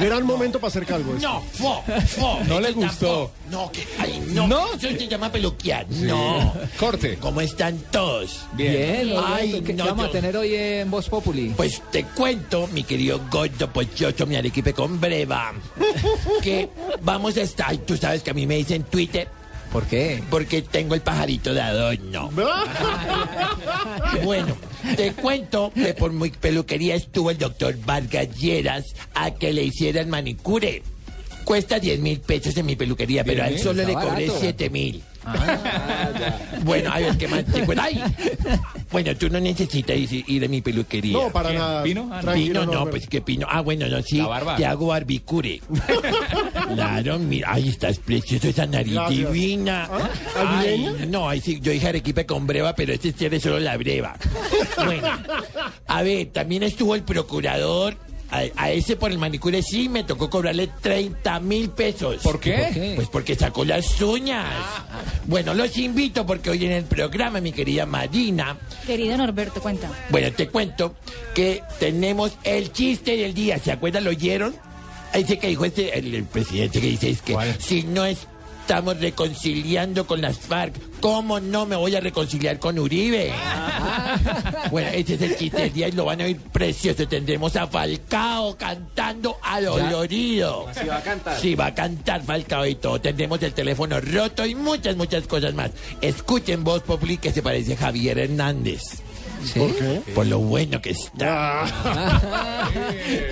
[0.00, 1.14] Gran momento para ser calvo.
[1.14, 1.26] este.
[1.26, 2.38] No, fo, fo.
[2.46, 3.30] No le gustó.
[3.50, 4.46] No, que, ay, no.
[4.74, 5.86] Eso se llama peluquear.
[5.90, 6.52] No.
[6.78, 7.16] Corte.
[7.18, 8.40] ¿Cómo están todos?
[8.52, 11.52] Bien, Ay, ¿qué no, vamos a tener hoy en Voz Populi?
[11.56, 15.52] Pues te cuento, mi querido gordo pochocho, mi arequipe con breva,
[16.42, 16.68] que
[17.02, 19.28] vamos a estar, tú sabes que a mí me dicen Twitter.
[19.72, 20.22] ¿Por qué?
[20.28, 22.30] Porque tengo el pajarito de adorno.
[24.24, 24.56] Bueno,
[24.96, 30.10] te cuento que por mi peluquería estuvo el doctor Vargas Lleras a que le hicieran
[30.10, 30.82] manicure.
[31.44, 34.38] Cuesta 10 mil pesos en mi peluquería, pero a él solo le cobré barato.
[34.40, 35.02] 7 mil.
[36.64, 37.64] Bueno, a ver, ¿qué más te.
[38.90, 41.12] Bueno, tú no necesitas ir, a mi peluquería.
[41.12, 41.58] No, para ¿Qué?
[41.58, 41.82] nada.
[41.82, 42.08] ¿Pino?
[42.12, 42.32] Ah, no.
[42.32, 43.46] Pino, pues qué pino.
[43.50, 44.18] Ah, bueno, no, sí.
[44.18, 44.56] La barba.
[44.56, 45.60] Te hago barbicure.
[46.74, 49.32] claro, mira, ay, estás precioso, esa nariz Gracias.
[49.32, 49.88] divina.
[50.36, 50.60] ¿Ah?
[50.60, 54.16] Ay, no, ahí sí, yo dije arequipe con breva, pero este tiene solo la breva.
[54.84, 55.08] Bueno,
[55.86, 57.96] a ver, también estuvo el procurador
[58.32, 62.16] a, a ese por el manicure sí me tocó cobrarle 30 mil pesos.
[62.22, 62.52] ¿Por qué?
[62.64, 62.92] ¿Por qué?
[62.96, 64.46] Pues porque sacó las uñas.
[65.26, 68.56] Bueno, los invito porque hoy en el programa, mi querida Marina,
[68.86, 69.90] Querido Norberto, cuenta.
[70.10, 70.94] bueno, te cuento
[71.34, 73.58] que tenemos el chiste del día.
[73.58, 74.04] ¿Se acuerdan?
[74.04, 74.54] ¿Lo oyeron?
[75.12, 78.06] Ahí dice que dijo este, el, el presidente que dice es que si no
[78.62, 83.32] estamos reconciliando con las FARC, ¿cómo no me voy a reconciliar con Uribe?
[84.70, 87.06] bueno, ese es el chiste del día y lo van a oír precioso.
[87.08, 90.68] Tendremos a Falcao cantando a dolorido.
[90.80, 91.40] Sí va a cantar.
[91.40, 93.00] Sí, va a cantar Falcao y todo.
[93.00, 95.72] Tendremos el teléfono roto y muchas, muchas cosas más.
[96.00, 98.80] Escuchen Voz Populi que se parece a Javier Hernández.
[99.56, 100.02] ¿Por qué?
[100.14, 101.64] Por lo bueno que está.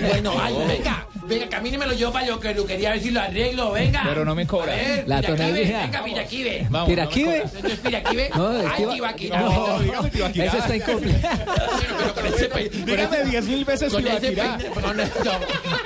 [0.01, 1.07] bueno, ay, venga,
[1.39, 4.03] venga, camínemelo yo para yo que lo quería ver si lo arreglo, venga.
[4.05, 4.75] Pero no me cobra.
[5.05, 5.83] La tonalidad.
[5.83, 6.67] Venga, Piraquive.
[6.69, 7.37] Vamos, ¿Piraquive?
[7.43, 8.29] Esto es Piraquive.
[8.35, 9.41] No, es Tibaquirá.
[9.41, 10.45] No, dígame Tibaquirá.
[10.45, 11.01] Ese está con
[12.85, 14.57] Dígame ese- diez mil veces con ese Tibaquirá.
[14.81, 15.31] no, no, no,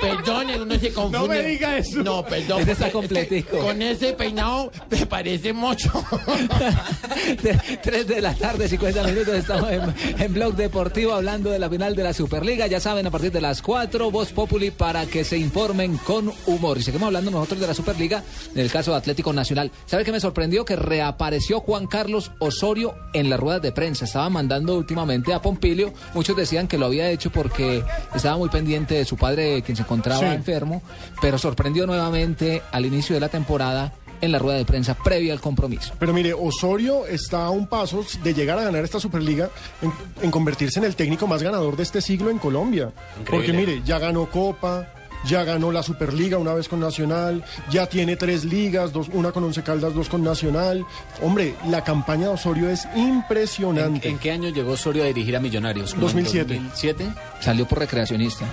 [0.00, 1.18] Perdone, uno se confunde.
[1.18, 2.02] No me diga eso.
[2.02, 2.62] No, perdón.
[2.62, 3.58] Ese está completico.
[3.58, 5.90] Con ese peinado me parece mucho.
[7.82, 9.82] Tres de la tarde, 50 minutos, estamos en,
[10.20, 12.66] en Blog Deportivo hablando de la final de la Superliga.
[12.66, 16.78] Ya saben, a partir de las 4, Voz Populi para que se informen con humor.
[16.78, 18.22] Y seguimos hablando nosotros de la Superliga,
[18.54, 19.70] en el caso de Atlético Nacional.
[19.86, 20.64] ¿Sabe qué me sorprendió?
[20.64, 24.04] Que reapareció Juan Carlos Osorio en las ruedas de prensa.
[24.04, 25.92] Estaba mandando últimamente a Pompilio.
[26.14, 27.82] Muchos decían que lo había hecho porque
[28.14, 30.26] estaba muy pendiente de su padre, quien se encontraba Sí.
[30.26, 30.82] enfermo.
[31.20, 33.92] Pero sorprendió nuevamente al inicio de la temporada
[34.22, 35.92] en la rueda de prensa previa al compromiso.
[35.98, 39.50] Pero mire, Osorio está a un paso de llegar a ganar esta Superliga
[39.82, 39.92] en,
[40.22, 42.92] en convertirse en el técnico más ganador de este siglo en Colombia.
[43.30, 44.88] Porque mire, ya ganó Copa,
[45.26, 49.44] ya ganó la Superliga una vez con Nacional, ya tiene tres ligas, dos, una con
[49.44, 50.84] Once Caldas, dos con Nacional.
[51.22, 54.08] Hombre, la campaña de Osorio es ¿En, impresionante.
[54.08, 55.94] en qué año llegó Osorio a dirigir a Millonarios?
[55.94, 56.54] ¿Como en 2007.
[56.54, 57.06] 2007?
[57.40, 58.44] Salió por recreacionista.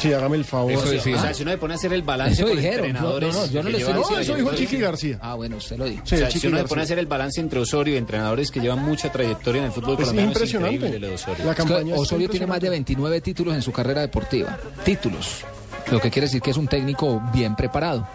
[0.00, 0.72] Sí, hágame el favor.
[0.72, 1.20] Eso O decía.
[1.20, 2.86] sea, si uno le pone a hacer el balance con dijeron.
[2.86, 3.34] entrenadores...
[3.34, 5.18] No, no, yo no que le No, eso dijo Chiqui García.
[5.20, 6.02] Ah, bueno, usted lo dijo.
[6.06, 6.68] Sí, o sea, Chiqui si uno le García.
[6.68, 9.72] pone a hacer el balance entre Osorio y entrenadores que llevan mucha trayectoria en el
[9.72, 10.68] fútbol Es colombiano, impresionante.
[10.76, 11.44] es increíble lo de Osorio.
[11.44, 14.56] La Es que campaña es Osorio tiene más de 29 títulos en su carrera deportiva.
[14.84, 15.44] Títulos.
[15.90, 18.06] Lo que quiere decir que es un técnico bien preparado.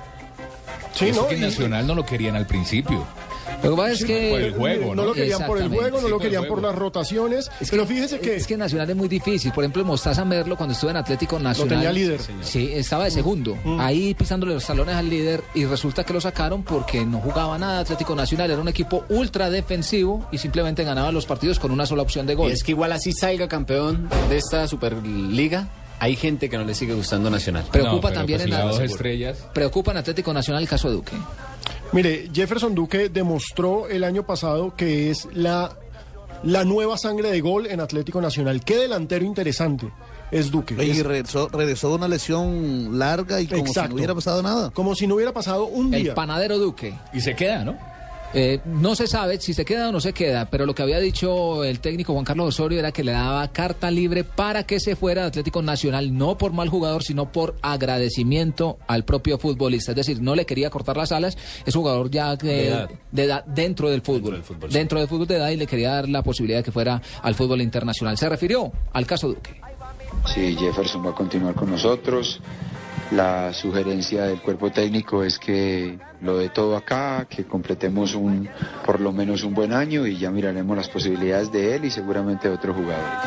[0.93, 1.27] Sí, Eso ¿no?
[1.27, 3.03] que Y- Nacional no lo querían al principio.
[3.63, 4.29] Lo que pasa es que...
[4.29, 5.07] por el juego, no ¿no?
[5.07, 7.49] lo querían por el juego, no Sí, lo querían por las rotaciones.
[7.61, 9.51] Es pero que- fíjese que Es que Nacional es muy difícil.
[9.53, 11.77] Por ejemplo, Mostaza Merlo, cuando estuvo en Atlético Nacional.
[11.77, 12.19] tenía líder.
[12.41, 13.57] Sí, estaba de segundo.
[13.79, 15.43] Ahí pisándole los talones al líder.
[15.55, 17.79] Y resulta que lo sacaron porque no jugaba nada.
[17.79, 22.01] Atlético Nacional era un equipo ultra defensivo y simplemente ganaba los partidos con una sola
[22.03, 22.51] opción de Y gol.
[22.51, 25.67] es que igual así salga campeón de esta Superliga,
[26.03, 27.63] hay gente que no le sigue gustando Nacional.
[27.71, 29.38] Preocupa No, también pues en si la- da dos estrellas.
[29.53, 31.13] Preocupa en Atlético Nacional el caso de Duque.
[31.93, 35.77] Mire, Jefferson Duque demostró el año pasado que es la,
[36.43, 38.63] la nueva sangre de gol en Atlético Nacional.
[38.65, 39.91] Qué delantero interesante
[40.31, 40.75] es Duque.
[40.84, 44.71] Y Es regresó, regresó de una lesión larga y como si no hubiera pasado nada.
[44.71, 46.15] como si no hubiera pasado un El día.
[46.15, 46.95] panadero Duque.
[47.13, 47.77] Y se queda, ¿no?
[48.34, 50.99] Eh, no se sabe si se queda o no se queda, pero lo que había
[50.99, 54.95] dicho el técnico Juan Carlos Osorio era que le daba carta libre para que se
[54.95, 59.91] fuera de Atlético Nacional, no por mal jugador, sino por agradecimiento al propio futbolista.
[59.91, 62.89] Es decir, no le quería cortar las alas, es jugador ya de, De edad.
[63.11, 66.23] de edad dentro del fútbol, dentro del fútbol, de edad y le quería dar la
[66.23, 68.18] posibilidad de que fuera al fútbol internacional.
[68.18, 69.61] Se refirió al caso Duque.
[70.34, 72.39] Sí, Jefferson va a continuar con nosotros.
[73.15, 78.49] La sugerencia del cuerpo técnico es que lo de todo acá, que completemos un,
[78.85, 82.49] por lo menos un buen año y ya miraremos las posibilidades de él y seguramente
[82.49, 83.19] de otros jugadores.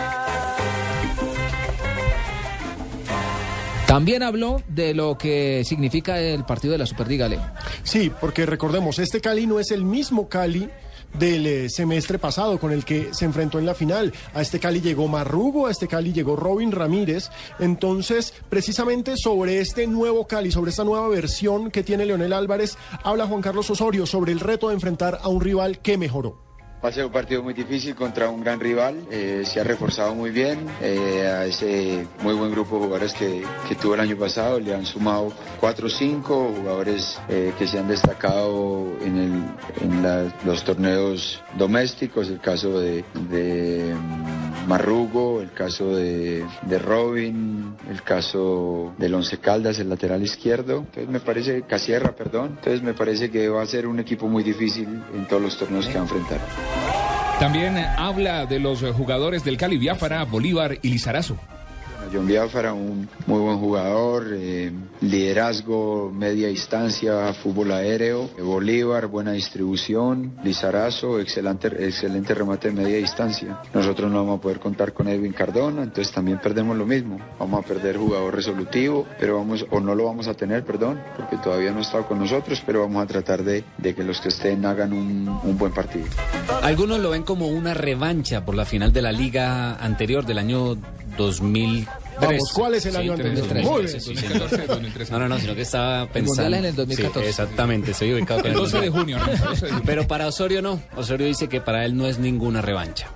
[3.87, 7.41] También habló de lo que significa el partido de la Superliga, Leo.
[7.85, 10.69] Sí, porque recordemos, este Cali no es el mismo Cali
[11.15, 14.13] del eh, semestre pasado con el que se enfrentó en la final.
[14.35, 17.31] A este Cali llegó Marrugo, a este Cali llegó Robin Ramírez.
[17.59, 23.27] Entonces, precisamente sobre este nuevo Cali, sobre esta nueva versión que tiene Leonel Álvarez, habla
[23.27, 26.46] Juan Carlos Osorio sobre el reto de enfrentar a un rival que mejoró.
[26.87, 28.95] Va a ser un partido muy difícil contra un gran rival.
[29.11, 33.43] eh, se ha reforzado muy bien eh, a ese muy buen grupo de jugadores que,
[33.69, 34.61] que tuvo el año pasado.
[34.61, 39.43] Le han sumado 4 o 5 jugadores eh, que se han destacado en, el-
[39.83, 42.29] en los torneos domésticos.
[42.29, 49.39] El caso de, de, mm, Marrugo, el caso de, de Robin, el caso del Once
[49.39, 50.79] Caldas, el lateral izquierdo.
[50.87, 52.55] Entonces me parece, Casierra, perdón.
[52.59, 55.87] Entonces me parece que va a ser un equipo muy difícil en todos los torneos
[55.89, 56.41] que va a enfrentar.
[57.39, 61.37] También habla de los jugadores del Cali, Biafara, Bolívar y Lizarazo.
[62.13, 69.33] John Biafara, un muy buen jugador, eh, liderazgo, media distancia, fútbol aéreo, eh, Bolívar, buena
[69.33, 73.61] distribución, Lizarazo, excelente, excelente remate de media distancia.
[73.75, 77.19] Nosotros no vamos a poder contar con Edwin Cardona, entonces también perdemos lo mismo.
[77.39, 81.37] Vamos a perder jugador resolutivo, pero vamos, o no lo vamos a tener, perdón, porque
[81.37, 84.29] todavía no ha estado con nosotros, pero vamos a tratar de, de que los que
[84.29, 86.07] estén hagan un, un buen partido.
[86.63, 90.77] Algunos lo ven como una revancha por la final de la liga anterior del año
[91.17, 91.97] 2003.
[92.21, 93.47] Vamos, ¿cuál es el año anterior?
[93.63, 94.01] Muy bien.
[94.01, 94.51] Sí, señor.
[95.11, 96.57] No, no, no, sino que estaba pensando.
[96.57, 97.21] En el 2014.
[97.21, 99.33] Sí, exactamente, estoy ubicado con El 12 de junio, ¿no?
[99.33, 99.85] El 12 de junio.
[99.85, 100.81] Pero para Osorio no.
[100.97, 103.09] Osorio dice que para él no es ninguna revancha.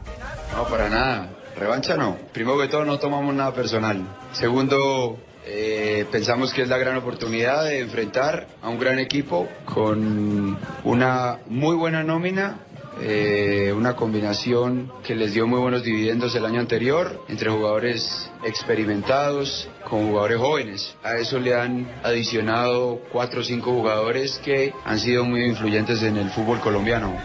[0.55, 1.31] No, para nada.
[1.57, 2.17] Revancha no.
[2.33, 4.03] Primero que todo, no tomamos nada personal.
[4.33, 10.59] Segundo, eh, pensamos que es la gran oportunidad de enfrentar a un gran equipo con
[10.85, 12.61] una muy buena nómina.
[13.03, 19.69] Eh, una combinación que les dio muy buenos dividendos el año anterior entre jugadores experimentados
[19.89, 20.95] con jugadores jóvenes.
[21.03, 26.17] A eso le han adicionado cuatro o cinco jugadores que han sido muy influyentes en
[26.17, 27.17] el fútbol colombiano.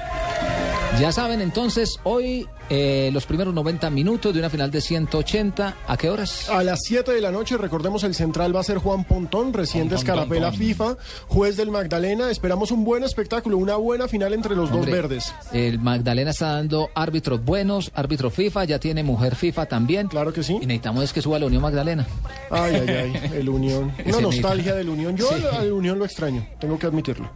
[0.99, 5.75] Ya saben, entonces, hoy eh, los primeros 90 minutos de una final de 180.
[5.87, 6.49] ¿A qué horas?
[6.49, 9.95] A las 7 de la noche, recordemos, el central va a ser Juan Pontón, reciente
[9.95, 10.95] escarapela FIFA,
[11.27, 12.31] juez del Magdalena.
[12.31, 15.33] Esperamos un buen espectáculo, una buena final entre los Hombre, dos verdes.
[15.51, 20.07] El Magdalena está dando árbitros buenos, árbitro FIFA, ya tiene mujer FIFA también.
[20.07, 20.53] Claro que sí.
[20.61, 22.07] Y necesitamos es que suba la Unión Magdalena.
[22.49, 23.91] Ay, ay, ay, el Unión.
[24.05, 25.17] Una nostalgia del Unión.
[25.17, 25.43] Yo Sí.
[25.51, 27.29] al Unión lo extraño, tengo que admitirlo.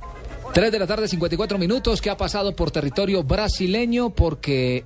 [0.53, 2.01] 3 de la tarde, 54 minutos.
[2.01, 4.09] ¿Qué ha pasado por territorio brasileño?
[4.09, 4.83] Porque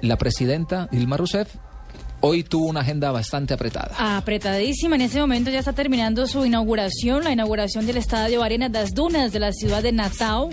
[0.00, 1.54] la presidenta Dilma Rousseff
[2.20, 4.16] hoy tuvo una agenda bastante apretada.
[4.16, 4.96] Apretadísima.
[4.96, 9.32] En ese momento ya está terminando su inauguración, la inauguración del estadio Arenas das Dunas
[9.32, 10.48] de la ciudad de Natal.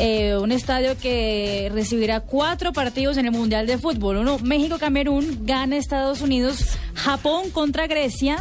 [0.00, 4.16] Eh, un estadio que recibirá cuatro partidos en el Mundial de Fútbol.
[4.16, 8.38] Uno, México-Camerún, gana Estados Unidos, Japón contra Grecia.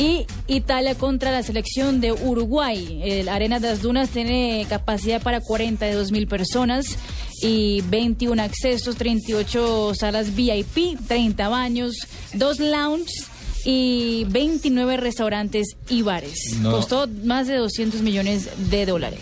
[0.00, 3.02] Y Italia contra la selección de Uruguay.
[3.04, 6.96] El Arena das Dunas tiene capacidad para 42 mil personas
[7.42, 11.94] y 21 accesos, 38 salas VIP, 30 baños,
[12.32, 13.26] dos lounges
[13.66, 16.56] y 29 restaurantes y bares.
[16.60, 16.70] No.
[16.70, 19.20] Costó más de 200 millones de dólares.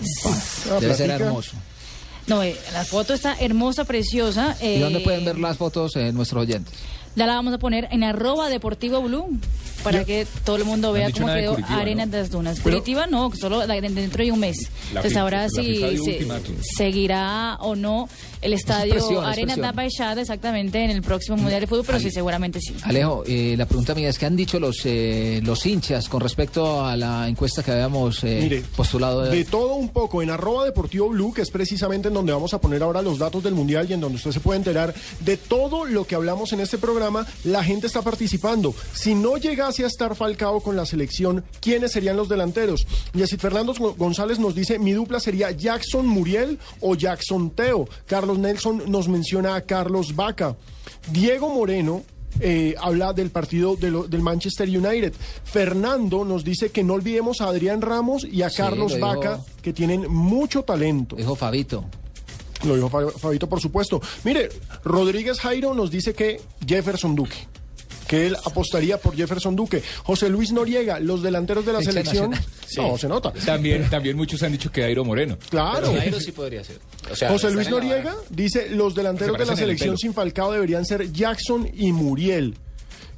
[0.81, 1.57] Debe ser hermoso.
[2.29, 4.57] No, eh, la foto está hermosa, preciosa.
[4.61, 6.73] ¿Y eh, dónde pueden ver las fotos eh, nuestros oyentes?
[7.17, 9.37] Ya la vamos a poner en arroba deportivo blue
[9.93, 12.17] para que todo el mundo vea cómo de quedó Curitiba, Arenas ¿no?
[12.17, 12.61] das Dunas.
[12.63, 14.71] Pero- Curitiba no, solo dentro de un mes.
[14.89, 16.55] Entonces FIFA- ahora se- ultimátum.
[16.77, 18.09] seguirá o no
[18.41, 19.61] el estadio presión, es Arenas presión.
[19.63, 22.75] da Baixada exactamente en el próximo Mundial de Fútbol, pero sí, seguramente sí.
[22.83, 26.85] Alejo, eh, la pregunta mía es: ¿qué han dicho los, eh, los hinchas con respecto
[26.85, 29.23] a la encuesta que habíamos eh, Mire, postulado?
[29.23, 32.61] De todo un poco en arroba deportivo blue, que es precisamente en donde vamos a
[32.61, 35.85] poner ahora los datos del mundial y en donde usted se puede enterar de todo
[35.85, 38.75] lo que hablamos en este programa, la gente está participando.
[38.93, 42.87] Si no llegase a estar Falcao con la selección, ¿quiénes serían los delanteros?
[43.15, 47.89] Y así Fernando González nos dice, mi dupla sería Jackson Muriel o Jackson Teo.
[48.07, 50.57] Carlos Nelson nos menciona a Carlos Vaca.
[51.11, 52.03] Diego Moreno
[52.41, 55.13] eh, habla del partido de lo- del Manchester United.
[55.45, 59.41] Fernando nos dice que no olvidemos a Adrián Ramos y a Sí, Carlos dijo- Vaca,
[59.63, 61.17] que tienen mucho talento.
[61.17, 61.85] Dijo Fabito.
[62.65, 64.01] Lo dijo Fa- Fabito, por supuesto.
[64.25, 64.49] Mire,
[64.85, 67.47] Rodríguez Jairo nos dice que Jefferson Duque.
[68.09, 69.83] Que él apostaría por Jefferson Duque.
[70.03, 72.31] José Luis Noriega, los delanteros de la selección.
[72.31, 72.91] nacional.
[72.91, 73.33] No, se nota.
[73.33, 75.39] También, también muchos han dicho que Dairo Moreno.
[75.51, 75.93] Claro.
[75.95, 76.79] Jairo sí podría ser.
[77.11, 80.85] O sea, José Luis Noriega dice los delanteros Se de la selección sin Falcao deberían
[80.85, 82.57] ser Jackson y Muriel.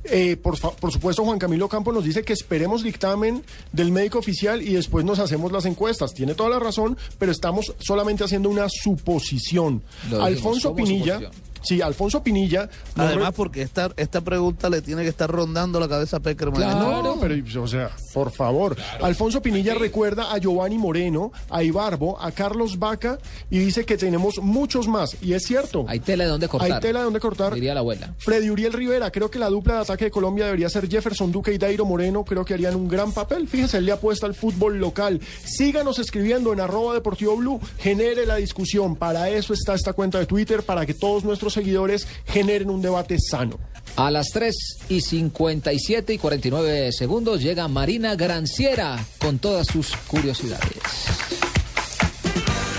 [0.05, 4.63] Eh, por, por supuesto, Juan Camilo Campo nos dice que esperemos dictamen del médico oficial
[4.63, 6.15] y después nos hacemos las encuestas.
[6.15, 9.83] Tiene toda la razón, pero estamos solamente haciendo una suposición.
[10.11, 11.50] Lo Alfonso Pinilla, suposición.
[11.63, 12.69] Sí, Alfonso Pinilla.
[12.97, 16.61] Además, re- porque esta, esta pregunta le tiene que estar rondando la cabeza a Peckerman.
[16.61, 18.77] Claro, pero, o sea, por favor.
[19.03, 23.19] Alfonso Pinilla recuerda a Giovanni Moreno, a Ibarbo, a Carlos Vaca
[23.51, 25.17] y dice que tenemos muchos más.
[25.23, 25.85] Y es cierto.
[25.89, 26.73] Hay tela de dónde cortar.
[26.73, 27.55] Hay tela de dónde cortar.
[27.55, 28.15] Diría la abuela.
[28.19, 31.53] Freddy Uriel Rivera, creo que la dupla de ataque de Colombia debería ser Jefferson Duque
[31.53, 33.49] y Dairo Moreno, creo que harían un gran papel.
[33.49, 35.21] Fíjese, él le apuesta al fútbol local.
[35.45, 38.97] Síganos escribiendo en arroba deportivo blue, genere la discusión.
[38.97, 43.17] Para eso está esta cuenta de Twitter, para que todos nuestros seguidores generen un debate
[43.19, 43.59] sano.
[43.97, 44.55] A las 3
[44.89, 51.20] y 57 y 49 segundos llega Marina Granciera con todas sus curiosidades.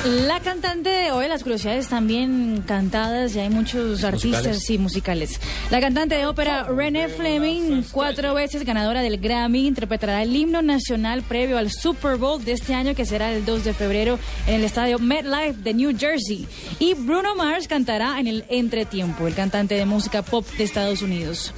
[0.04, 4.70] La cantante de hoy, las curiosidades también cantadas, ya hay muchos artistas Musicales.
[4.72, 5.42] y musicales.
[5.70, 11.22] La cantante de ópera Renee Fleming, cuatro veces ganadora del Grammy, interpretará el himno nacional
[11.22, 14.18] previo al Super Bowl de este año que será el 2 de febrero
[14.48, 16.48] en el estadio MetLife de New Jersey.
[16.80, 21.54] Y Bruno Mars cantará en el entretiempo, el cantante de música pop de Estados Unidos.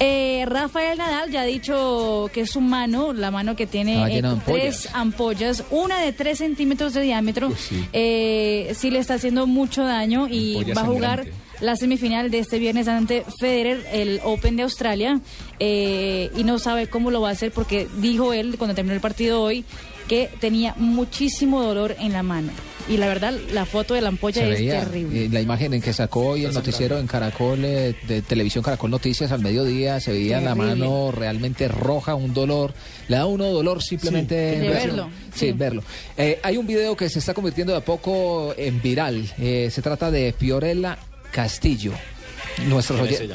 [0.00, 4.40] Eh, Rafael Nadal ya ha dicho que su mano, la mano que tiene Estaba eh,
[4.44, 7.52] tres ampollas, una de tres centímetros de diámetro,
[7.92, 11.32] eh, sí le está haciendo mucho daño y va a jugar sangrante.
[11.60, 15.20] la semifinal de este viernes ante Federer, el Open de Australia,
[15.58, 19.00] eh, y no sabe cómo lo va a hacer porque dijo él cuando terminó el
[19.00, 19.64] partido hoy
[20.08, 22.52] que tenía muchísimo dolor en la mano.
[22.86, 25.24] Y la verdad, la foto de la ampolla Se es veía terrible.
[25.24, 28.90] eh, la imagen en que sacó hoy el noticiero en Caracol, eh, de televisión Caracol
[28.90, 32.74] Noticias al mediodía, se veía la mano realmente roja, un dolor.
[33.08, 35.52] Le da uno dolor simplemente Sí, de verlo, Sí, sí.
[35.52, 35.82] verlo.
[36.18, 39.32] Eh, hay un video que se está convirtiendo de a poco en viral.
[39.38, 40.98] Eh, se trata de Fiorella
[41.32, 41.92] Castillo.
[42.68, 43.28] Nuestros ¿Quién es oye-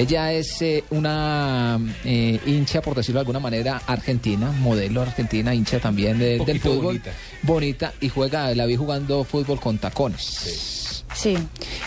[0.00, 0.32] ella?
[0.32, 6.18] Es eh, una eh, hincha, por decirlo de alguna manera, argentina, modelo argentina, hincha también
[6.18, 6.84] de- del fútbol.
[6.84, 7.12] bonita.
[7.42, 10.22] Bonita y juega, la vi jugando fútbol con tacones.
[10.22, 10.79] Sí.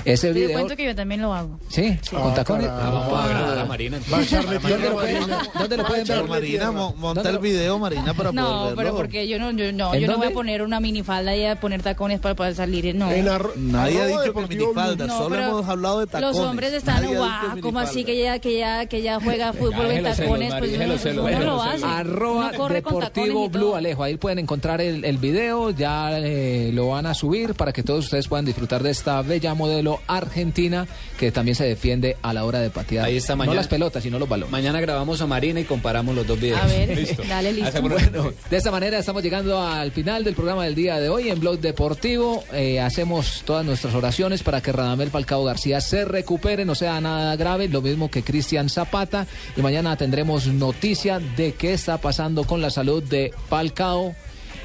[0.05, 0.51] Ese Te video.
[0.53, 1.59] cuento que yo también lo hago.
[1.69, 2.67] Sí, con tacones.
[2.69, 4.31] Ah, vamos a agradar a Marina, entonces.
[4.31, 5.23] ¿Dónde lo pueden,
[5.59, 6.17] ¿Dónde lo pueden ver?
[6.17, 8.97] Pero Marina, mo- monta el video, Marina, para No, poder pero verlo.
[8.97, 11.59] porque yo no, yo no, ¿En yo no voy a poner una minifalda y a
[11.59, 12.93] poner tacones para poder salir.
[12.95, 13.09] No.
[13.55, 16.37] Nadie ha dicho por minifalda, solo No, pero hemos hablado de tacones.
[16.37, 20.03] Los hombres están, guau, como así que ya, que ya, que ya juega fútbol en
[20.03, 21.85] tacones, pues uno, lo hace.
[21.85, 23.75] Arroba Uno corre con tacones Deportivo Blue.
[23.75, 24.03] Alejo.
[24.03, 28.05] Ahí pueden encontrar el, el video, ya eh, lo van a subir para que todos
[28.05, 30.87] ustedes puedan disfrutar de esta bella modelo argentina
[31.17, 33.05] que también se defiende a la hora de patear.
[33.05, 33.55] Ahí está No mañana.
[33.57, 34.51] las pelotas, sino los balones.
[34.51, 36.59] Mañana grabamos a Marina y comparamos los dos videos.
[36.61, 37.81] A ver, dale listo.
[37.81, 41.39] Bueno, de esta manera estamos llegando al final del programa del día de hoy en
[41.39, 42.43] Blog Deportivo.
[42.53, 47.35] Eh, hacemos todas nuestras oraciones para que Radamel Falcao García se recupere, no sea nada
[47.35, 49.27] grave, lo mismo que Cristian Zapata.
[49.55, 54.15] Y mañana tendremos noticia de qué está pasando con la salud de Falcao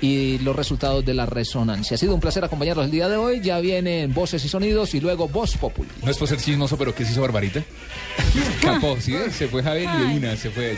[0.01, 1.95] y los resultados de la resonancia.
[1.95, 3.41] Ha sido un placer acompañarlos el día de hoy.
[3.41, 5.89] Ya vienen voces y sonidos y luego voz populi.
[6.03, 7.63] No es por ser chismoso, pero ¿qué se hizo Barbarita?
[8.63, 9.15] Capó, ¿sí?
[9.33, 10.77] Se fue Javier y de una se fue.